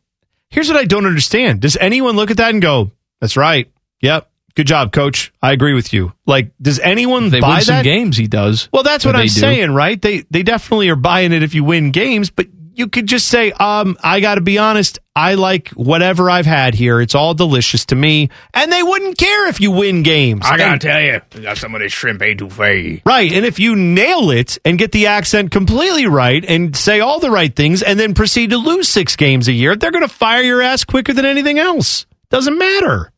[0.49, 1.61] Here's what I don't understand.
[1.61, 3.71] Does anyone look at that and go, "That's right.
[4.01, 5.31] Yep, good job, coach.
[5.41, 7.83] I agree with you." Like, does anyone They buy win some that?
[7.83, 8.17] games.
[8.17, 8.69] He does.
[8.71, 9.29] Well, that's what I'm do.
[9.29, 10.01] saying, right?
[10.01, 13.51] They they definitely are buying it if you win games, but you could just say,
[13.51, 14.99] um, I got to be honest.
[15.13, 17.01] I like whatever I've had here.
[17.01, 20.43] It's all delicious to me, and they wouldn't care if you win games.
[20.45, 23.01] I gotta and- tell you, I got some of this shrimp etouffee.
[23.05, 23.29] Right.
[23.33, 27.29] And if you nail it and get the accent completely right and say all the
[27.29, 30.41] right things and then proceed to lose six games a year, they're going to fire
[30.41, 32.05] your ass quicker than anything else.
[32.29, 33.11] Doesn't matter.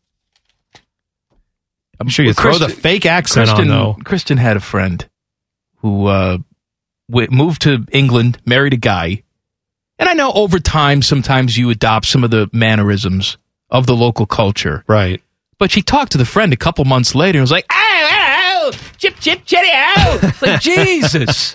[2.03, 3.97] I'm sure you Well, throw Kristen- the fake accent Kristen, on, though.
[4.03, 5.07] Kristen had a friend
[5.77, 6.37] who uh,
[7.09, 9.23] w- moved to England, married a guy.
[9.99, 13.37] And I know over time, sometimes you adopt some of the mannerisms
[13.69, 14.83] of the local culture.
[14.87, 15.21] Right.
[15.59, 18.71] But she talked to the friend a couple months later and was like, "Ow, ow,
[18.97, 21.53] chip, chip, chitty, oh!" Like Jesus,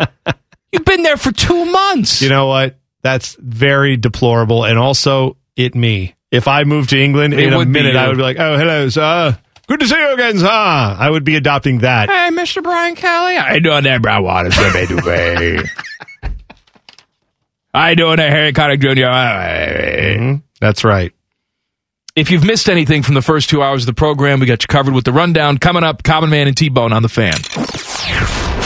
[0.73, 2.23] you've been there for two months.
[2.23, 2.77] You know what?
[3.03, 6.15] That's very deplorable, and also it me.
[6.31, 8.89] If I moved to England It in a minute, I would be like, "Oh, hello,
[8.89, 9.39] sir.
[9.69, 12.09] Good to see you again, sir." I would be adopting that.
[12.09, 12.63] Hey, Mr.
[12.63, 13.37] Brian Kelly.
[13.37, 14.49] I doing that brown water
[17.75, 18.89] I doing that Harry Connick Jr.
[20.19, 20.37] Mm-hmm.
[20.61, 21.13] That's right.
[22.17, 24.67] If you've missed anything from the first two hours of the program, we got you
[24.67, 25.59] covered with the rundown.
[25.59, 27.35] Coming up, Common Man and T Bone on the fan.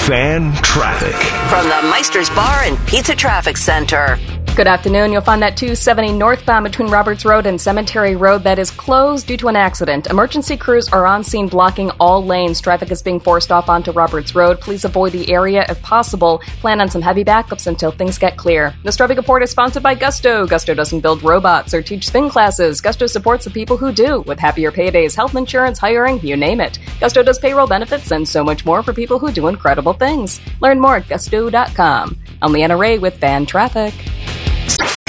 [0.06, 1.14] Fan traffic.
[1.50, 4.18] From the Meister's Bar and Pizza Traffic Center.
[4.54, 5.12] Good afternoon.
[5.12, 9.38] You'll find that 270 northbound between Roberts Road and Cemetery Road that is closed due
[9.38, 10.08] to an accident.
[10.08, 12.60] Emergency crews are on scene blocking all lanes.
[12.60, 14.60] Traffic is being forced off onto Roberts Road.
[14.60, 16.42] Please avoid the area if possible.
[16.60, 18.74] Plan on some heavy backups until things get clear.
[18.84, 20.46] This traffic report is sponsored by Gusto.
[20.46, 22.82] Gusto doesn't build robots or teach spin classes.
[22.82, 26.78] Gusto supports the people who do with happier paydays, health insurance, hiring, you name it.
[27.00, 30.42] Gusto does payroll benefits and so much more for people who do incredible things.
[30.60, 32.18] Learn more at gusto.com.
[32.42, 33.94] I'm Leanna Ray with Fan Traffic.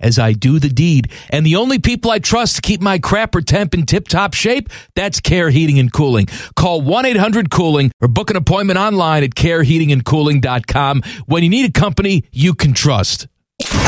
[0.00, 1.12] as I do the deed.
[1.28, 4.68] And the only people I trust to keep my crapper temp in tip top shape,
[4.94, 6.26] that's Care Heating and Cooling.
[6.56, 11.72] Call 1 800 Cooling or book an appointment online at careheatingandcooling.com when you need a
[11.72, 13.28] company you can trust.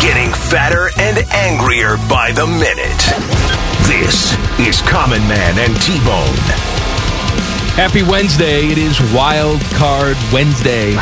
[0.01, 3.52] Getting fatter and angrier by the minute.
[3.89, 6.72] This is Common Man and T Bone.
[7.74, 8.66] Happy Wednesday.
[8.66, 10.93] It is Wild Card Wednesday.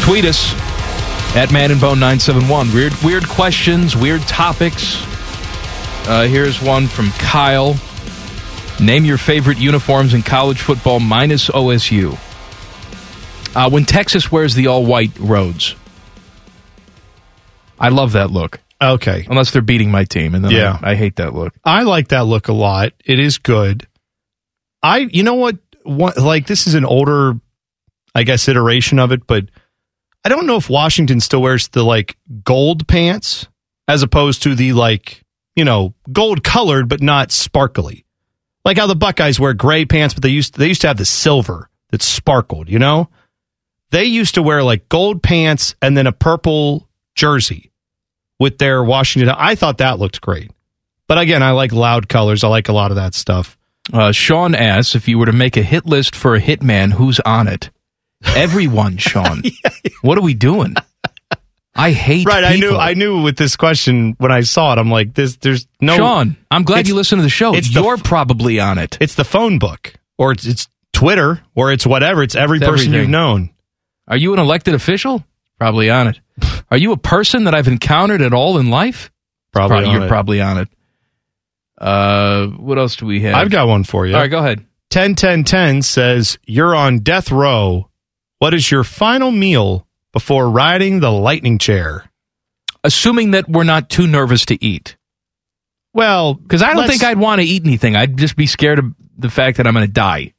[0.00, 0.65] Tweet us
[1.36, 2.72] at Man and Bone 971.
[2.72, 4.96] Weird, weird questions, weird topics.
[6.08, 7.76] Uh, here's one from Kyle.
[8.80, 12.18] Name your favorite uniforms in college football minus OSU.
[13.54, 15.74] Uh, when Texas wears the all white roads,
[17.78, 18.60] I love that look.
[18.80, 19.26] Okay.
[19.28, 20.78] Unless they're beating my team, and then Yeah.
[20.82, 21.52] I, I hate that look.
[21.64, 22.92] I like that look a lot.
[23.04, 23.86] It is good.
[24.82, 27.34] I, you know what, what, like this is an older,
[28.14, 29.44] I guess, iteration of it, but
[30.26, 33.46] I don't know if Washington still wears the like gold pants
[33.86, 35.22] as opposed to the like,
[35.54, 38.04] you know, gold colored but not sparkly.
[38.64, 41.04] Like how the Buckeyes wear gray pants, but they used they used to have the
[41.04, 42.68] silver that sparkled.
[42.68, 43.08] You know,
[43.92, 47.70] they used to wear like gold pants and then a purple jersey
[48.40, 49.32] with their Washington.
[49.38, 50.50] I thought that looked great.
[51.06, 52.42] But again, I like loud colors.
[52.42, 53.56] I like a lot of that stuff.
[53.92, 57.20] Uh, Sean asks if you were to make a hit list for a hitman, who's
[57.20, 57.70] on it?
[58.34, 59.42] Everyone, Sean.
[60.02, 60.74] What are we doing?
[61.74, 62.74] I hate Right, I knew.
[62.74, 64.78] I knew with this question when I saw it.
[64.78, 65.36] I'm like, this.
[65.36, 65.96] There's no.
[65.96, 67.54] Sean, I'm glad you listen to the show.
[67.54, 68.96] it's You're probably on it.
[69.00, 72.22] It's the phone book, or it's it's Twitter, or it's whatever.
[72.22, 73.50] It's every It's person you've known.
[74.08, 75.22] Are you an elected official?
[75.58, 76.20] Probably on it.
[76.70, 79.10] Are you a person that I've encountered at all in life?
[79.52, 80.08] Probably on you're it.
[80.08, 80.68] probably on it.
[81.78, 83.34] Uh, what else do we have?
[83.34, 84.14] I've got one for you.
[84.14, 84.64] All right, go ahead.
[84.90, 87.90] Ten ten ten says you're on death row.
[88.38, 92.10] What is your final meal before riding the lightning chair?
[92.84, 94.96] Assuming that we're not too nervous to eat.
[95.92, 97.96] Well, Because I don't think I'd want to eat anything.
[97.96, 100.34] I'd just be scared of the fact that I'm going to die.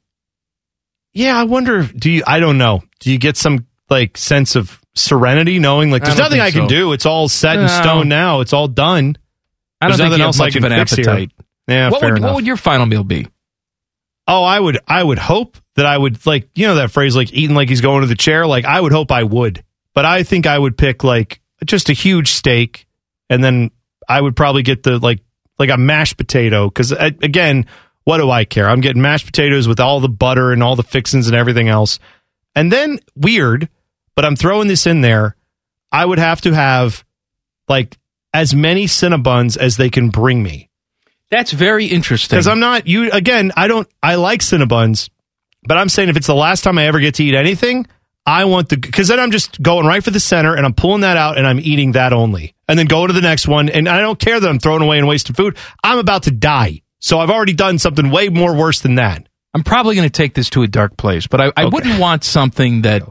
[1.12, 1.82] Yeah, I wonder.
[1.84, 2.22] Do you?
[2.26, 2.82] I don't know.
[3.00, 6.68] Do you get some like sense of serenity, knowing like there's don't nothing I can
[6.68, 6.74] so.
[6.74, 6.92] do.
[6.92, 8.40] It's all set in stone now.
[8.40, 9.16] It's all done.
[9.80, 11.08] I don't There's think nothing you have else I much can of an fix here.
[11.08, 11.32] appetite.
[11.68, 12.28] Yeah, what fair would, enough.
[12.28, 13.26] what would your final meal be?
[14.26, 17.32] Oh, I would I would hope that I would like you know that phrase like
[17.32, 18.46] eating like he's going to the chair.
[18.46, 19.64] Like I would hope I would,
[19.94, 22.86] but I think I would pick like just a huge steak,
[23.30, 23.70] and then
[24.08, 25.20] I would probably get the like
[25.58, 27.66] like a mashed potato because again,
[28.04, 28.68] what do I care?
[28.68, 31.98] I'm getting mashed potatoes with all the butter and all the fixings and everything else,
[32.54, 33.68] and then weird,
[34.14, 35.34] but I'm throwing this in there.
[35.90, 37.04] I would have to have
[37.68, 37.98] like
[38.34, 40.68] as many Cinnabons as they can bring me
[41.30, 42.36] That's very interesting.
[42.36, 43.52] because I'm not you again.
[43.56, 43.88] I don't.
[44.02, 45.08] I like Cinnabons,
[45.64, 47.86] but I'm saying if it's the last time I ever get to eat anything,
[48.26, 51.00] I want the because then I'm just going right for the center and I'm pulling
[51.00, 53.68] that out and I'm eating that only, and then going to the next one.
[53.68, 55.56] And I don't care that I'm throwing away and wasting food.
[55.82, 59.26] I'm about to die, so I've already done something way more worse than that.
[59.54, 62.22] I'm probably going to take this to a dark place, but I, I wouldn't want
[62.22, 63.02] something that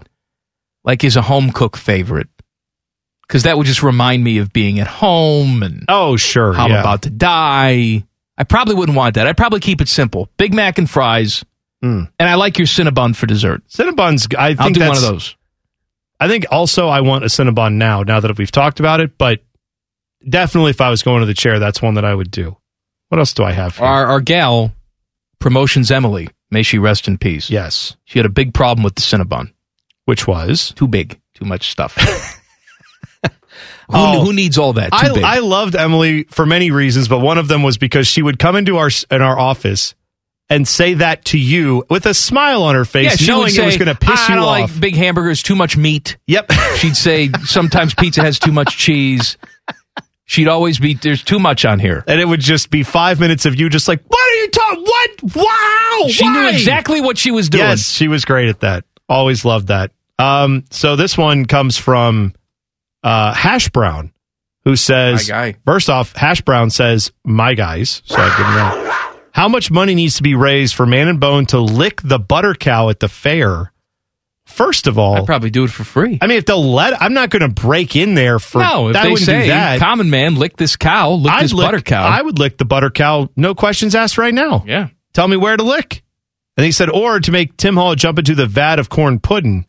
[0.84, 2.28] like is a home cook favorite
[3.28, 6.64] because that would just remind me of being at home and Oh sure, yeah.
[6.64, 8.04] I'm about to die.
[8.38, 9.26] I probably wouldn't want that.
[9.26, 11.44] I'd probably keep it simple: Big Mac and fries,
[11.84, 12.10] Mm.
[12.20, 13.62] and I like your Cinnabon for dessert.
[13.68, 14.34] Cinnabons.
[14.36, 15.36] I think I'll do one of those.
[16.20, 19.44] I think also I want a Cinnabon now, now that we've talked about it, but
[20.28, 22.58] definitely if I was going to the chair, that's one that I would do.
[23.10, 23.78] What else do I have?
[23.78, 23.86] Here?
[23.86, 24.74] Our, our gal,
[25.40, 27.50] Promotions Emily, may she rest in peace.
[27.52, 27.96] Yes.
[28.06, 29.54] She had a big problem with the Cinnabon.
[30.06, 30.74] Which was?
[30.76, 31.96] Too big, too much stuff.
[33.24, 33.30] who,
[33.90, 34.26] Oh.
[34.26, 34.90] who needs all that?
[34.94, 35.10] I.
[35.24, 38.56] I loved Emily for many reasons, but one of them was because she would come
[38.56, 39.94] into our in our office
[40.50, 43.64] and say that to you with a smile on her face, yeah, she knowing say,
[43.64, 44.72] it was going to piss I you don't off.
[44.72, 46.18] like big hamburgers, too much meat.
[46.28, 46.52] Yep.
[46.78, 49.38] She'd say sometimes pizza has too much cheese.
[50.30, 52.04] She'd always be there's too much on here.
[52.06, 54.84] and it would just be five minutes of you just like, what are you talking?
[54.84, 55.36] What?
[55.38, 56.08] Wow!
[56.10, 57.64] She knew exactly what she was doing.
[57.64, 58.84] Yes, she was great at that.
[59.08, 59.92] Always loved that.
[60.20, 62.34] Um, so this one comes from
[63.04, 64.12] uh, Hash Brown,
[64.66, 65.32] who says,
[65.66, 68.02] first off, Hash Brown says, my guys.
[68.06, 68.97] So I give him that.
[69.38, 72.56] How much money needs to be raised for Man and Bone to lick the butter
[72.56, 73.72] cow at the fair?
[74.48, 76.18] First of all, I'd probably do it for free.
[76.20, 78.60] I mean, if they'll let, I'm not going to break in there for.
[78.64, 79.78] no, if I they wouldn't say, do that.
[79.80, 82.04] common man, lick this cow, lick I'd this lick- butter cow.
[82.04, 84.64] I would lick the butter cow, no questions asked right now.
[84.66, 84.88] yeah.
[85.14, 86.04] Tell me where to lick.
[86.58, 89.68] And he said, or to make Tim Hall jump into the vat of corn pudding.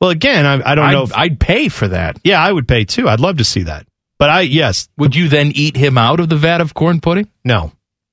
[0.00, 1.02] Well, again, I, I don't I'd, know.
[1.04, 2.18] If, I'd pay for that.
[2.24, 3.08] yeah, I would pay too.
[3.08, 3.86] I'd love to see that.
[4.18, 7.28] But I, yes, Would you then eat him out of the vat of corn pudding?
[7.44, 7.70] no,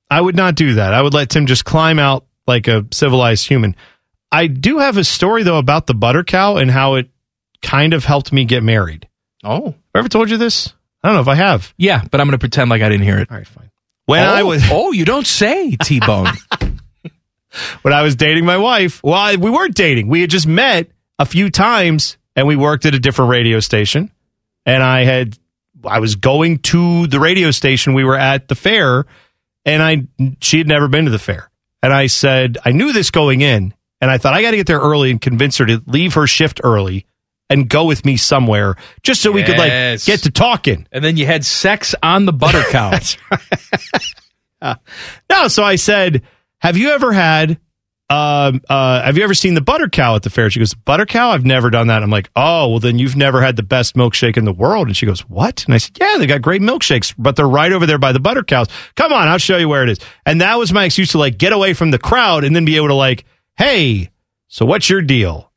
[0.09, 0.93] I would not do that.
[0.93, 3.75] I would let Tim just climb out like a civilized human.
[4.31, 7.09] I do have a story though about the butter cow and how it
[7.61, 9.07] kind of helped me get married.
[9.43, 9.65] Oh.
[9.65, 10.73] Have I ever told you this?
[11.03, 11.73] I don't know if I have.
[11.77, 13.31] Yeah, but I'm going to pretend like I didn't hear it.
[13.31, 13.71] All right, fine.
[14.05, 16.27] When oh, I was oh, you don't say, T Bone.
[17.81, 19.01] when I was dating my wife.
[19.03, 20.07] Well, I, we weren't dating.
[20.07, 24.11] We had just met a few times and we worked at a different radio station.
[24.65, 25.37] And I had,
[25.85, 27.93] I was going to the radio station.
[27.93, 29.05] We were at the fair
[29.69, 31.49] and I, she had never been to the fair.
[31.81, 33.73] And I said, I knew this going in.
[34.01, 36.25] And I thought I got to get there early and convince her to leave her
[36.25, 37.05] shift early
[37.49, 40.87] and go with me somewhere just so we could like get to talking.
[40.91, 42.97] and then you had sex on the butter cow.
[45.29, 46.21] No, so I said,
[46.59, 47.59] "Have you ever had?
[48.09, 51.05] Um, uh, have you ever seen the butter cow at the fair?" She goes, "Butter
[51.05, 51.29] cow?
[51.29, 54.35] I've never done that." I'm like, "Oh, well, then you've never had the best milkshake
[54.37, 57.13] in the world." And she goes, "What?" And I said, "Yeah, they got great milkshakes,
[57.17, 58.67] but they're right over there by the butter cows.
[58.95, 61.37] Come on, I'll show you where it is." And that was my excuse to like
[61.37, 63.25] get away from the crowd and then be able to like,
[63.57, 64.09] "Hey,
[64.47, 65.49] so what's your deal?"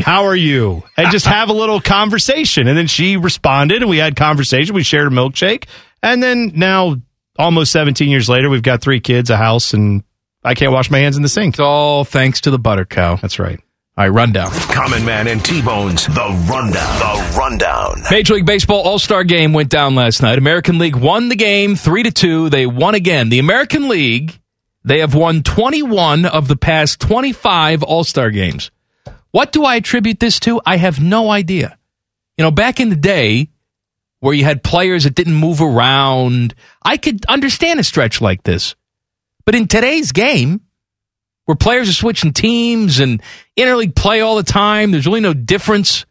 [0.00, 0.82] How are you?
[0.96, 2.66] And just have a little conversation.
[2.66, 4.74] And then she responded and we had conversation.
[4.74, 5.64] We shared a milkshake.
[6.02, 6.96] And then now,
[7.38, 10.02] almost 17 years later, we've got three kids, a house, and
[10.44, 11.54] I can't wash my hands in the sink.
[11.54, 13.16] It's all thanks to the butter cow.
[13.16, 13.60] That's right.
[13.96, 14.50] All right, rundown.
[14.52, 16.72] Common Man and T-Bone's The Rundown.
[16.72, 18.02] The Rundown.
[18.10, 20.38] Major League Baseball All Star Game went down last night.
[20.38, 22.48] American League won the game three to two.
[22.48, 23.28] They won again.
[23.28, 24.40] The American League
[24.84, 28.70] they have won 21 of the past 25 All Star games.
[29.30, 30.60] What do I attribute this to?
[30.66, 31.78] I have no idea.
[32.36, 33.48] You know, back in the day
[34.20, 38.74] where you had players that didn't move around, I could understand a stretch like this.
[39.44, 40.60] But in today's game,
[41.44, 43.22] where players are switching teams and
[43.58, 46.06] interleague play all the time, there's really no difference.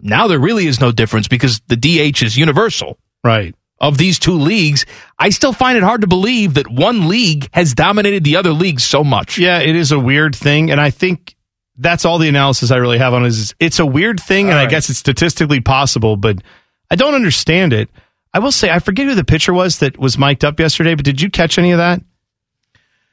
[0.00, 3.54] Now there really is no difference because the DH is universal Right.
[3.80, 4.84] of these two leagues.
[5.18, 8.80] I still find it hard to believe that one league has dominated the other league
[8.80, 9.38] so much.
[9.38, 10.70] Yeah, it is a weird thing.
[10.70, 11.34] And I think
[11.76, 14.48] that's all the analysis I really have on it is it's a weird thing.
[14.50, 16.36] and All I guess it's statistically possible, but
[16.90, 17.88] I don't understand it.
[18.32, 21.04] I will say, I forget who the pitcher was that was mic'd up yesterday, but
[21.04, 22.00] did you catch any of that?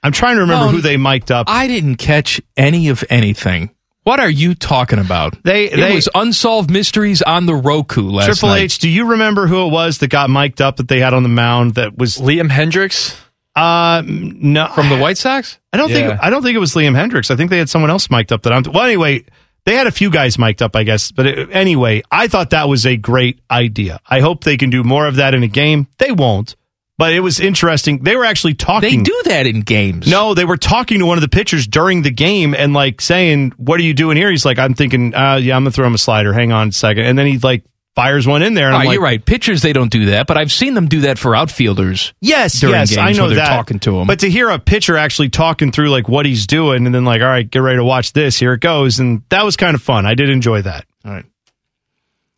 [0.07, 1.47] I'm trying to remember No, who they mic'd up.
[1.49, 3.69] I didn't catch any of anything.
[4.03, 5.35] What are you talking about?
[5.43, 8.33] They- it was unsolved mysteries on the Roku last night.
[8.33, 8.61] Triple night.
[8.61, 11.23] H, do you remember who it was that got mic'd up that they had on
[11.23, 13.15] the mound that was Liam Hendriks
[13.55, 15.57] uh no from the White Sox.
[15.73, 15.95] I don't Yeah.
[16.09, 17.31] think I don't think it was Liam Hendriks.
[17.31, 19.23] I think they had someone else mic'd up that I'm well anyway,
[19.65, 21.11] they had a few guys mic'd up, I guess.
[21.11, 23.99] But it, anyway, I thought that was a great idea.
[24.07, 25.87] I hope they can do more of that in a game.
[25.97, 26.55] They won't.
[26.97, 27.99] But it was interesting.
[28.03, 28.97] They were actually talking.
[28.97, 30.07] They do that in games.
[30.09, 33.53] No, they were talking to one of the pitchers during the game and like saying,
[33.57, 35.93] "What are you doing here?" He's like, "I'm thinking, uh, yeah, I'm gonna throw him
[35.93, 36.33] a slider.
[36.33, 37.05] Hang on a second.
[37.05, 37.63] And then he like
[37.95, 39.23] fires one in there, and Oh, I'm like, you're right.
[39.23, 42.13] Pitchers, they don't do that, but I've seen them do that for outfielders.
[42.21, 43.49] Yes, during yes, games I know they're that.
[43.49, 44.05] talking to him.
[44.07, 47.21] But to hear a pitcher actually talking through like what he's doing, and then like,
[47.21, 48.37] all right, get ready to watch this.
[48.39, 50.05] Here it goes, and that was kind of fun.
[50.07, 50.85] I did enjoy that.
[51.05, 51.25] All right.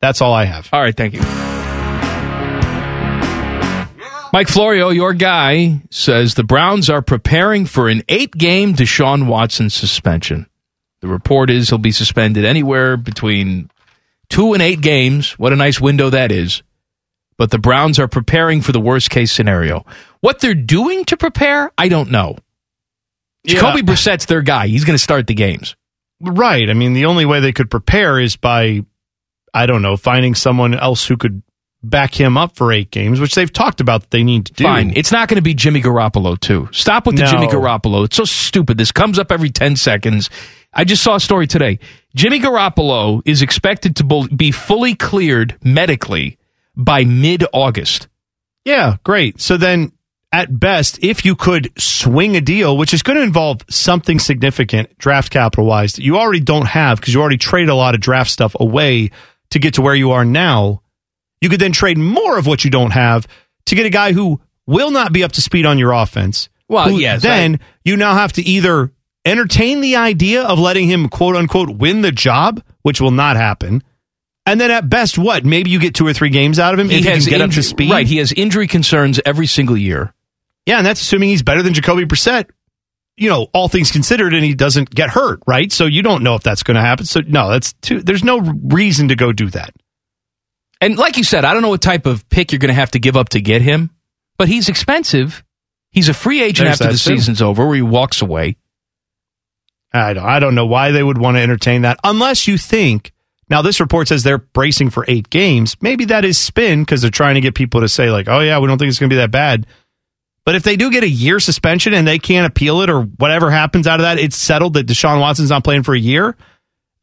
[0.01, 0.69] That's all I have.
[0.71, 1.58] All right, thank you.
[4.31, 9.69] Mike Florio, your guy, says the Browns are preparing for an eight game Deshaun Watson
[9.69, 10.47] suspension.
[11.01, 13.71] The report is he'll be suspended anywhere between
[14.29, 15.31] two and eight games.
[15.39, 16.61] What a nice window that is.
[17.37, 19.85] But the Browns are preparing for the worst case scenario.
[20.19, 22.37] What they're doing to prepare, I don't know.
[23.47, 24.67] Jacoby Brissett's their guy.
[24.67, 25.75] He's going to start the games.
[26.21, 26.69] Right.
[26.69, 28.81] I mean, the only way they could prepare is by,
[29.53, 31.41] I don't know, finding someone else who could
[31.81, 34.63] back him up for eight games, which they've talked about that they need to do.
[34.63, 34.93] Fine.
[34.95, 36.69] It's not going to be Jimmy Garoppolo, too.
[36.71, 37.31] Stop with the No.
[37.31, 38.05] Jimmy Garoppolo.
[38.05, 38.77] It's so stupid.
[38.77, 40.29] This comes up every 10 seconds.
[40.73, 41.79] I just saw a story today.
[42.15, 46.37] Jimmy Garoppolo is expected to be fully cleared medically
[46.75, 48.07] by mid August.
[48.65, 49.39] Yeah, great.
[49.41, 49.93] So then,
[50.31, 54.95] at best, if you could swing a deal, which is going to involve something significant
[54.99, 58.01] draft capital wise that you already don't have because you already traded a lot of
[58.01, 59.09] draft stuff away
[59.49, 60.81] to get to where you are now,
[61.41, 63.27] you could then trade more of what you don't have
[63.65, 66.49] to get a guy who will not be up to speed on your offense.
[66.67, 68.91] Well, yes, Then you now have to either
[69.25, 73.83] entertain the idea of letting him quote unquote win the job, which will not happen.
[74.45, 75.45] And then at best, what?
[75.45, 77.51] Maybe you get two or three games out of him if he can get up
[77.51, 77.91] to speed.
[77.91, 78.07] Right.
[78.07, 80.13] He has injury concerns every single year.
[80.65, 82.49] Yeah, and that's assuming he's better than Jacoby Brissett.
[83.17, 85.71] You know, all things considered, and he doesn't get hurt, right?
[85.71, 87.05] So you don't know if that's going to happen.
[87.05, 88.01] So no, that's too.
[88.01, 89.73] There's no reason to go do that.
[90.81, 92.91] And like you said, I don't know what type of pick you're going to have
[92.91, 93.89] to give up to get him,
[94.37, 95.43] but he's expensive.
[95.91, 97.17] He's a free agent There's after the too.
[97.17, 98.55] season's over, where he walks away.
[99.91, 100.25] I don't.
[100.25, 103.11] I don't know why they would want to entertain that unless you think.
[103.49, 105.75] Now this report says they're bracing for eight games.
[105.81, 108.59] Maybe that is spin because they're trying to get people to say like, "Oh yeah,
[108.59, 109.65] we don't think it's going to be that bad."
[110.45, 113.49] But if they do get a year suspension and they can't appeal it or whatever
[113.51, 116.37] happens out of that, it's settled that Deshaun Watson's not playing for a year.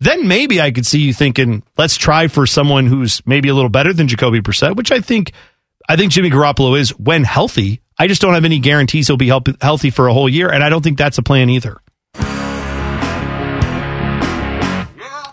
[0.00, 3.70] Then maybe I could see you thinking, let's try for someone who's maybe a little
[3.70, 5.32] better than Jacoby Brissett, which I think,
[5.88, 7.80] I think Jimmy Garoppolo is when healthy.
[7.98, 10.62] I just don't have any guarantees he'll be help, healthy for a whole year, and
[10.62, 11.80] I don't think that's a plan either.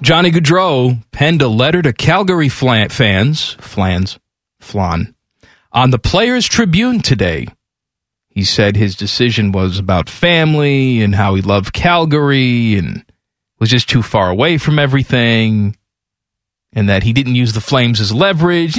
[0.02, 4.20] Johnny Gaudreau penned a letter to Calgary flan- fans, flans,
[4.60, 5.16] flan,
[5.72, 7.48] on the Players Tribune today.
[8.28, 13.06] He said his decision was about family and how he loved Calgary and
[13.64, 15.78] was just too far away from everything
[16.74, 18.78] and that he didn't use the Flames as leverage.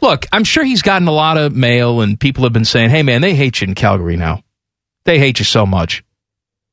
[0.00, 3.02] Look, I'm sure he's gotten a lot of mail and people have been saying, hey
[3.02, 4.42] man, they hate you in Calgary now.
[5.04, 6.02] They hate you so much.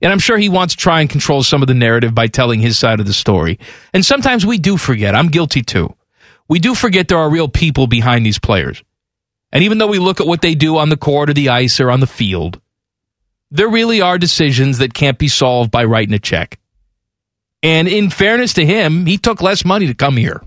[0.01, 2.61] And I'm sure he wants to try and control some of the narrative by telling
[2.61, 3.59] his side of the story.
[3.93, 5.15] And sometimes we do forget.
[5.15, 5.93] I'm guilty too.
[6.47, 8.81] We do forget there are real people behind these players.
[9.51, 11.81] And even though we look at what they do on the court or the ice
[11.81, 12.61] or on the field,
[13.51, 16.57] there really are decisions that can't be solved by writing a check.
[17.61, 20.41] And in fairness to him, he took less money to come here.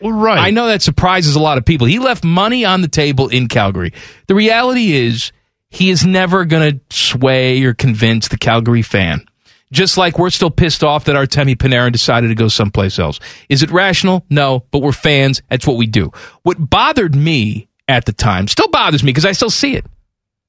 [0.00, 0.38] Well, right.
[0.38, 1.86] I know that surprises a lot of people.
[1.86, 3.92] He left money on the table in Calgary.
[4.26, 5.32] The reality is,
[5.70, 9.24] he is never going to sway or convince the Calgary fan.
[9.72, 13.20] Just like we're still pissed off that Artemi Panarin decided to go someplace else.
[13.48, 14.26] Is it rational?
[14.28, 15.40] No, but we're fans.
[15.48, 16.12] That's what we do.
[16.42, 19.86] What bothered me at the time still bothers me because I still see it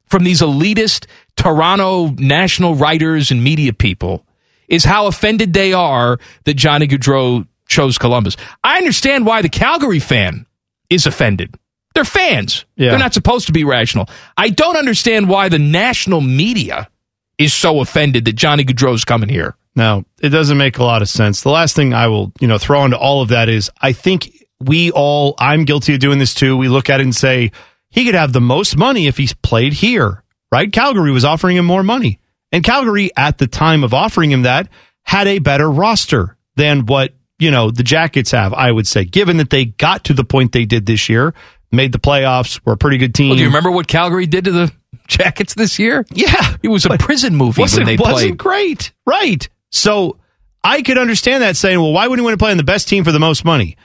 [0.07, 1.05] from these elitist
[1.37, 4.25] Toronto national writers and media people
[4.67, 8.37] is how offended they are that Johnny Gaudreau chose Columbus.
[8.63, 10.45] I understand why the Calgary fan
[10.89, 11.55] is offended.
[11.95, 12.65] They're fans.
[12.75, 12.89] Yeah.
[12.89, 14.09] They're not supposed to be rational.
[14.37, 16.89] I don't understand why the national media
[17.37, 19.55] is so offended that Johnny Gaudreau's coming here.
[19.75, 21.41] No, it doesn't make a lot of sense.
[21.41, 24.45] The last thing I will, you know, throw into all of that is I think
[24.59, 26.55] we all, I'm guilty of doing this too.
[26.55, 27.51] We look at it and say,
[27.89, 30.71] he could have the most money if he's played here, right?
[30.71, 32.19] Calgary was offering him more money.
[32.53, 34.69] And Calgary, at the time of offering him that,
[35.03, 39.37] had a better roster than what, you know, the Jackets have, I would say, given
[39.37, 41.33] that they got to the point they did this year,
[41.71, 43.29] made the playoffs, were a pretty good team.
[43.29, 44.71] Well, do you remember what Calgary did to the
[45.07, 46.05] Jackets this year?
[46.11, 46.55] Yeah.
[46.61, 48.37] It was a prison movie wasn't, when they wasn't played.
[48.37, 48.91] great.
[49.05, 49.49] Right.
[49.71, 50.19] So
[50.63, 52.87] I could understand that saying, well, why wouldn't he want to play on the best
[52.87, 53.75] team for the most money?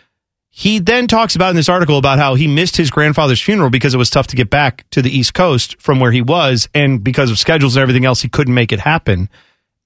[0.50, 3.94] He then talks about in this article about how he missed his grandfather's funeral because
[3.94, 6.68] it was tough to get back to the East Coast from where he was.
[6.74, 9.28] And because of schedules and everything else, he couldn't make it happen.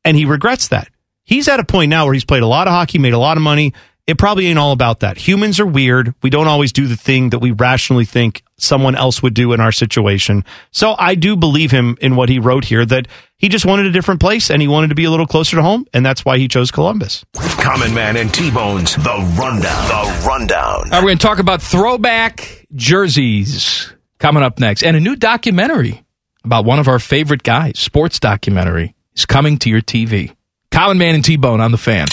[0.05, 0.89] And he regrets that.
[1.25, 3.37] He's at a point now where he's played a lot of hockey, made a lot
[3.37, 3.75] of money.
[4.07, 5.17] It probably ain't all about that.
[5.17, 6.15] Humans are weird.
[6.23, 9.61] We don't always do the thing that we rationally think someone else would do in
[9.61, 10.45] our situation.
[10.71, 13.09] So I do believe him in what he wrote here that
[13.39, 15.63] he just wanted a different place and he wanted to be a little closer to
[15.63, 15.87] home.
[15.93, 17.25] And that's why he chose Columbus.
[17.35, 19.89] Common Man and T-Bone's The Rundown.
[19.89, 20.85] The Rundown.
[20.85, 24.83] All right, we're going to talk about throwback jerseys coming up next.
[24.83, 26.05] And a new documentary
[26.45, 30.35] about one of our favorite guys, sports documentary, is coming to your TV.
[30.71, 32.07] Common Man and T-Bone on the fan.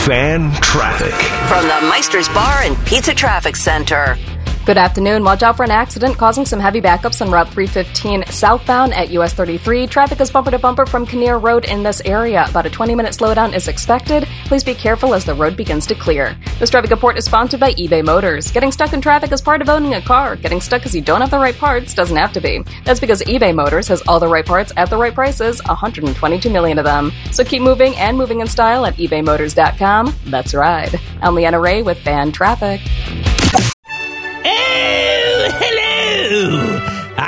[0.00, 1.12] Fan traffic.
[1.48, 4.16] From the Meister's Bar and Pizza Traffic Center.
[4.66, 5.24] Good afternoon.
[5.24, 9.32] Watch out for an accident causing some heavy backups on Route 315 southbound at US
[9.32, 9.86] 33.
[9.86, 12.46] Traffic is bumper to bumper from Kinnear Road in this area.
[12.46, 14.28] About a 20 minute slowdown is expected.
[14.44, 16.36] Please be careful as the road begins to clear.
[16.58, 18.52] This traffic report is sponsored by eBay Motors.
[18.52, 20.36] Getting stuck in traffic is part of owning a car.
[20.36, 22.62] Getting stuck because you don't have the right parts doesn't have to be.
[22.84, 26.78] That's because eBay Motors has all the right parts at the right prices, 122 million
[26.78, 27.12] of them.
[27.32, 30.14] So keep moving and moving in style at ebaymotors.com.
[30.26, 31.00] Let's ride.
[31.22, 32.82] I'm Leanna Ray with Fan Traffic.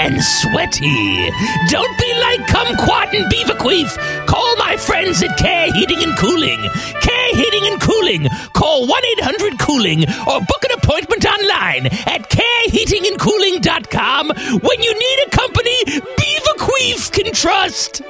[0.00, 1.30] and sweaty.
[1.68, 3.96] Don't be like Kumquat and Beaverqueef.
[4.26, 6.60] Call my friends at Care Heating and Cooling.
[7.00, 8.28] Care Heating and Cooling.
[8.54, 14.28] Call 1 800 Cooling or book an appointment online at careheatingandcooling.com
[14.60, 18.02] when you need a company Beaverqueef can trust.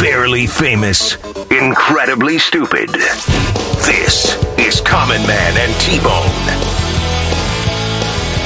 [0.00, 1.16] Barely famous,
[1.50, 2.90] incredibly stupid.
[2.90, 6.85] This is Common Man and T Bone.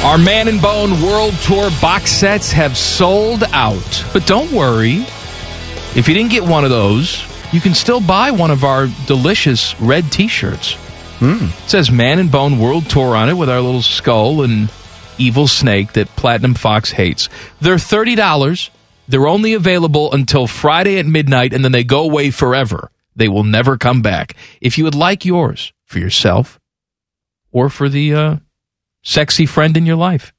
[0.02, 4.04] Our Man and Bone World Tour box sets have sold out.
[4.14, 5.04] But don't worry.
[5.94, 7.22] If you didn't get one of those,
[7.52, 10.78] you can still buy one of our delicious red t shirts.
[11.20, 14.72] It says Man and Bone World Tour on it with our little skull and
[15.18, 17.28] evil snake that Platinum Fox hates.
[17.60, 18.70] They're $30.
[19.06, 22.90] They're only available until Friday at midnight and then they go away forever.
[23.16, 24.34] They will never come back.
[24.62, 26.58] If you would like yours for yourself
[27.52, 28.36] or for the uh,
[29.02, 30.32] sexy friend in your life,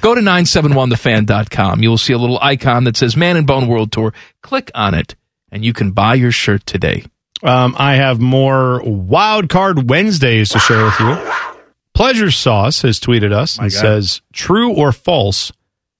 [0.00, 1.82] go to 971thefan.com.
[1.82, 4.12] You will see a little icon that says Man and Bone World Tour.
[4.42, 5.14] Click on it
[5.50, 7.04] and you can buy your shirt today.
[7.42, 11.32] Um, I have more Wild Card Wednesdays to share with you.
[11.94, 13.80] Pleasure Sauce has tweeted us and God.
[13.80, 15.52] says, "True or false?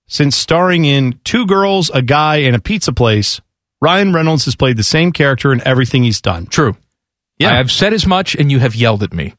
[0.07, 3.41] Since starring in Two Girls, a Guy, and a Pizza Place,
[3.81, 6.77] Ryan Reynolds has played the same character in everything he's done." True.
[7.39, 7.53] Yeah.
[7.53, 9.35] I have said as much and you have yelled at me.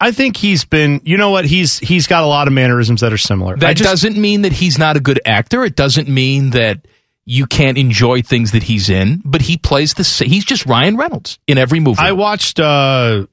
[0.00, 1.00] I think he's been.
[1.04, 1.44] You know what?
[1.44, 3.56] He's he's got a lot of mannerisms that are similar.
[3.56, 5.64] That just- doesn't mean that he's not a good actor.
[5.64, 6.86] It doesn't mean that
[7.26, 11.38] you can't enjoy things that he's in, but he plays the he's just Ryan Reynolds
[11.46, 12.00] in every movie.
[12.00, 13.26] I watched uh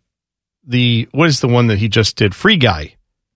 [0.65, 2.95] the what is the one that he just did Free Guy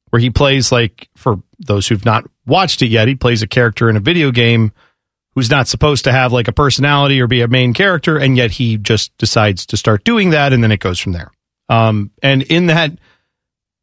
[0.10, 3.90] where he plays like for those who've not watched it yet he plays a character
[3.90, 4.74] in a video game
[5.36, 8.52] who's not supposed to have like a personality or be a main character and yet
[8.52, 11.32] he just decides to start doing that and then it goes from there.
[11.70, 12.92] Um and in that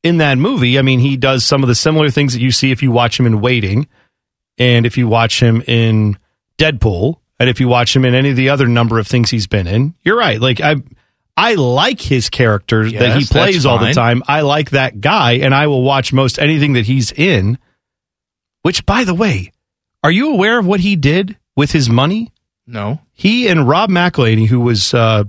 [0.03, 2.70] in that movie, I mean he does some of the similar things that you see
[2.70, 3.89] if you watch him in Waiting
[4.57, 6.19] and if you watch him in
[6.59, 9.47] Deadpool and if you watch him in any of the other number of things he's
[9.47, 9.95] been in.
[10.03, 10.41] You're right.
[10.41, 10.77] Like I
[11.37, 14.23] I like his character that he plays all the time.
[14.27, 17.59] I like that guy and I will watch most anything that he's in.
[18.62, 19.53] Which by the way,
[20.03, 22.33] are you aware of what he did with his money?
[22.66, 23.01] no.
[23.12, 25.25] He and Rob McElhenney, who was uh,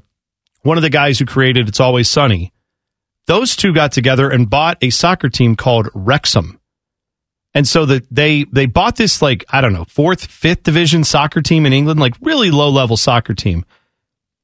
[0.62, 2.54] one of the guys who created It's Always Sunny,
[3.30, 6.60] those two got together and bought a soccer team called Wrexham.
[7.54, 11.42] And so that they they bought this like I don't know fourth fifth division soccer
[11.42, 13.66] team in England, like really low level soccer team.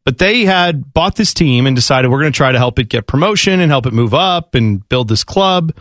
[0.05, 2.89] But they had bought this team and decided we're going to try to help it
[2.89, 5.75] get promotion and help it move up and build this club.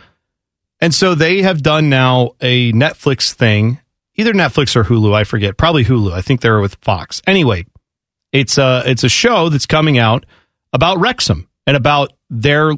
[0.81, 3.79] And so they have done now a Netflix thing,
[4.15, 6.11] either Netflix or Hulu, I forget, probably Hulu.
[6.11, 7.21] I think they're with Fox.
[7.27, 7.67] Anyway,
[8.31, 10.25] it's a it's a show that's coming out
[10.73, 12.73] about Wrexham and about their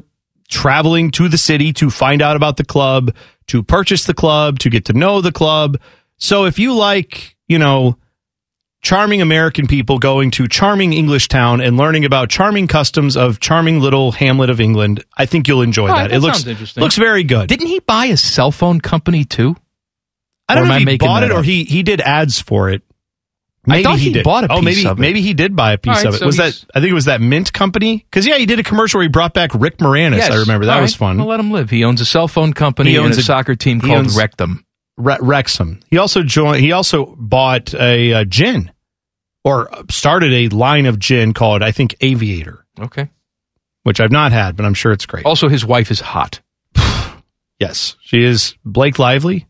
[0.48, 3.14] traveling to the city to find out about the club,
[3.48, 5.78] to purchase the club, to get to know the club.
[6.16, 7.96] So if you like, you know,
[8.80, 13.80] charming American people going to charming English town and learning about charming customs of charming
[13.80, 16.08] little hamlet of England, I think you'll enjoy All right, that.
[16.10, 16.82] that It looks interesting.
[16.82, 17.48] looks very good.
[17.48, 19.56] Didn't he buy a cell phone company too?
[20.48, 22.70] I don't Or know if he bought that it or he he did ads for
[22.70, 22.82] it.
[23.66, 24.24] I thought he did.
[24.24, 25.00] bought a Oh, piece maybe of it.
[25.00, 26.18] maybe he did buy a piece All right, of it.
[26.18, 27.98] so was that I think it was that Mint company?
[27.98, 30.18] Because yeah, he did a commercial where he brought back Rick Moranis.
[30.18, 30.30] Yes.
[30.30, 30.98] I remember that All was right.
[31.08, 31.18] fun.
[31.18, 31.68] Well, let him live.
[31.68, 34.16] He owns a cell phone company He and owns a, a- soccer team called owns-
[34.16, 34.64] Rectum.
[34.96, 35.80] Re- Wrexham.
[35.90, 36.60] He also joined.
[36.62, 38.70] He also bought a, uh gin,
[39.44, 43.08] or started a line of gin called I think Aviator, Okay.
[43.82, 45.24] which I've not had, but I'm sure it's great.
[45.26, 46.40] Also, his wife is hot.
[47.60, 49.48] Yes, she is Blake Lively,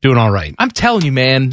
[0.00, 0.54] doing all right.
[0.58, 1.52] I'm telling you, man,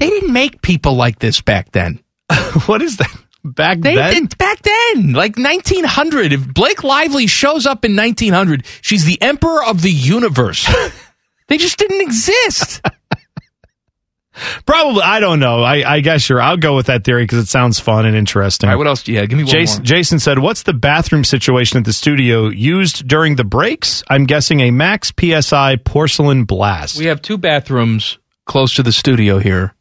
[0.00, 2.00] they didn't make people like this back then.
[2.66, 3.16] what is that?
[3.44, 6.32] Back They then, did back then, like 1900.
[6.32, 10.68] If Blake Lively shows up in 1900, she's the emperor of the universe.
[11.48, 12.82] they just didn't exist.
[14.66, 15.62] Probably, I don't know.
[15.62, 16.40] I, I guess you're.
[16.40, 18.68] I'll go with that theory because it sounds fun and interesting.
[18.68, 19.06] All right, what else?
[19.06, 19.84] Yeah, give me one Jason, more.
[19.84, 24.60] Jason said, "What's the bathroom situation at the studio used during the breaks?" I'm guessing
[24.60, 26.98] a Max PSI porcelain blast.
[26.98, 29.74] We have two bathrooms close to the studio here.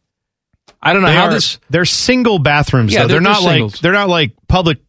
[0.81, 1.59] I don't know They how are- this.
[1.69, 2.93] They're single bathrooms.
[2.93, 3.07] Yeah, though.
[3.07, 4.79] they're- they're, not they're like they're not like public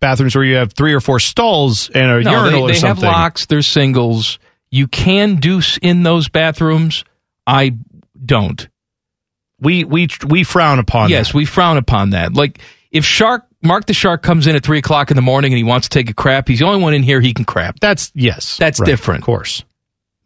[0.00, 3.00] bathrooms where you have three or four stalls and a No, urinal they, or something.
[3.02, 3.46] they have locks.
[3.46, 4.38] They're singles.
[4.70, 7.04] You can deuce in those bathrooms.
[7.46, 7.74] I
[8.24, 8.68] don't.
[9.60, 11.10] We we we frown upon.
[11.10, 12.34] yes, we frown upon that.
[12.34, 12.60] Like
[12.92, 15.64] if Shark Mark the Shark comes in at three o'clock in the morning and he
[15.64, 17.80] wants to take a crap, he's the only one in here he can crap.
[17.80, 19.64] That's yes, that's right, different, of course.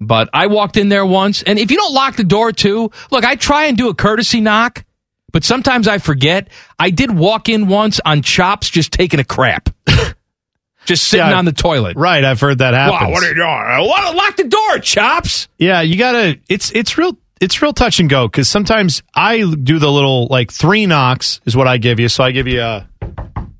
[0.00, 3.24] But I walked in there once, and if you don't lock the door too, look,
[3.24, 4.84] I try and do a courtesy knock,
[5.32, 6.48] but sometimes I forget.
[6.78, 9.68] I did walk in once on chops, just taking a crap,
[10.84, 11.96] just sitting Yeah, on the toilet.
[11.96, 12.94] Right, I've heard that happen.
[13.08, 13.46] Wow, what are you doing?
[13.48, 15.48] Uh, I want to lock the door, chops.
[15.58, 16.38] Yeah, you gotta.
[16.48, 17.16] It's it's real.
[17.40, 21.56] It's real touch and go because sometimes I do the little like three knocks is
[21.56, 22.08] what I give you.
[22.08, 22.86] So I give you a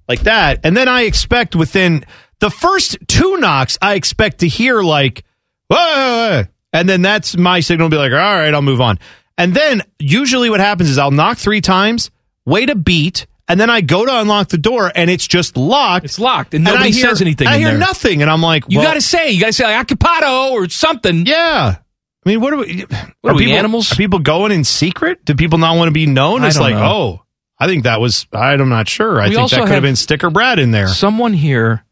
[0.09, 2.05] like that, and then I expect within
[2.39, 5.25] the first two knocks, I expect to hear like,
[5.69, 6.43] "Whoa," whoa, whoa,"
[6.73, 8.99] and then that's my signal to be like, all right, I'll move on.
[9.39, 12.11] And then usually what happens is I'll knock three times,
[12.45, 16.05] wait a beat, and then I go to unlock the door, and it's just locked.
[16.05, 17.79] It's locked, and nobody hear- says anything I hear there.
[17.79, 20.69] nothing, and I'm like, You got to say, you got to say like occupado or
[20.69, 21.27] something.
[21.27, 21.77] Yeah.
[22.25, 22.87] I mean, what are we?
[23.21, 23.93] What are we, people, animals?
[23.93, 25.25] Are people going in secret?
[25.25, 26.45] Do people not want to be known?
[26.45, 26.83] It's like, know.
[26.83, 27.23] oh,
[27.59, 28.27] I think that was.
[28.33, 29.21] I'm not sure.
[29.21, 30.89] I We think that could have have been Sticker Brad in there.
[30.89, 31.85] Someone here.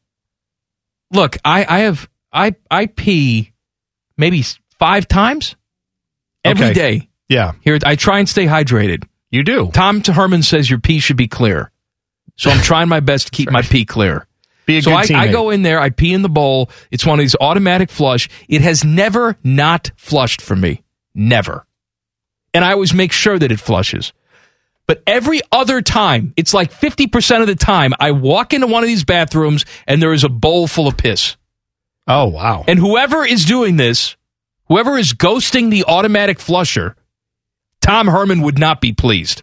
[1.12, 3.52] Look, I, I have I I pee
[4.16, 4.44] maybe
[4.78, 5.56] five times
[6.44, 7.09] every day.
[7.30, 9.04] Yeah, Here, I try and stay hydrated.
[9.30, 9.70] you do.
[9.72, 11.70] Tom Herman says your pee should be clear,
[12.36, 14.26] so I'm trying my best to keep my pee clear.
[14.66, 16.70] Be a so good I, I go in there, I pee in the bowl.
[16.90, 18.28] It's one of these automatic flush.
[18.48, 20.82] It has never not flushed for me,
[21.14, 21.64] never.
[22.52, 24.12] And I always make sure that it flushes.
[24.88, 28.88] But every other time, it's like 50% of the time, I walk into one of
[28.88, 31.36] these bathrooms and there is a bowl full of piss.
[32.08, 32.64] Oh wow!
[32.66, 34.16] And whoever is doing this,
[34.66, 36.96] whoever is ghosting the automatic flusher,
[37.80, 39.42] Tom Herman would not be pleased.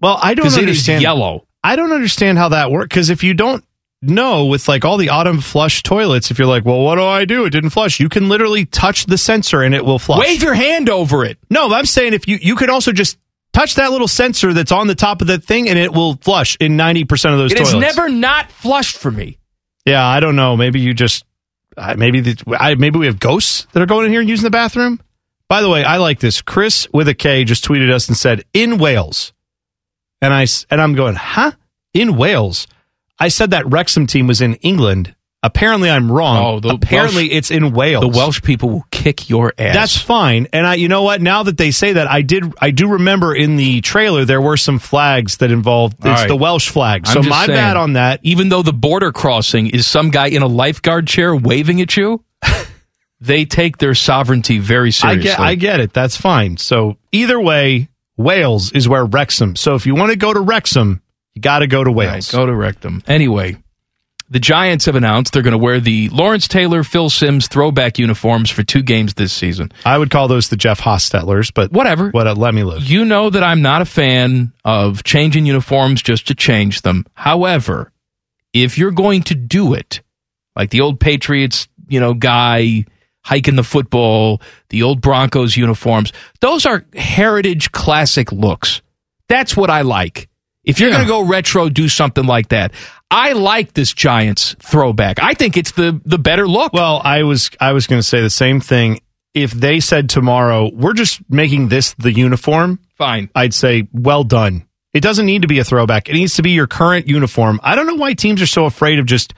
[0.00, 1.02] Well, I don't Because it is understand.
[1.02, 1.46] yellow.
[1.64, 3.64] I don't understand how that works because if you don't
[4.00, 7.24] know with like all the autumn flush toilets, if you're like, well, what do I
[7.24, 7.44] do?
[7.46, 7.98] It didn't flush.
[7.98, 10.20] You can literally touch the sensor and it will flush.
[10.20, 11.36] Wave your hand over it.
[11.50, 13.18] No, I'm saying if you you could also just
[13.52, 16.56] touch that little sensor that's on the top of that thing and it will flush
[16.60, 17.74] in 90% of those It toilets.
[17.74, 19.38] never not flushed for me.
[19.84, 20.56] Yeah, I don't know.
[20.56, 21.24] Maybe you just
[21.76, 24.44] uh, maybe the, I, maybe we have ghosts that are going in here and using
[24.44, 25.00] the bathroom.
[25.48, 26.42] By the way, I like this.
[26.42, 29.32] Chris with a K just tweeted us and said in Wales,
[30.20, 31.52] and I and I'm going, huh?
[31.94, 32.66] In Wales?
[33.18, 35.14] I said that Wrexham team was in England.
[35.42, 36.44] Apparently, I'm wrong.
[36.44, 38.02] Oh, the apparently Welsh- it's in Wales.
[38.02, 39.72] The Welsh people will kick your ass.
[39.74, 40.48] That's fine.
[40.52, 41.20] And I, you know what?
[41.22, 44.56] Now that they say that, I did, I do remember in the trailer there were
[44.56, 45.94] some flags that involved.
[45.98, 46.28] It's right.
[46.28, 47.02] the Welsh flag.
[47.06, 48.18] I'm So my saying, bad on that.
[48.24, 52.24] Even though the border crossing is some guy in a lifeguard chair waving at you,
[53.20, 55.22] they take their sovereignty very I seriously.
[55.24, 55.92] get, I get it.
[55.92, 56.56] That's fine.
[56.56, 59.56] So either way, Wales is where Wrexham.
[59.56, 61.02] So if you want to go to Wrexham,
[61.34, 62.30] you got to go to All right, Wales.
[62.32, 63.02] go to Wrexham.
[63.06, 63.56] Anyway,
[64.30, 68.50] the Giants have announced they're going to wear the Lawrence Taylor, Phil Simms throwback uniforms
[68.50, 69.72] for two games this season.
[69.84, 72.10] I would call those the Jeff Hostetlers, but Whatever.
[72.10, 72.36] what?
[72.36, 72.82] Let me live.
[72.84, 77.06] You know that I'm not a fan of changing uniforms just to change them.
[77.14, 77.90] However,
[78.52, 80.02] if you're going to do it,
[80.56, 82.84] like the old Patriots, you know, guy
[83.24, 84.40] hiking the football,
[84.70, 88.80] the old Broncos uniforms, those are heritage classic looks.
[89.28, 90.28] That's what I like.
[90.64, 90.96] If you're Yeah.
[90.96, 92.72] going to go retro, do something like that.
[93.10, 95.22] I like this Giants throwback.
[95.22, 96.72] I think it's the the better look.
[96.74, 99.00] Well, I was I was going to say the same thing.
[99.34, 103.30] If they said tomorrow, we're just making this the uniform, Fine.
[103.34, 104.64] I'd say, well done.
[104.92, 106.08] It doesn't need to be a throwback.
[106.08, 107.60] It needs to be your current uniform.
[107.62, 109.32] I don't know why teams are so afraid of just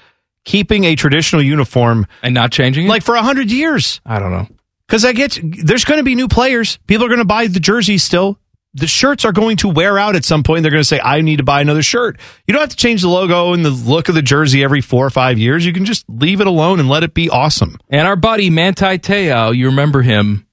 [0.44, 2.88] keeping a traditional uniform And not changing it?
[2.88, 4.00] like for a hundred years.
[4.06, 4.46] I don't know.
[4.86, 6.78] Because I get there's going to be new players.
[6.86, 8.38] People are going to buy the jerseys still.
[8.74, 10.62] The shirts are going to wear out at some point.
[10.62, 13.02] They're going to say, "I need to buy another shirt." You don't have to change
[13.02, 15.66] the logo and the look of the jersey every four or five years.
[15.66, 17.78] You can just leave it alone and let it be awesome.
[17.88, 20.46] And our buddy Manti Te'o, you remember him.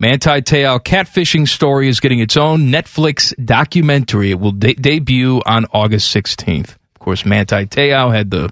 [0.00, 4.30] Manti Te'o catfishing story is getting its own Netflix documentary.
[4.32, 6.70] It will de- debut on August 16th.
[6.70, 8.50] Of course, Manti Te'o had the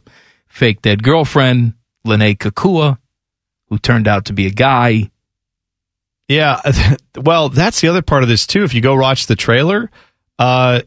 [0.59, 1.75] fake dead girlfriend,
[2.07, 2.99] Lennay Kekua,
[3.69, 5.11] who turned out to be a guy.
[6.29, 6.61] Yeah.
[7.17, 8.63] Well, that's the other part of this too.
[8.63, 9.91] If you go watch the trailer,
[10.39, 10.83] uh,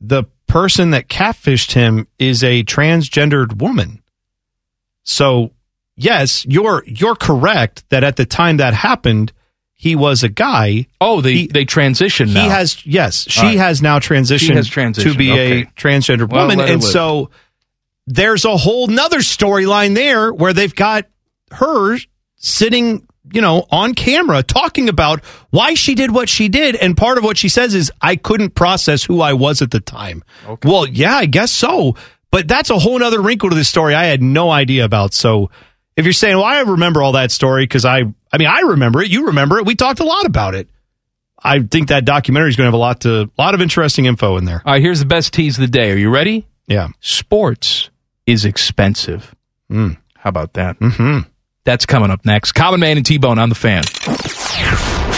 [0.00, 4.02] the person that catfished him is a transgendered woman.
[5.02, 5.50] So
[5.96, 9.32] yes, you're you're correct that at the time that happened,
[9.74, 10.86] he was a guy.
[11.00, 12.28] Oh, they they transitioned.
[12.28, 12.50] He now.
[12.50, 13.58] has yes, she right.
[13.58, 15.62] has now transitioned, She has transitioned, to be okay.
[15.62, 16.92] a transgender Well, woman, and live.
[16.92, 17.30] so
[18.08, 21.04] there's a whole nother storyline there where they've got
[21.52, 21.98] her
[22.36, 27.18] sitting, you know, on camera talking about why she did what she did, and part
[27.18, 30.24] of what she says is, "I couldn't process who I was at the time."
[30.64, 31.96] Well, yeah, I guess so,
[32.30, 35.14] but that's a whole other wrinkle to this story I had no idea about.
[35.14, 35.50] So.
[35.96, 39.02] If you're saying, "Well, I remember all that story," because I, I mean, I remember
[39.02, 39.10] it.
[39.10, 39.66] You remember it.
[39.66, 40.68] We talked a lot about it.
[41.42, 44.04] I think that documentary is going to have a lot to, a lot of interesting
[44.04, 44.62] info in there.
[44.64, 45.90] All right, here's the best tease of the day.
[45.90, 46.46] Are you ready?
[46.68, 46.90] Yeah.
[47.00, 47.90] Sports
[48.28, 49.34] is expensive.
[49.72, 49.96] Mm.
[50.16, 50.78] How about that?
[50.80, 51.28] Mm-hmm.
[51.64, 52.52] That's coming up next.
[52.52, 53.84] Common Man and T Bone on the fan.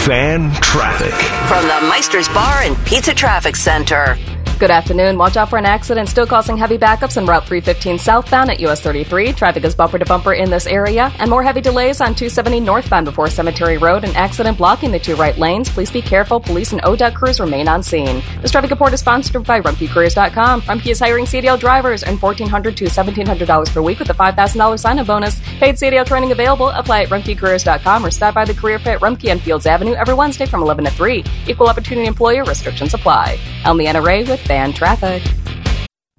[0.06, 1.12] Fan traffic.
[1.46, 4.16] From the Meister's Bar and Pizza Traffic Center.
[4.60, 5.16] Good afternoon.
[5.16, 8.82] Watch out for an accident still causing heavy backups on Route 315 southbound at US
[8.82, 9.32] 33.
[9.32, 13.06] Traffic is bumper to bumper in this area, and more heavy delays on 270 northbound
[13.06, 14.04] before Cemetery Road.
[14.04, 15.70] An accident blocking the two right lanes.
[15.70, 16.38] Please be careful.
[16.38, 18.22] Police and ODOT crews remain on scene.
[18.42, 20.60] This traffic report is sponsored by RumpkeCareers.com.
[20.60, 25.06] Rumpke is hiring CDL drivers and $1,400 to $1,700 per week with a $5,000 sign-up
[25.06, 25.40] bonus.
[25.58, 26.68] Paid CDL training available.
[26.68, 30.46] Apply at RumpkeCareers.com or stop by the Career Fit Rumpke on Fields Avenue every Wednesday
[30.46, 31.24] from 11 to 3.
[31.46, 33.38] Equal opportunity employer restrictions apply.
[33.64, 35.22] Elmiana Ray with Fan Traffic.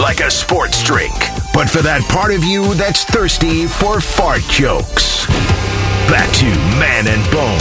[0.00, 1.12] Like a sports drink,
[1.52, 5.26] but for that part of you that's thirsty for fart jokes.
[6.08, 6.46] Back to
[6.78, 7.58] Man and Bone.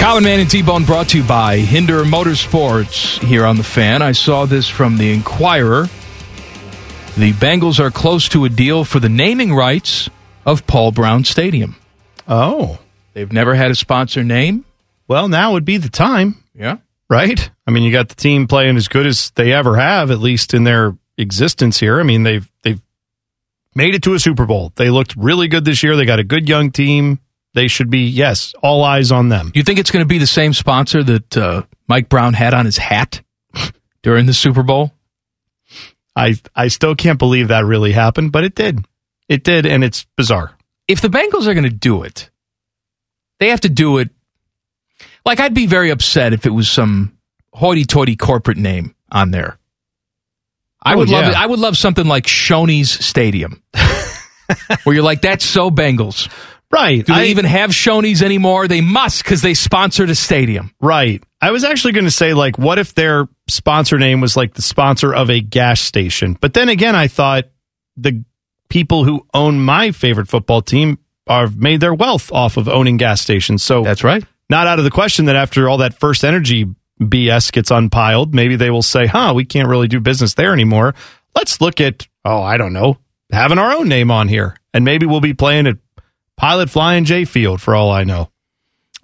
[0.00, 4.02] Common Man and T Bone brought to you by Hinder Motorsports here on the fan.
[4.02, 5.88] I saw this from the Inquirer.
[7.16, 10.10] The Bengals are close to a deal for the naming rights
[10.44, 11.76] of Paul Brown Stadium.
[12.26, 12.80] Oh.
[13.12, 14.64] They've never had a sponsor name.
[15.06, 16.42] Well, now would be the time.
[16.54, 16.78] Yeah.
[17.10, 17.50] Right?
[17.66, 20.54] I mean, you got the team playing as good as they ever have, at least
[20.54, 22.00] in their existence here.
[22.00, 22.80] I mean, they've they've
[23.74, 24.72] made it to a Super Bowl.
[24.76, 25.96] They looked really good this year.
[25.96, 27.20] They got a good young team.
[27.54, 29.52] They should be, yes, all eyes on them.
[29.54, 32.64] You think it's going to be the same sponsor that uh, Mike Brown had on
[32.64, 33.22] his hat
[34.02, 34.92] during the Super Bowl?
[36.16, 38.84] I I still can't believe that really happened, but it did.
[39.28, 40.52] It did, and it's bizarre.
[40.86, 42.30] If the Bengals are going to do it,
[43.40, 44.10] they have to do it.
[45.24, 47.16] Like, I'd be very upset if it was some
[47.54, 49.58] hoity-toity corporate name on there.
[50.82, 51.34] I Oh, would love it.
[51.34, 53.62] I would love something like Shoney's Stadium,
[54.84, 56.28] where you're like, that's so Bengals.
[56.70, 57.06] Right.
[57.06, 58.68] Do they I- even have Shoney's anymore?
[58.68, 60.74] They must because they sponsored a stadium.
[60.80, 61.22] Right.
[61.40, 64.62] I was actually going to say, like, what if their sponsor name was like the
[64.62, 66.36] sponsor of a gas station?
[66.40, 67.44] But then again, I thought
[67.96, 68.24] the
[68.68, 70.98] people who own my favorite football team
[71.28, 73.62] have made their wealth off of owning gas stations.
[73.62, 74.24] So that's right.
[74.50, 76.66] Not out of the question that after all that first energy
[77.00, 80.94] BS gets unpiled, maybe they will say, huh, we can't really do business there anymore.
[81.34, 82.98] Let's look at, oh, I don't know,
[83.32, 84.56] having our own name on here.
[84.72, 85.78] And maybe we'll be playing at
[86.36, 88.30] Pilot Flying J Field for all I know.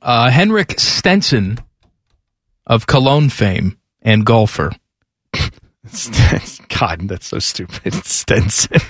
[0.03, 1.59] Uh, Henrik Stenson
[2.67, 4.73] of Cologne fame and golfer.
[6.69, 7.95] God, that's so stupid.
[8.05, 8.81] Stenson.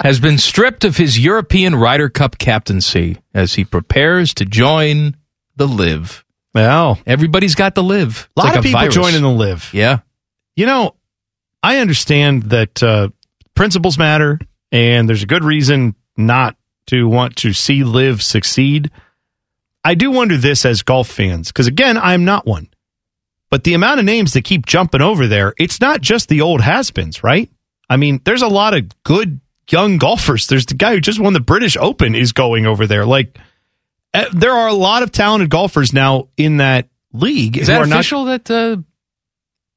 [0.00, 5.16] Has been stripped of his European Ryder Cup captaincy as he prepares to join
[5.56, 6.24] the LIV.
[6.54, 8.28] Well, Everybody's got the LIV.
[8.36, 9.70] A lot of people joining the LIV.
[9.72, 10.00] Yeah.
[10.56, 10.94] You know,
[11.62, 13.08] I understand that uh,
[13.54, 14.38] principles matter,
[14.72, 16.56] and there's a good reason not
[16.86, 18.90] to want to see LIV succeed.
[19.84, 22.68] I do wonder this as golf fans, because again, I'm not one.
[23.50, 26.60] But the amount of names that keep jumping over there, it's not just the old
[26.60, 27.50] has-beens, right?
[27.88, 30.46] I mean, there's a lot of good young golfers.
[30.46, 33.04] There's the guy who just won the British Open is going over there.
[33.06, 33.38] Like,
[34.14, 37.56] eh, there are a lot of talented golfers now in that league.
[37.58, 38.76] Is that are not- official that uh,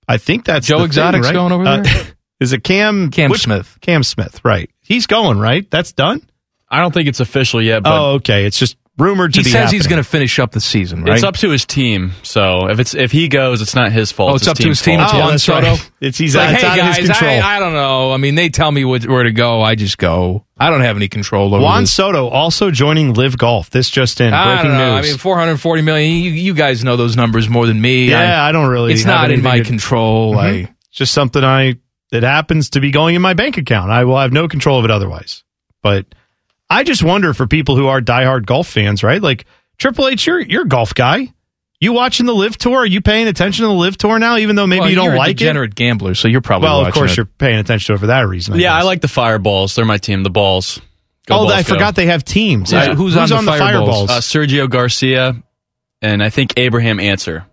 [0.08, 1.40] I think that's Joe the Exotic's thing, right?
[1.42, 2.04] going over Uh, there?
[2.40, 3.78] is it Cam Cam which- Smith.
[3.82, 4.70] Cam Smith, right?
[4.82, 5.70] He's going right.
[5.70, 6.22] That's done.
[6.70, 8.46] I don't think it's official yet, but oh, okay.
[8.46, 9.50] It's just rumored to he be.
[9.50, 11.14] says he's going to finish up the season, right?
[11.16, 12.12] it's up to his team.
[12.24, 14.32] So if it's if he goes, it's not his fault.
[14.32, 15.00] Oh, it's up to his team.
[15.00, 15.68] It's Oh, Juan Soto.
[15.68, 15.92] right.
[16.02, 18.12] It's- he's like, out- it's hey out of his guys, control." I, I don't know.
[18.12, 19.62] I mean, they tell me what, where to go.
[19.62, 20.46] I just go.
[20.58, 21.94] I don't have any control over Juan this.
[21.94, 23.70] Soto also joining LIV Golf.
[23.72, 24.34] This just in.
[24.34, 24.96] I Breaking don't know.
[24.98, 25.06] news.
[25.06, 26.12] I mean, 440 million.
[26.24, 28.10] You, you guys know those numbers more than me.
[28.10, 28.94] yeah, I, don't really.
[28.94, 30.36] It's have not in my to- control.
[30.36, 30.38] Mhm.
[30.40, 30.50] I
[30.90, 31.76] It's just something I.
[32.12, 33.90] It happens to be going in my bank account.
[33.90, 35.44] I will have no control of it otherwise.
[35.82, 36.06] But
[36.72, 39.22] I just wonder for people who are diehard golf fans, right?
[39.22, 39.46] Like
[39.78, 41.34] Triple H, you're you're a golf guy.
[41.80, 42.78] You watching the LIV Tour?
[42.78, 45.16] Are you paying attention to the LIV Tour now, even though maybe Well, you don't
[45.16, 45.40] like it?
[45.40, 47.18] degenerate gambler, so you're probably Well, of course it.
[47.18, 48.54] you're paying attention to it for that reason.
[48.54, 49.76] I yeah, I like the Fireballs.
[49.76, 50.22] They're my team.
[50.22, 50.80] The Balls.
[51.26, 51.74] Go oh, Balls, I go.
[51.74, 52.72] forgot they have teams.
[52.72, 52.94] Yeah.
[52.94, 54.12] Who's on the Fireballs?
[54.12, 55.42] Uh, Sergio Garcia
[56.02, 57.46] and I think Abraham Ancer.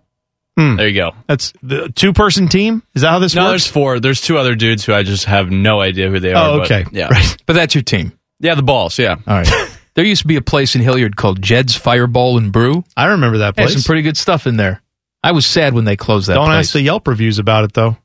[0.57, 0.75] Hmm.
[0.75, 1.11] There you go.
[1.27, 2.83] That's the two person team.
[2.93, 3.45] Is that how this no, works?
[3.45, 3.99] No, there's four.
[3.99, 6.49] There's two other dudes who I just have no idea who they are.
[6.49, 6.85] Oh, but, okay.
[6.91, 7.09] yeah.
[7.45, 8.18] But that's your team.
[8.39, 8.97] Yeah, the Balls.
[8.97, 9.15] Yeah.
[9.27, 9.69] All right.
[9.95, 12.83] there used to be a place in Hilliard called Jed's Fireball and Brew.
[12.95, 13.73] I remember that Had place.
[13.73, 14.81] some pretty good stuff in there.
[15.23, 16.37] I was sad when they closed that place.
[16.37, 16.67] Don't place.
[16.67, 17.97] ask the Yelp reviews about it though.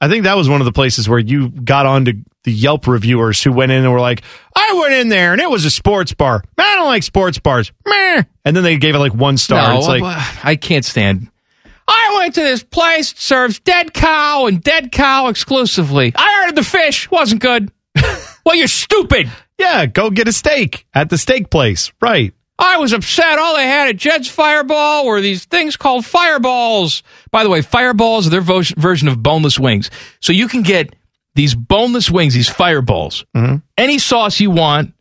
[0.00, 2.86] I think that was one of the places where you got on to the Yelp
[2.86, 4.22] reviewers who went in and were like,
[4.54, 6.42] "I went in there and it was a sports bar.
[6.58, 8.24] I don't like sports bars." Meh.
[8.44, 9.72] And then they gave it like one star.
[9.72, 10.02] No, it's like,
[10.44, 11.30] I can't stand.
[11.88, 16.12] I went to this place that serves dead cow and dead cow exclusively.
[16.16, 17.70] I ordered the fish, wasn't good.
[18.44, 19.30] well, you're stupid.
[19.58, 22.32] Yeah, go get a steak at the steak place, right?
[22.58, 23.38] I was upset.
[23.38, 27.02] All they had at Jed's Fireball were these things called fireballs.
[27.32, 29.90] By the way, fireballs are their vo- version of boneless wings.
[30.20, 30.94] So you can get
[31.34, 33.24] these boneless wings, these fireballs,
[33.76, 34.94] any sauce you want,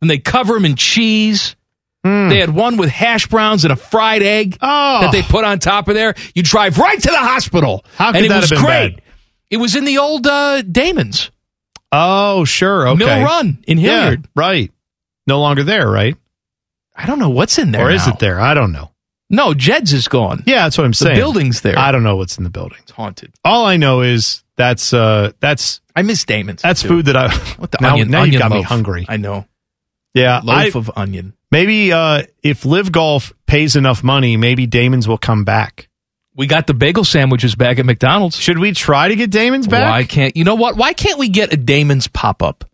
[0.00, 1.56] and they cover them in cheese.
[2.04, 5.00] They had one with hash browns and a fried egg Oh.
[5.02, 6.14] that they put on top of there.
[6.34, 7.84] You drive right to the hospital.
[7.96, 8.94] How could and it that was have been great.
[8.96, 9.02] bad?
[9.50, 11.30] It was in the old uh, Damon's
[11.92, 12.98] Oh, sure, okay.
[13.04, 14.28] Mill Run in Yeah, Hilliard.
[14.36, 14.70] right.
[15.26, 16.16] No longer there, right?
[16.94, 17.86] I don't know what's in there.
[17.86, 18.12] Or is now.
[18.12, 18.40] it there?
[18.40, 18.90] I don't know.
[19.28, 20.42] No, Jed's is gone.
[20.46, 21.16] Yeah, that's what I'm The saying.
[21.16, 21.78] building's there.
[21.78, 22.78] I don't know what's in the building.
[22.82, 23.32] It's haunted.
[23.44, 26.62] All I know is that's uh that's I miss Damon's.
[26.62, 26.88] that's too.
[26.88, 28.10] food that I What the now, onion?
[28.10, 29.06] now you onion got me hungry.
[29.08, 29.46] I know.
[30.14, 31.34] Yeah, Loaf I- of onion.
[31.52, 35.88] maybe uh if LIV Golf pays enough money, maybe Damon's will come back.
[36.36, 38.36] We got the bagel sandwiches back at McDonald's.
[38.36, 39.90] Should we try to get Damon's back?
[39.90, 40.76] Why can't you know what?
[40.76, 42.64] Why can't we get a Damon's pop up?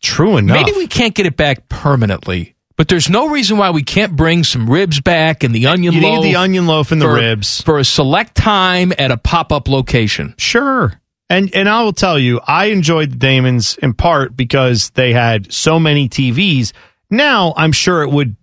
[0.00, 0.56] True enough.
[0.56, 4.42] Maybe we can't get it back permanently, but there's no reason why we can't bring
[4.44, 6.24] some ribs back and the onion you loaf.
[6.24, 7.60] need the onion loaf and the for- ribs.
[7.62, 10.34] for a select time at a pop up location.
[10.38, 10.98] Sure.
[11.30, 15.52] And and I will tell you, I enjoyed the Damons in part because they had
[15.52, 16.72] so many TVs.
[17.10, 18.36] Now I'm sure it would,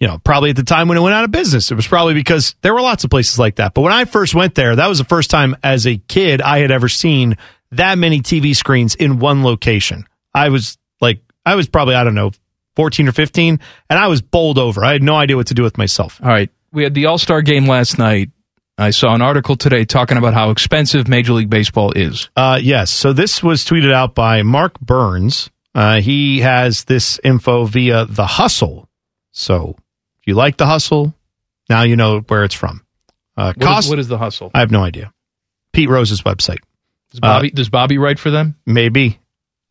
[0.00, 2.14] you know, probably at the time when it went out of business, it was probably
[2.14, 3.74] because there were lots of places like that.
[3.74, 6.60] But when I first went there, that was the first time as a kid I
[6.60, 7.36] had ever seen
[7.72, 10.06] that many TV screens in one location.
[10.34, 12.32] I was like, I was probably I don't know,
[12.76, 13.60] 14 or 15,
[13.90, 14.84] and I was bowled over.
[14.84, 16.18] I had no idea what to do with myself.
[16.22, 16.50] All right.
[16.72, 18.30] We had the All Star game last night.
[18.78, 22.30] I saw an article today talking about how expensive Major League Baseball is.
[22.34, 22.90] Uh, yes.
[22.90, 25.50] So this was tweeted out by Mark Burns.
[25.74, 28.88] Uh, he has this info via The Hustle.
[29.32, 29.76] So
[30.20, 31.14] if you like The Hustle,
[31.68, 32.84] now you know where it's from.
[33.36, 34.50] Uh, What is- cost, what is the hustle?
[34.54, 35.12] I have no idea.
[35.72, 36.58] Pete Rose's website.
[37.10, 38.56] Does Bobby, does Bobby write for them?
[38.66, 39.18] Maybe.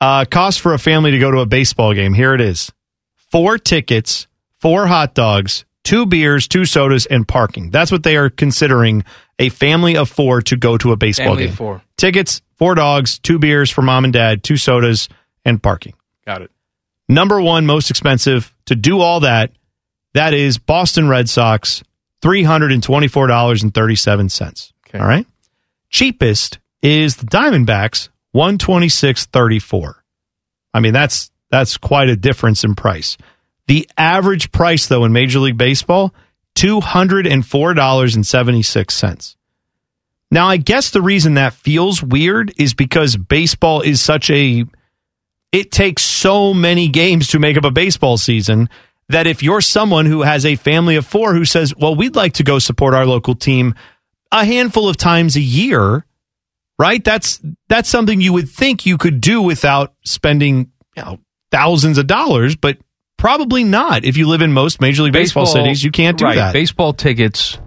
[0.02, 2.14] Uh, cost for a family to go to a baseball game.
[2.14, 2.72] Here it is
[3.16, 4.28] four tickets,
[4.60, 7.70] four hot dogs, two beers, two sodas, and parking.
[7.70, 9.04] That's what they are considering
[9.38, 11.52] a family of four to go to a baseball Family game.
[11.52, 11.82] of four.
[11.98, 15.10] Tickets, four dogs, two beers for mom and dad, two sodas,
[15.46, 15.94] and parking.
[16.26, 16.52] Got it.
[17.08, 19.52] Number one most expensive to do all that,
[20.14, 21.84] that is Boston Red Sox,
[22.22, 24.72] $324.37.
[24.94, 25.26] All right.
[25.90, 29.96] Cheapest is the Diamondbacks, 126.34.
[30.74, 33.18] I mean, that's that's quite a difference in price.
[33.68, 36.14] The average price though in Major League Baseball,
[36.56, 39.36] $204.76.
[40.32, 44.66] Now, I guess the reason that feels weird is because baseball is such a
[45.52, 48.70] it takes so many games to make up a baseball season
[49.10, 52.34] that if you're someone who has a family of four who says, well, we'd like
[52.34, 53.76] to go support our local team
[54.32, 56.06] a handful of times a year,
[56.78, 57.04] right?
[57.04, 61.20] That's that's something you would think you could do without spending you know,
[61.52, 62.78] thousands of dollars, but
[63.18, 64.06] probably not.
[64.06, 66.54] If you live in most Major League Baseball, cities, you can't do right, that.
[66.54, 67.58] Baseball tickets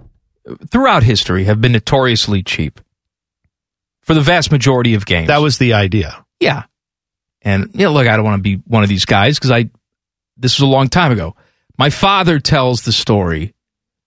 [0.71, 2.79] throughout history have been notoriously cheap
[4.01, 5.27] for the vast majority of games.
[5.27, 6.25] That was the idea.
[6.39, 6.63] Yeah.
[7.41, 9.69] And you know, look, I don't want to be one of these guys because I
[10.37, 11.35] this was a long time ago.
[11.77, 13.53] My father tells the story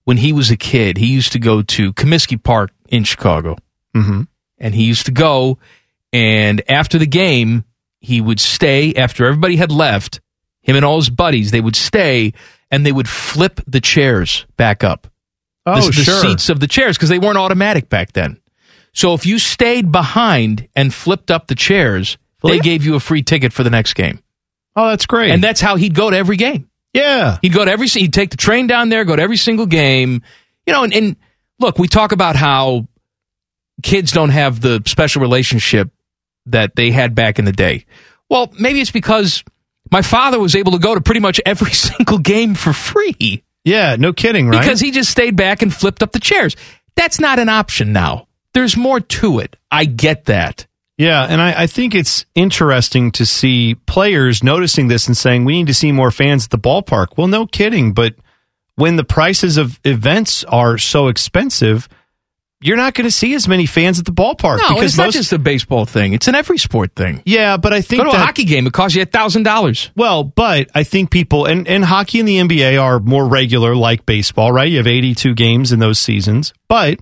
[0.04, 0.98] when he was a kid.
[0.98, 3.56] He used to go to Comiskey Park in Chicago,
[3.94, 4.22] Mm-hmm.
[4.58, 5.58] and he used to go.
[6.12, 7.64] And after the game,
[8.00, 8.94] he would stay.
[8.94, 10.20] After everybody had left,
[10.62, 12.32] him and all his buddies, they would stay
[12.70, 15.06] and they would flip the chairs back up.
[15.64, 16.20] Oh, the, the sure.
[16.20, 18.40] seats of the chairs because they weren't automatic back then.
[18.92, 23.22] So if you stayed behind and flipped up the chairs, they gave you a free
[23.22, 24.20] ticket for the next game.
[24.76, 25.30] Oh, that's great.
[25.32, 26.68] And that's how he'd go to every game.
[26.92, 27.38] yeah.
[27.42, 27.88] He'd go to every.
[27.88, 30.22] He'd take the train down there, go to every single game.
[30.66, 31.16] You know, and, and
[31.58, 32.86] look, we talk about how
[33.82, 35.90] kids don't have the special relationship
[36.46, 37.86] that they had back in the day.
[38.28, 39.42] Well, maybe it's because
[39.90, 43.42] My father was able to go to pretty much every single game for free.
[43.64, 44.60] Yeah, no kidding, right?
[44.60, 46.56] Because he just stayed back and flipped up the chairs.
[46.96, 48.26] That's not an option now.
[48.54, 49.56] There's more to it.
[49.70, 50.66] I get that.
[50.98, 55.58] Yeah, and I, I think it's interesting to see players noticing this and saying we
[55.58, 57.08] need to see more fans at the ballpark.
[57.16, 58.14] Well, no kidding, but
[58.76, 61.88] when the prices of events are so expensive,
[62.60, 65.06] you're not going to see as many fans at the ballpark No, because it's not
[65.08, 66.14] most just a baseball thing.
[66.14, 67.22] It's an every sport thing.
[67.26, 68.66] Yeah, but I think Go to a hockey game.
[68.66, 69.90] It costs you a thousand dollars.
[69.94, 74.06] Well, but I think people and, and hockey and the NBA are more regular like
[74.06, 74.70] baseball, right?
[74.70, 76.54] You have 82 games in those seasons.
[76.68, 77.00] But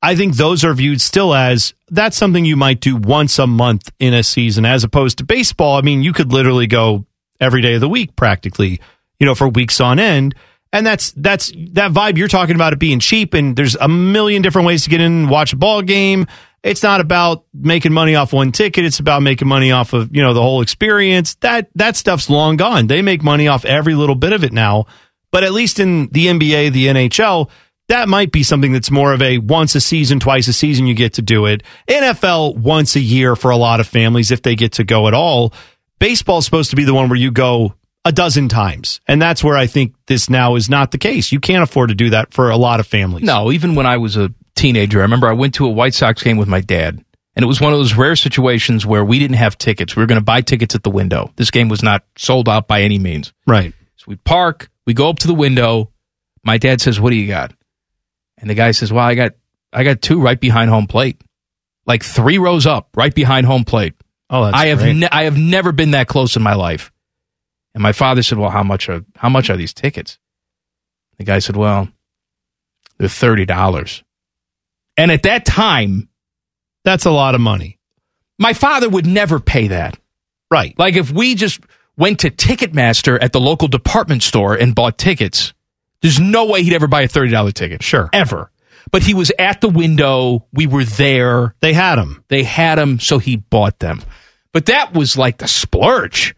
[0.00, 3.90] I think those are viewed still as that's something you might do once a month
[3.98, 5.76] in a season as opposed to baseball.
[5.76, 7.04] I mean, you could literally go
[7.40, 8.80] every day of the week practically,
[9.18, 10.34] you know, for weeks on end.
[10.72, 14.42] And that's that's that vibe you're talking about it being cheap and there's a million
[14.42, 16.26] different ways to get in and watch a ball game.
[16.62, 20.22] It's not about making money off one ticket, it's about making money off of, you
[20.22, 21.34] know, the whole experience.
[21.36, 22.86] That that stuff's long gone.
[22.86, 24.86] They make money off every little bit of it now.
[25.30, 27.50] But at least in the NBA, the NHL,
[27.88, 30.94] that might be something that's more of a once a season, twice a season you
[30.94, 31.62] get to do it.
[31.88, 35.14] NFL once a year for a lot of families if they get to go at
[35.14, 35.52] all.
[35.98, 37.74] Baseball's supposed to be the one where you go
[38.04, 39.00] a dozen times.
[39.06, 41.32] And that's where I think this now is not the case.
[41.32, 43.24] You can't afford to do that for a lot of families.
[43.24, 46.22] No, even when I was a teenager, I remember I went to a White Sox
[46.22, 47.04] game with my dad.
[47.34, 49.94] And it was one of those rare situations where we didn't have tickets.
[49.94, 51.32] We were going to buy tickets at the window.
[51.36, 53.32] This game was not sold out by any means.
[53.46, 53.72] Right.
[53.96, 55.92] So we park, we go up to the window.
[56.42, 57.52] My dad says, "What do you got?"
[58.40, 59.32] And the guy says, "Well, I got
[59.72, 61.20] I got two right behind home plate.
[61.86, 63.94] Like 3 rows up, right behind home plate."
[64.30, 64.96] Oh, that's I have great.
[64.96, 66.92] ne- I have never been that close in my life.
[67.74, 70.18] And my father said, "Well, how much are how much are these tickets?"
[71.18, 71.88] The guy said, "Well,
[72.98, 74.02] they're thirty dollars."
[74.96, 76.08] And at that time,
[76.84, 77.78] that's a lot of money.
[78.38, 79.98] My father would never pay that.
[80.50, 80.74] Right.
[80.78, 81.60] Like if we just
[81.96, 85.52] went to Ticketmaster at the local department store and bought tickets,
[86.02, 87.82] there's no way he'd ever buy a thirty dollar ticket.
[87.82, 88.50] Sure, ever.
[88.90, 90.46] But he was at the window.
[90.52, 91.54] We were there.
[91.60, 92.24] They had him.
[92.28, 94.02] They had him, so he bought them.
[94.52, 96.34] But that was like the splurge.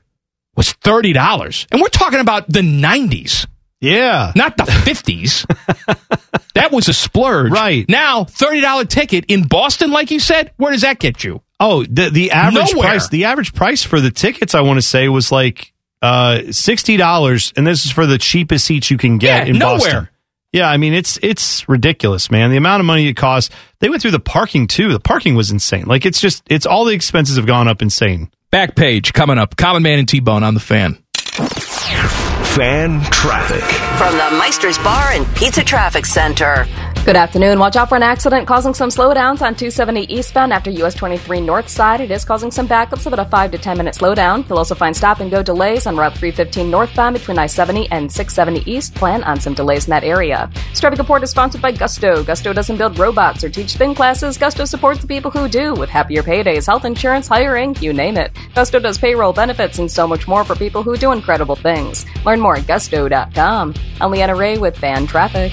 [0.57, 3.47] Was thirty dollars, and we're talking about the nineties.
[3.81, 5.47] Yeah, not the fifties.
[6.55, 7.51] that was a splurge.
[7.53, 10.53] Right now, thirty dollar ticket in Boston, like you said.
[10.57, 11.41] Where does that get you?
[11.61, 12.89] Oh, the the average Nowhere.
[12.89, 16.97] price the average price for the tickets I want to say was like uh sixty
[16.97, 19.79] dollars, and this is for the cheapest seats you can get Yeah, in nowhere.
[19.79, 20.09] Boston.
[20.53, 22.51] Yeah, I mean it's it's ridiculous, man.
[22.51, 23.55] The amount of money it costs.
[23.79, 24.93] They went through the parking too.
[24.93, 25.85] The parking was insane.
[25.87, 28.31] Like it's just it's all the expenses have gone up insane.
[28.51, 29.57] Back page coming up.
[29.57, 30.99] Common Man and T Bone on the fan.
[32.55, 33.63] Fan traffic.
[33.97, 36.67] From the Meister's Bar and Pizza Traffic Center.
[37.03, 37.59] Good afternoon.
[37.59, 41.67] Watch out for an accident causing some slowdowns on 270 eastbound after US 23 north
[41.67, 42.03] side.
[42.03, 44.47] It is causing some backups, of about a 5 to 10 minute slowdown.
[44.47, 48.13] You'll also find stop and go delays on Route 315 northbound between I 70 and
[48.13, 48.95] 670 east.
[48.95, 50.51] Plan on some delays in that area.
[50.69, 52.23] This report is sponsored by Gusto.
[52.23, 54.37] Gusto doesn't build robots or teach spin classes.
[54.37, 58.31] Gusto supports the people who do with happier paydays, health insurance, hiring, you name it.
[58.55, 62.05] Gusto does payroll benefits and so much more for people who do incredible things.
[62.27, 63.75] Learn more at gusto.com.
[64.03, 65.53] I'm Leanna Ray with Fan Traffic.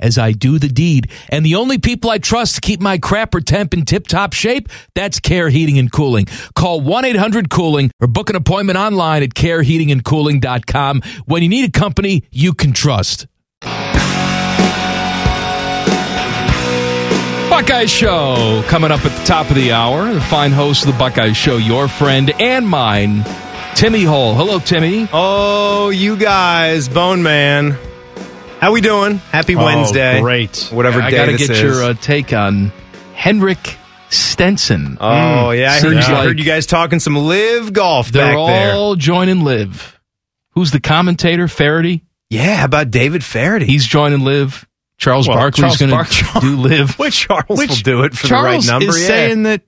[0.00, 1.10] as I do the deed.
[1.28, 4.68] And the only people I trust to keep my crapper temp in tip top shape,
[4.94, 6.26] that's Care Heating and Cooling.
[6.54, 11.70] Call 1 800 Cooling or book an appointment online at careheatingandcooling.com when you need a
[11.70, 13.26] company you can trust.
[17.50, 20.12] Buckeye Show coming up at the top of the hour.
[20.12, 23.24] The fine host of the Buckeye Show, your friend and mine,
[23.74, 24.34] Timmy Hole.
[24.34, 25.08] Hello, Timmy.
[25.12, 27.76] Oh, you guys, Bone Man.
[28.60, 29.16] How we doing?
[29.32, 30.20] Happy Oh, Wednesday.
[30.20, 30.68] great.
[30.70, 31.60] Whatever I day gotta get is.
[31.62, 32.70] your uh, take on
[33.14, 33.76] Henrik
[34.10, 34.98] Stenson.
[35.00, 35.70] oh, yeah.
[35.72, 38.74] I heard, Seems I like heard you guys talking some LIV Golf they're back there.
[38.74, 39.98] all joining LIV.
[40.50, 41.48] Who's the commentator?
[41.48, 42.04] Feherty.
[42.28, 43.64] Yeah, how about David Feherty?
[43.66, 44.66] He's joining LIV.
[44.98, 46.90] Charles Well, Barkley's Charles going to Bar- do LIV.
[46.98, 48.94] Which Charles Which will do it for Charles the right number.
[48.94, 49.06] is yeah.
[49.06, 49.62] saying that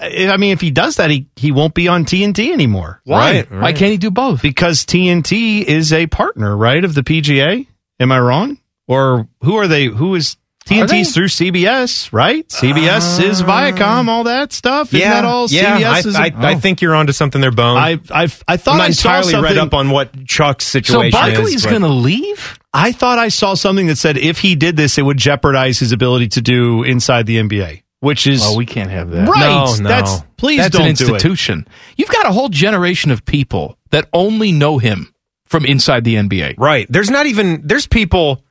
[0.00, 3.02] I mean if he does that he he won't be on TNT anymore.
[3.04, 3.40] Why?
[3.50, 4.40] Right, Why can't he do both?
[4.40, 7.66] Because TNT is a partner, right, of the PGA?
[8.00, 8.58] Am I wrong?
[8.86, 12.46] Or who are they who is TNT's through CBS, right?
[12.48, 14.92] CBS is uh, Viacom, all that stuff.
[14.92, 15.78] Isn't that all yeah.
[15.80, 16.14] CBS is?
[16.16, 17.76] I, I, I think you're onto something there, Bone.
[17.78, 20.80] I I I thought I'm not I saw entirely read up on what Chuck's So
[20.80, 21.64] situation is.
[21.64, 22.58] but- going to leave?
[22.74, 25.92] I thought I saw something that said if he did this, it would jeopardize his
[25.92, 29.26] ability to do inside the NBA, which is Oh, we can't have that.
[29.26, 29.40] right.
[29.40, 29.88] No, no.
[29.88, 31.10] That's please That's don't an do it.
[31.12, 31.66] institution.
[31.96, 35.14] You've got a whole generation of people that only know him
[35.48, 36.54] from inside the NBA.
[36.58, 36.86] Right.
[36.90, 38.44] There's not even there's people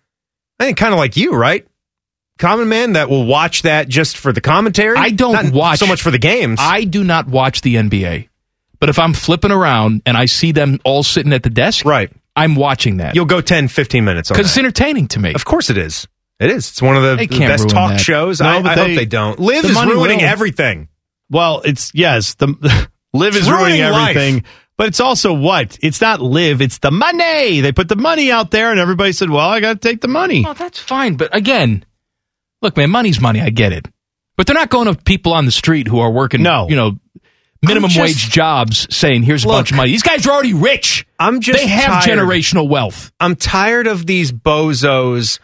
[0.60, 1.66] I think kind of like you, right?
[2.40, 4.96] Common man that will watch that just for the commentary.
[4.98, 6.60] I don't Not watch so much for the games.
[6.62, 8.30] I do not watch the NBA.
[8.80, 12.12] But if I'm flipping around and I see them all sitting at the desk, right.
[12.36, 15.34] I'm watching that You'll go 10, 15 minutes on because it's entertaining to me.
[15.34, 16.08] Of course it is.
[16.40, 16.70] It is.
[16.70, 18.00] It's one of the, the best talk that.
[18.00, 18.40] shows.
[18.40, 19.40] No, I, but I they- hope they don't.
[19.40, 20.26] LIV the is ruining will.
[20.26, 20.90] everything.
[21.32, 22.48] Well, it's yes, the
[23.14, 24.44] LIV It's is ruining ruining life.
[24.78, 24.86] Everything.
[24.86, 25.78] But it's also what?
[25.82, 27.62] It's not LIV, it's the money.
[27.62, 30.44] They put the money out there and everybody said, Well, I gotta take the money.
[30.44, 31.16] Well, that's fine.
[31.16, 31.84] But again,
[32.62, 33.42] look, man, money's money.
[33.42, 33.88] I get it.
[34.36, 36.68] But they're not going to people on the street who are working, No.
[36.70, 37.00] you know,
[37.64, 39.90] minimum just- wage jobs saying, here's a Look, bunch of money.
[39.90, 41.08] These guys are already rich.
[41.18, 42.20] I'm just they have tired.
[42.20, 43.12] generational wealth.
[43.20, 45.40] I'm tired of these bozos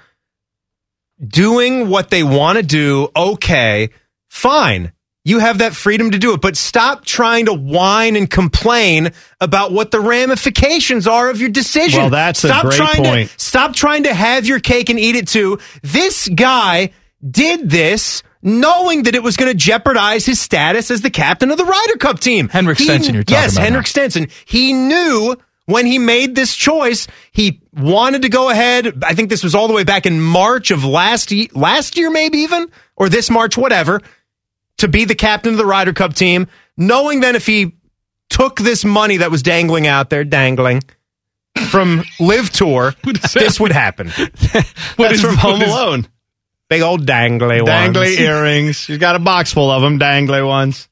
[1.26, 3.10] doing what they want to do.
[3.16, 3.90] Okay,
[4.30, 4.92] fine.
[5.26, 9.72] You have that freedom to do it, but stop trying to whine and complain about
[9.72, 12.02] what the ramifications are of your decision.
[12.02, 13.30] Well, that's a stop great trying point.
[13.30, 15.60] To, stop trying to have your cake and eat it too.
[15.82, 16.92] This guy
[17.30, 21.58] did this knowing that it was going to jeopardize his status as the captain of
[21.58, 22.50] the Ryder Cup team.
[22.50, 23.88] Henrik He- Stenson you're talking yes, about Yes, Henrik.
[23.88, 24.28] Stenson.
[24.44, 25.38] He knew
[25.68, 29.02] when he made this choice, he wanted to go ahead.
[29.06, 32.40] I think this was all the way back in March of last last year, maybe
[32.40, 34.02] even or this March, whatever,
[34.84, 37.74] to be the captain of the Ryder Cup team, knowing then if he
[38.30, 40.82] took this money that was dangling out there, dangling
[41.70, 42.94] from LIV Tour,
[43.34, 44.08] this would happen.
[44.98, 46.08] That's from Home what is- Alone.
[46.70, 47.96] Big old dangly ones.
[47.96, 48.76] Dangly earrings.
[48.78, 50.90] She's got a box full of them, dangly ones.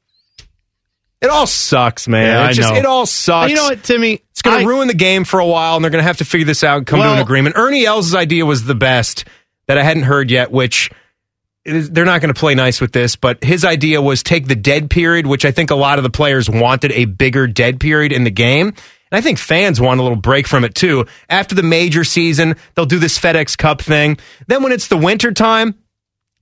[1.22, 2.28] It all sucks, man.
[2.28, 2.80] Yeah, it I just know.
[2.80, 3.50] it all sucks.
[3.50, 4.22] You know what, Timmy?
[4.32, 6.26] It's going to ruin the game for a while, and they're going to have to
[6.26, 7.58] figure this out and come to an agreement.
[7.58, 9.26] Ernie Els' idea was the best
[9.68, 10.92] that I hadn't heard yet, which
[11.66, 14.56] is, they're not going to play nice with this, but his idea was take the
[14.56, 18.12] dead period, which I think a lot of the players wanted a bigger dead period
[18.12, 18.68] in the game.
[18.68, 21.06] And I think fans want a little break from it too.
[21.30, 24.18] After the major season, they'll do this FedEx Cup thing.
[24.48, 25.76] Then when it's the winter time,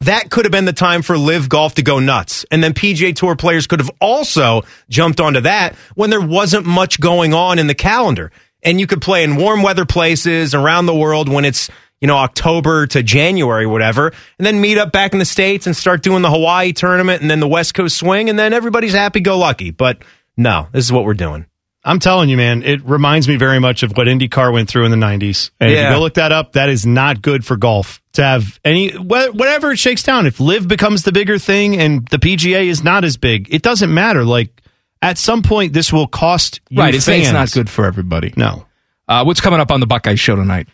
[0.01, 2.45] that could have been the time for LIV Golf to go nuts.
[2.51, 7.01] And then PGA Tour players could have also jumped onto that when there wasn't much
[7.01, 8.31] going on in the calendar.
[8.63, 11.69] And you could play in warm weather places around the world when it's,
[12.01, 14.07] you know, October to January, whatever,
[14.37, 17.29] and then meet up back in the States and start doing the Hawaii tournament and
[17.29, 19.71] then the West Coast swing, and then everybody's happy go lucky.
[19.71, 20.03] But
[20.37, 21.45] no, this is what we're doing.
[21.83, 24.91] I'm telling you, man, it reminds me very much of what IndyCar went through in
[24.91, 25.49] the 90s.
[25.61, 25.89] And if Yeah.
[25.89, 29.71] you go look that up, that is not good for golf to have any, whatever
[29.71, 30.27] it shakes down.
[30.27, 33.93] If LIV becomes the bigger thing and the PGA is not as big, it doesn't
[33.93, 34.25] matter.
[34.25, 34.61] Like,
[35.01, 36.93] at some point, this will cost you right.
[36.93, 37.23] It's, fans.
[37.27, 38.33] it's not good for everybody.
[38.35, 38.65] No.
[39.07, 40.67] Uh, what's coming up on the Buckeye show tonight?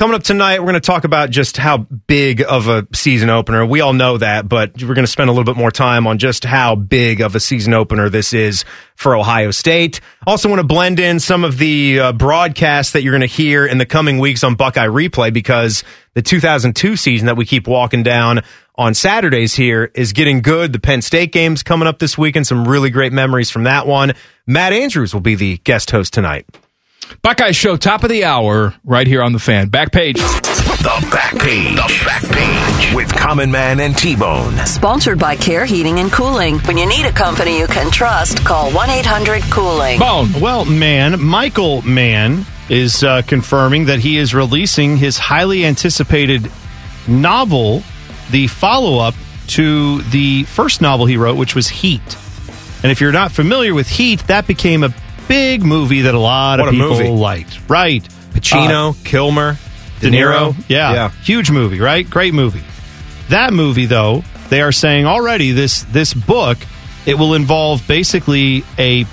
[0.00, 3.66] Coming up tonight, we're going to talk about just how big of a season opener.
[3.66, 6.16] We all know that, but we're going to spend a little bit more time on
[6.16, 8.64] just how big of a season opener this is
[8.96, 10.00] for Ohio State.
[10.26, 13.66] Also, want to blend in some of the uh, broadcasts that you're going to hear
[13.66, 18.02] in the coming weeks on Buckeye Replay because the 2002 season that we keep walking
[18.02, 18.40] down
[18.76, 20.72] on Saturdays here is getting good.
[20.72, 22.46] The Penn State game's coming up this weekend.
[22.46, 24.14] Some really great memories from that one.
[24.46, 26.46] Matt Andrews will be the guest host tonight.
[27.22, 29.68] Buckeye show, top of the hour, right here on the fan.
[29.68, 30.16] Back page.
[30.16, 31.76] The back page.
[31.76, 34.56] The back page with Common Man and T Bone.
[34.66, 36.58] Sponsored by Care Heating and Cooling.
[36.60, 39.98] When you need a company you can trust, call 1 800 Cooling.
[39.98, 40.28] Bone.
[40.40, 46.50] Well, man, Michael Mann is uh, confirming that he is releasing his highly anticipated
[47.06, 47.82] novel,
[48.30, 49.14] the follow up
[49.48, 52.16] to the first novel he wrote, which was Heat.
[52.82, 54.94] And if you're not familiar with Heat, that became a
[55.30, 57.08] big movie that a lot of people movie.
[57.08, 57.60] liked.
[57.68, 58.02] Right.
[58.34, 59.56] Pacino, Uh, Kilmer,
[60.00, 60.54] De Niro.
[60.68, 60.92] Yeah.
[60.92, 61.10] Yeah.
[61.24, 62.08] Huge movie, right?
[62.08, 62.62] Great movie.
[63.28, 66.58] That movie, though, they are saying already this this book,
[67.06, 69.06] it will involve basically a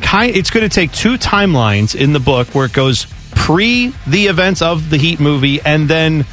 [0.00, 4.26] kind it's going to take two timelines in the book where it goes pre the
[4.26, 6.24] events of the Heat movie and then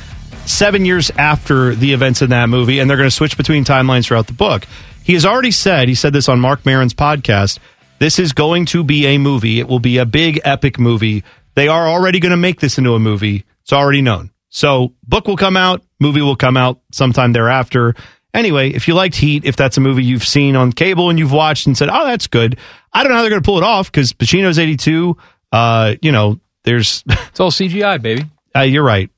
[0.45, 4.05] 7 years after the events in that movie and they're going to switch between timelines
[4.05, 4.65] throughout the book.
[5.03, 7.59] He has already said, he said this on Marc Maron's podcast,
[7.99, 9.59] this is going to be a movie.
[9.59, 11.23] It will be a big epic movie.
[11.55, 13.45] They are already going to make this into a movie.
[13.61, 14.31] It's already known.
[14.49, 17.93] So, book will come out, movie will come out sometime thereafter.
[18.33, 21.31] Anyway, if you liked Heat, if that's a movie you've seen on cable and you've
[21.31, 22.57] watched and said, "Oh, that's good,"
[22.93, 25.17] I don't know how they're going to pull it off because Pacino's eighty-two.
[25.51, 28.25] Uh, you know, there's It's all CGI, baby.
[28.55, 29.09] uh, you're right.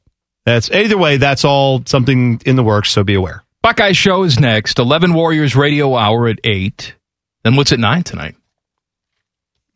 [0.46, 1.18] That's either way.
[1.18, 2.90] That's all something in the works.
[2.92, 3.44] So be aware.
[3.62, 4.80] Buckeye Show is next.
[4.80, 6.96] 11 Warriors Radio Hour at 8.
[7.44, 8.36] Then what's at 9 tonight?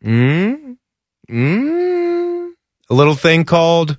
[0.04, 0.76] Mm?
[1.30, 2.50] Mm?
[2.90, 3.98] A little thing called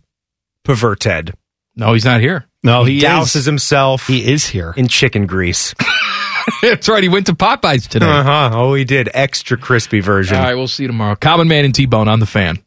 [0.64, 1.34] Perverted.
[1.76, 2.46] No, he's not here.
[2.64, 3.46] No, he, he douses is.
[3.46, 4.08] himself.
[4.08, 5.74] He is here in chicken grease.
[6.62, 7.04] That's right.
[7.04, 8.06] He went to Popeyes today.
[8.10, 8.50] Uh huh.
[8.54, 9.10] Oh, he did.
[9.14, 10.38] Extra crispy version.
[10.38, 11.16] All right, we'll see you tomorrow.
[11.16, 12.58] Common Man and T Bone on the fan.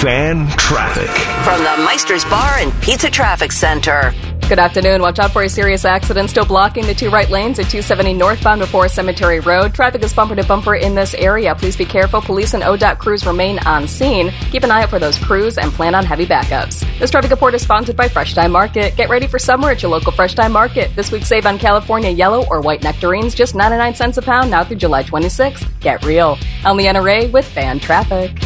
[0.00, 1.08] Fan traffic.
[1.44, 4.12] From the Meister's Bar and Pizza Traffic Center.
[4.48, 5.02] Good afternoon.
[5.02, 8.60] Watch out for a serious accident still blocking the two right lanes at 270 northbound
[8.60, 9.74] before Cemetery Road.
[9.74, 11.52] Traffic is bumper to bumper in this area.
[11.56, 12.20] Please be careful.
[12.20, 14.30] Police and ODOT crews remain on scene.
[14.52, 16.86] Keep an eye out for those crews and plan on heavy backups.
[17.00, 18.94] This traffic report is sponsored by Fresh Thyme Market.
[18.94, 20.94] Get ready for summer at your local Fresh Thyme Market.
[20.94, 24.62] This week, save on California yellow or white nectarines, just 99 cents a pound now
[24.62, 25.66] through July 26th.
[25.80, 26.38] Get real.
[26.64, 28.38] I'm Leanna Ray with Fan Traffic.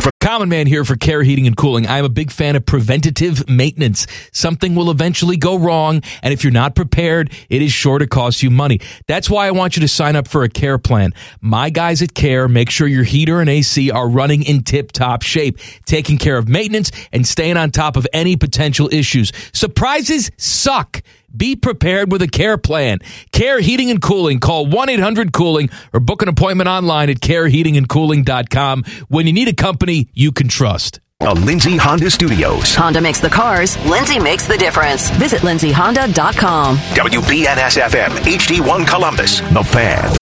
[0.00, 1.86] For Common Man here for Care Heating and Cooling.
[1.86, 4.06] I'm a big fan of preventative maintenance.
[4.32, 8.42] Something will eventually go wrong, and if you're not prepared, it is sure to cost
[8.42, 8.80] you money.
[9.06, 11.14] That's why I want you to sign up for a care plan.
[11.40, 15.22] My guys at Care make sure your heater and AC are running in tip top
[15.22, 19.32] shape, taking care of maintenance and staying on top of any potential issues.
[19.54, 21.02] Surprises suck.
[21.36, 22.98] Be prepared with a care plan.
[23.30, 24.40] Care Heating and Cooling.
[24.40, 30.32] Call 1-800-COOLING or book an appointment online at careheatingandcooling.com when you need a company you
[30.32, 31.00] can trust.
[31.22, 32.74] A Lindsay Honda Studios.
[32.74, 35.10] Honda makes the cars, Lindsay makes the difference.
[35.10, 36.76] Visit lindsayhonda.com.
[36.76, 39.40] WBNS FM, HD1 Columbus.
[39.40, 40.16] The Fan.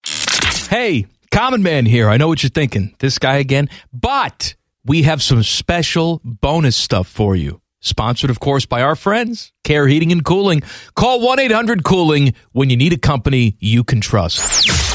[0.69, 2.09] Hey, Common Man here.
[2.09, 2.95] I know what you're thinking.
[2.99, 3.69] This guy again.
[3.93, 7.61] But we have some special bonus stuff for you.
[7.81, 10.61] Sponsored, of course, by our friends, Care Heating and Cooling.
[10.95, 14.88] Call 1 800 Cooling when you need a company you can trust.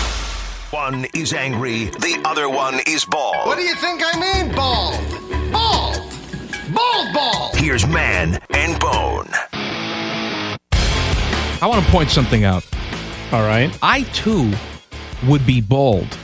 [0.85, 3.47] One is angry, the other one is bald.
[3.47, 5.01] What do you think I mean, bald?
[5.51, 5.97] Bald!
[6.75, 7.57] Bald bald!
[7.57, 9.27] Here's Man and Bone.
[11.63, 12.67] I want to point something out.
[13.33, 13.75] All right.
[13.83, 14.53] I too
[15.27, 16.19] would be bald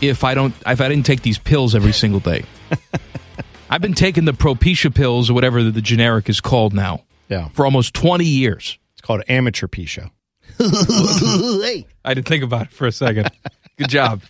[0.00, 2.44] if I don't if I didn't take these pills every single day.
[3.70, 7.50] I've been taking the Propecia pills or whatever the generic is called now Yeah.
[7.50, 8.76] for almost 20 years.
[8.94, 9.68] It's called amateur
[10.58, 11.86] Pisha.
[12.04, 13.30] I didn't think about it for a second.
[13.78, 14.22] Good job.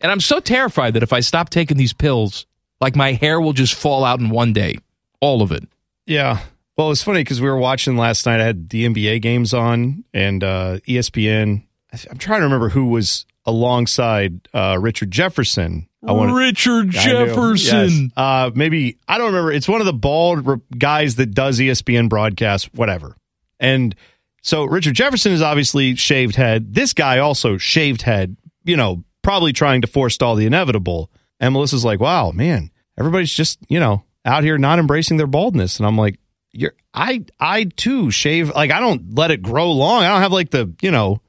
[0.00, 2.46] And I'm so terrified that if I stop taking these pills,
[2.80, 4.78] like my hair will just fall out in one day.
[5.20, 5.62] All of it.
[6.06, 6.40] Yeah.
[6.76, 8.40] Well, it was funny because we were watching last night.
[8.40, 11.62] I had the NBA games on and uh, ESPN.
[11.92, 15.86] I th- I'm trying to remember who was alongside uh, Richard Jefferson.
[16.04, 17.02] I wanna- Richard I.
[17.04, 17.88] Jefferson.
[18.04, 18.10] Yes.
[18.16, 19.52] Uh, maybe I don't remember.
[19.52, 23.14] It's one of the bald re- guys that does ESPN broadcasts, whatever.
[23.60, 23.94] And
[24.42, 26.74] so Richard Jefferson is obviously shaved head.
[26.74, 28.36] This guy also shaved head.
[28.64, 31.10] You know, probably trying to forestall the inevitable.
[31.40, 35.78] And Melissa's like, "Wow, man, everybody's just you know out here not embracing their baldness."
[35.78, 36.18] And I'm like,
[36.52, 40.04] "You're I I too shave like I don't let it grow long.
[40.04, 41.20] I don't have like the you know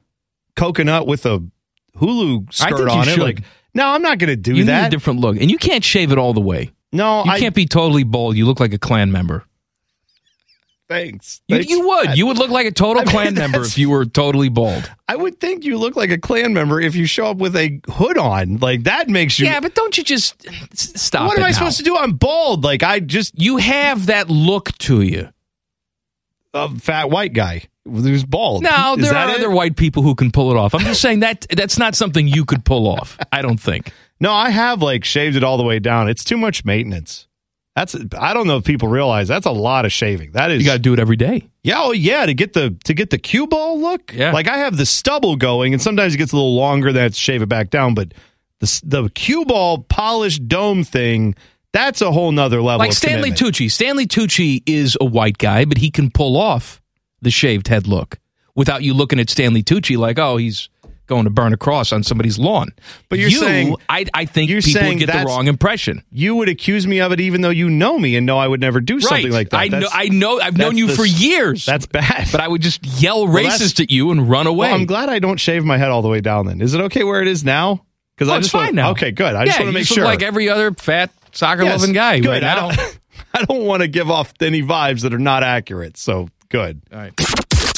[0.56, 1.42] coconut with a
[1.96, 3.18] Hulu skirt on it.
[3.18, 3.40] Like,
[3.74, 4.82] no, I'm not going to do you that.
[4.82, 5.36] need a different look.
[5.40, 6.72] And you can't shave it all the way.
[6.92, 8.36] no, You I can't be totally bald.
[8.36, 9.44] You look like a Klan member.
[10.86, 11.40] Thanks.
[11.48, 11.70] You, Thanks.
[11.70, 12.16] you would.
[12.18, 14.90] You would look like a total I mean, Klan member if you were totally bald.
[15.08, 17.80] I would think you look like a Klan member if you show up with a
[17.90, 18.58] hood on.
[18.58, 19.46] Like that makes you.
[19.46, 20.46] Yeah, but don't you just
[20.76, 21.26] stop?
[21.28, 21.52] what am I now.
[21.54, 21.96] supposed to do?
[21.96, 22.64] I'm bald.
[22.64, 25.30] Like I just You have that look to you.
[26.52, 28.62] a fat white guy who's bald.
[28.62, 29.38] No, Is there that are it?
[29.38, 30.74] other white people who can pull it off.
[30.74, 33.18] I'm just saying that that's not something you could pull off.
[33.32, 33.90] I don't think.
[34.20, 36.08] No, I have like shaved it all the way down.
[36.08, 37.26] It's too much maintenance.
[37.76, 40.32] That's I don't know if people realize that's a lot of shaving.
[40.32, 41.48] That is You got to do it every day.
[41.62, 44.12] Yeah, oh yeah, to get the to get the cue ball look.
[44.14, 44.32] Yeah.
[44.32, 46.92] like I have the stubble going, and sometimes it gets a little longer.
[46.92, 47.94] Then I have to shave it back down.
[47.94, 48.14] But
[48.60, 51.34] the the cue ball polished dome thing,
[51.72, 52.78] that's a whole nother level.
[52.78, 53.56] Like Stanley commitment.
[53.56, 53.70] Tucci.
[53.70, 56.80] Stanley Tucci is a white guy, but he can pull off
[57.22, 58.18] the shaved head look
[58.54, 60.68] without you looking at Stanley Tucci like, oh, he's
[61.06, 62.70] going to burn a cross on somebody's lawn.
[63.08, 66.02] But you're You, saying- I, I think you're people saying get the wrong impression.
[66.10, 68.60] You would accuse me of it, even though you know me and know I would
[68.60, 69.32] never do something right.
[69.32, 69.58] like that.
[69.58, 69.88] I know.
[69.92, 70.40] I know.
[70.40, 71.66] I've known you the for years.
[71.66, 72.28] That's bad.
[72.32, 74.68] but I would just yell Well, racist at you and run away.
[74.68, 76.46] Well, I'm glad I don't shave my head all the way down.
[76.46, 77.84] Then is it okay where it is now?
[78.16, 78.90] Because Oh, I it's just fine wanna, now.
[78.92, 79.34] Okay, good.
[79.34, 80.04] I yeah, just want to make sure.
[80.04, 82.28] Like every other fat soccer Yes, loving guy good.
[82.28, 82.68] right now.
[82.70, 82.98] I don't,
[83.34, 85.96] I don't want to give off any vibes that are not accurate.
[85.96, 86.80] So good.
[86.92, 87.12] All right.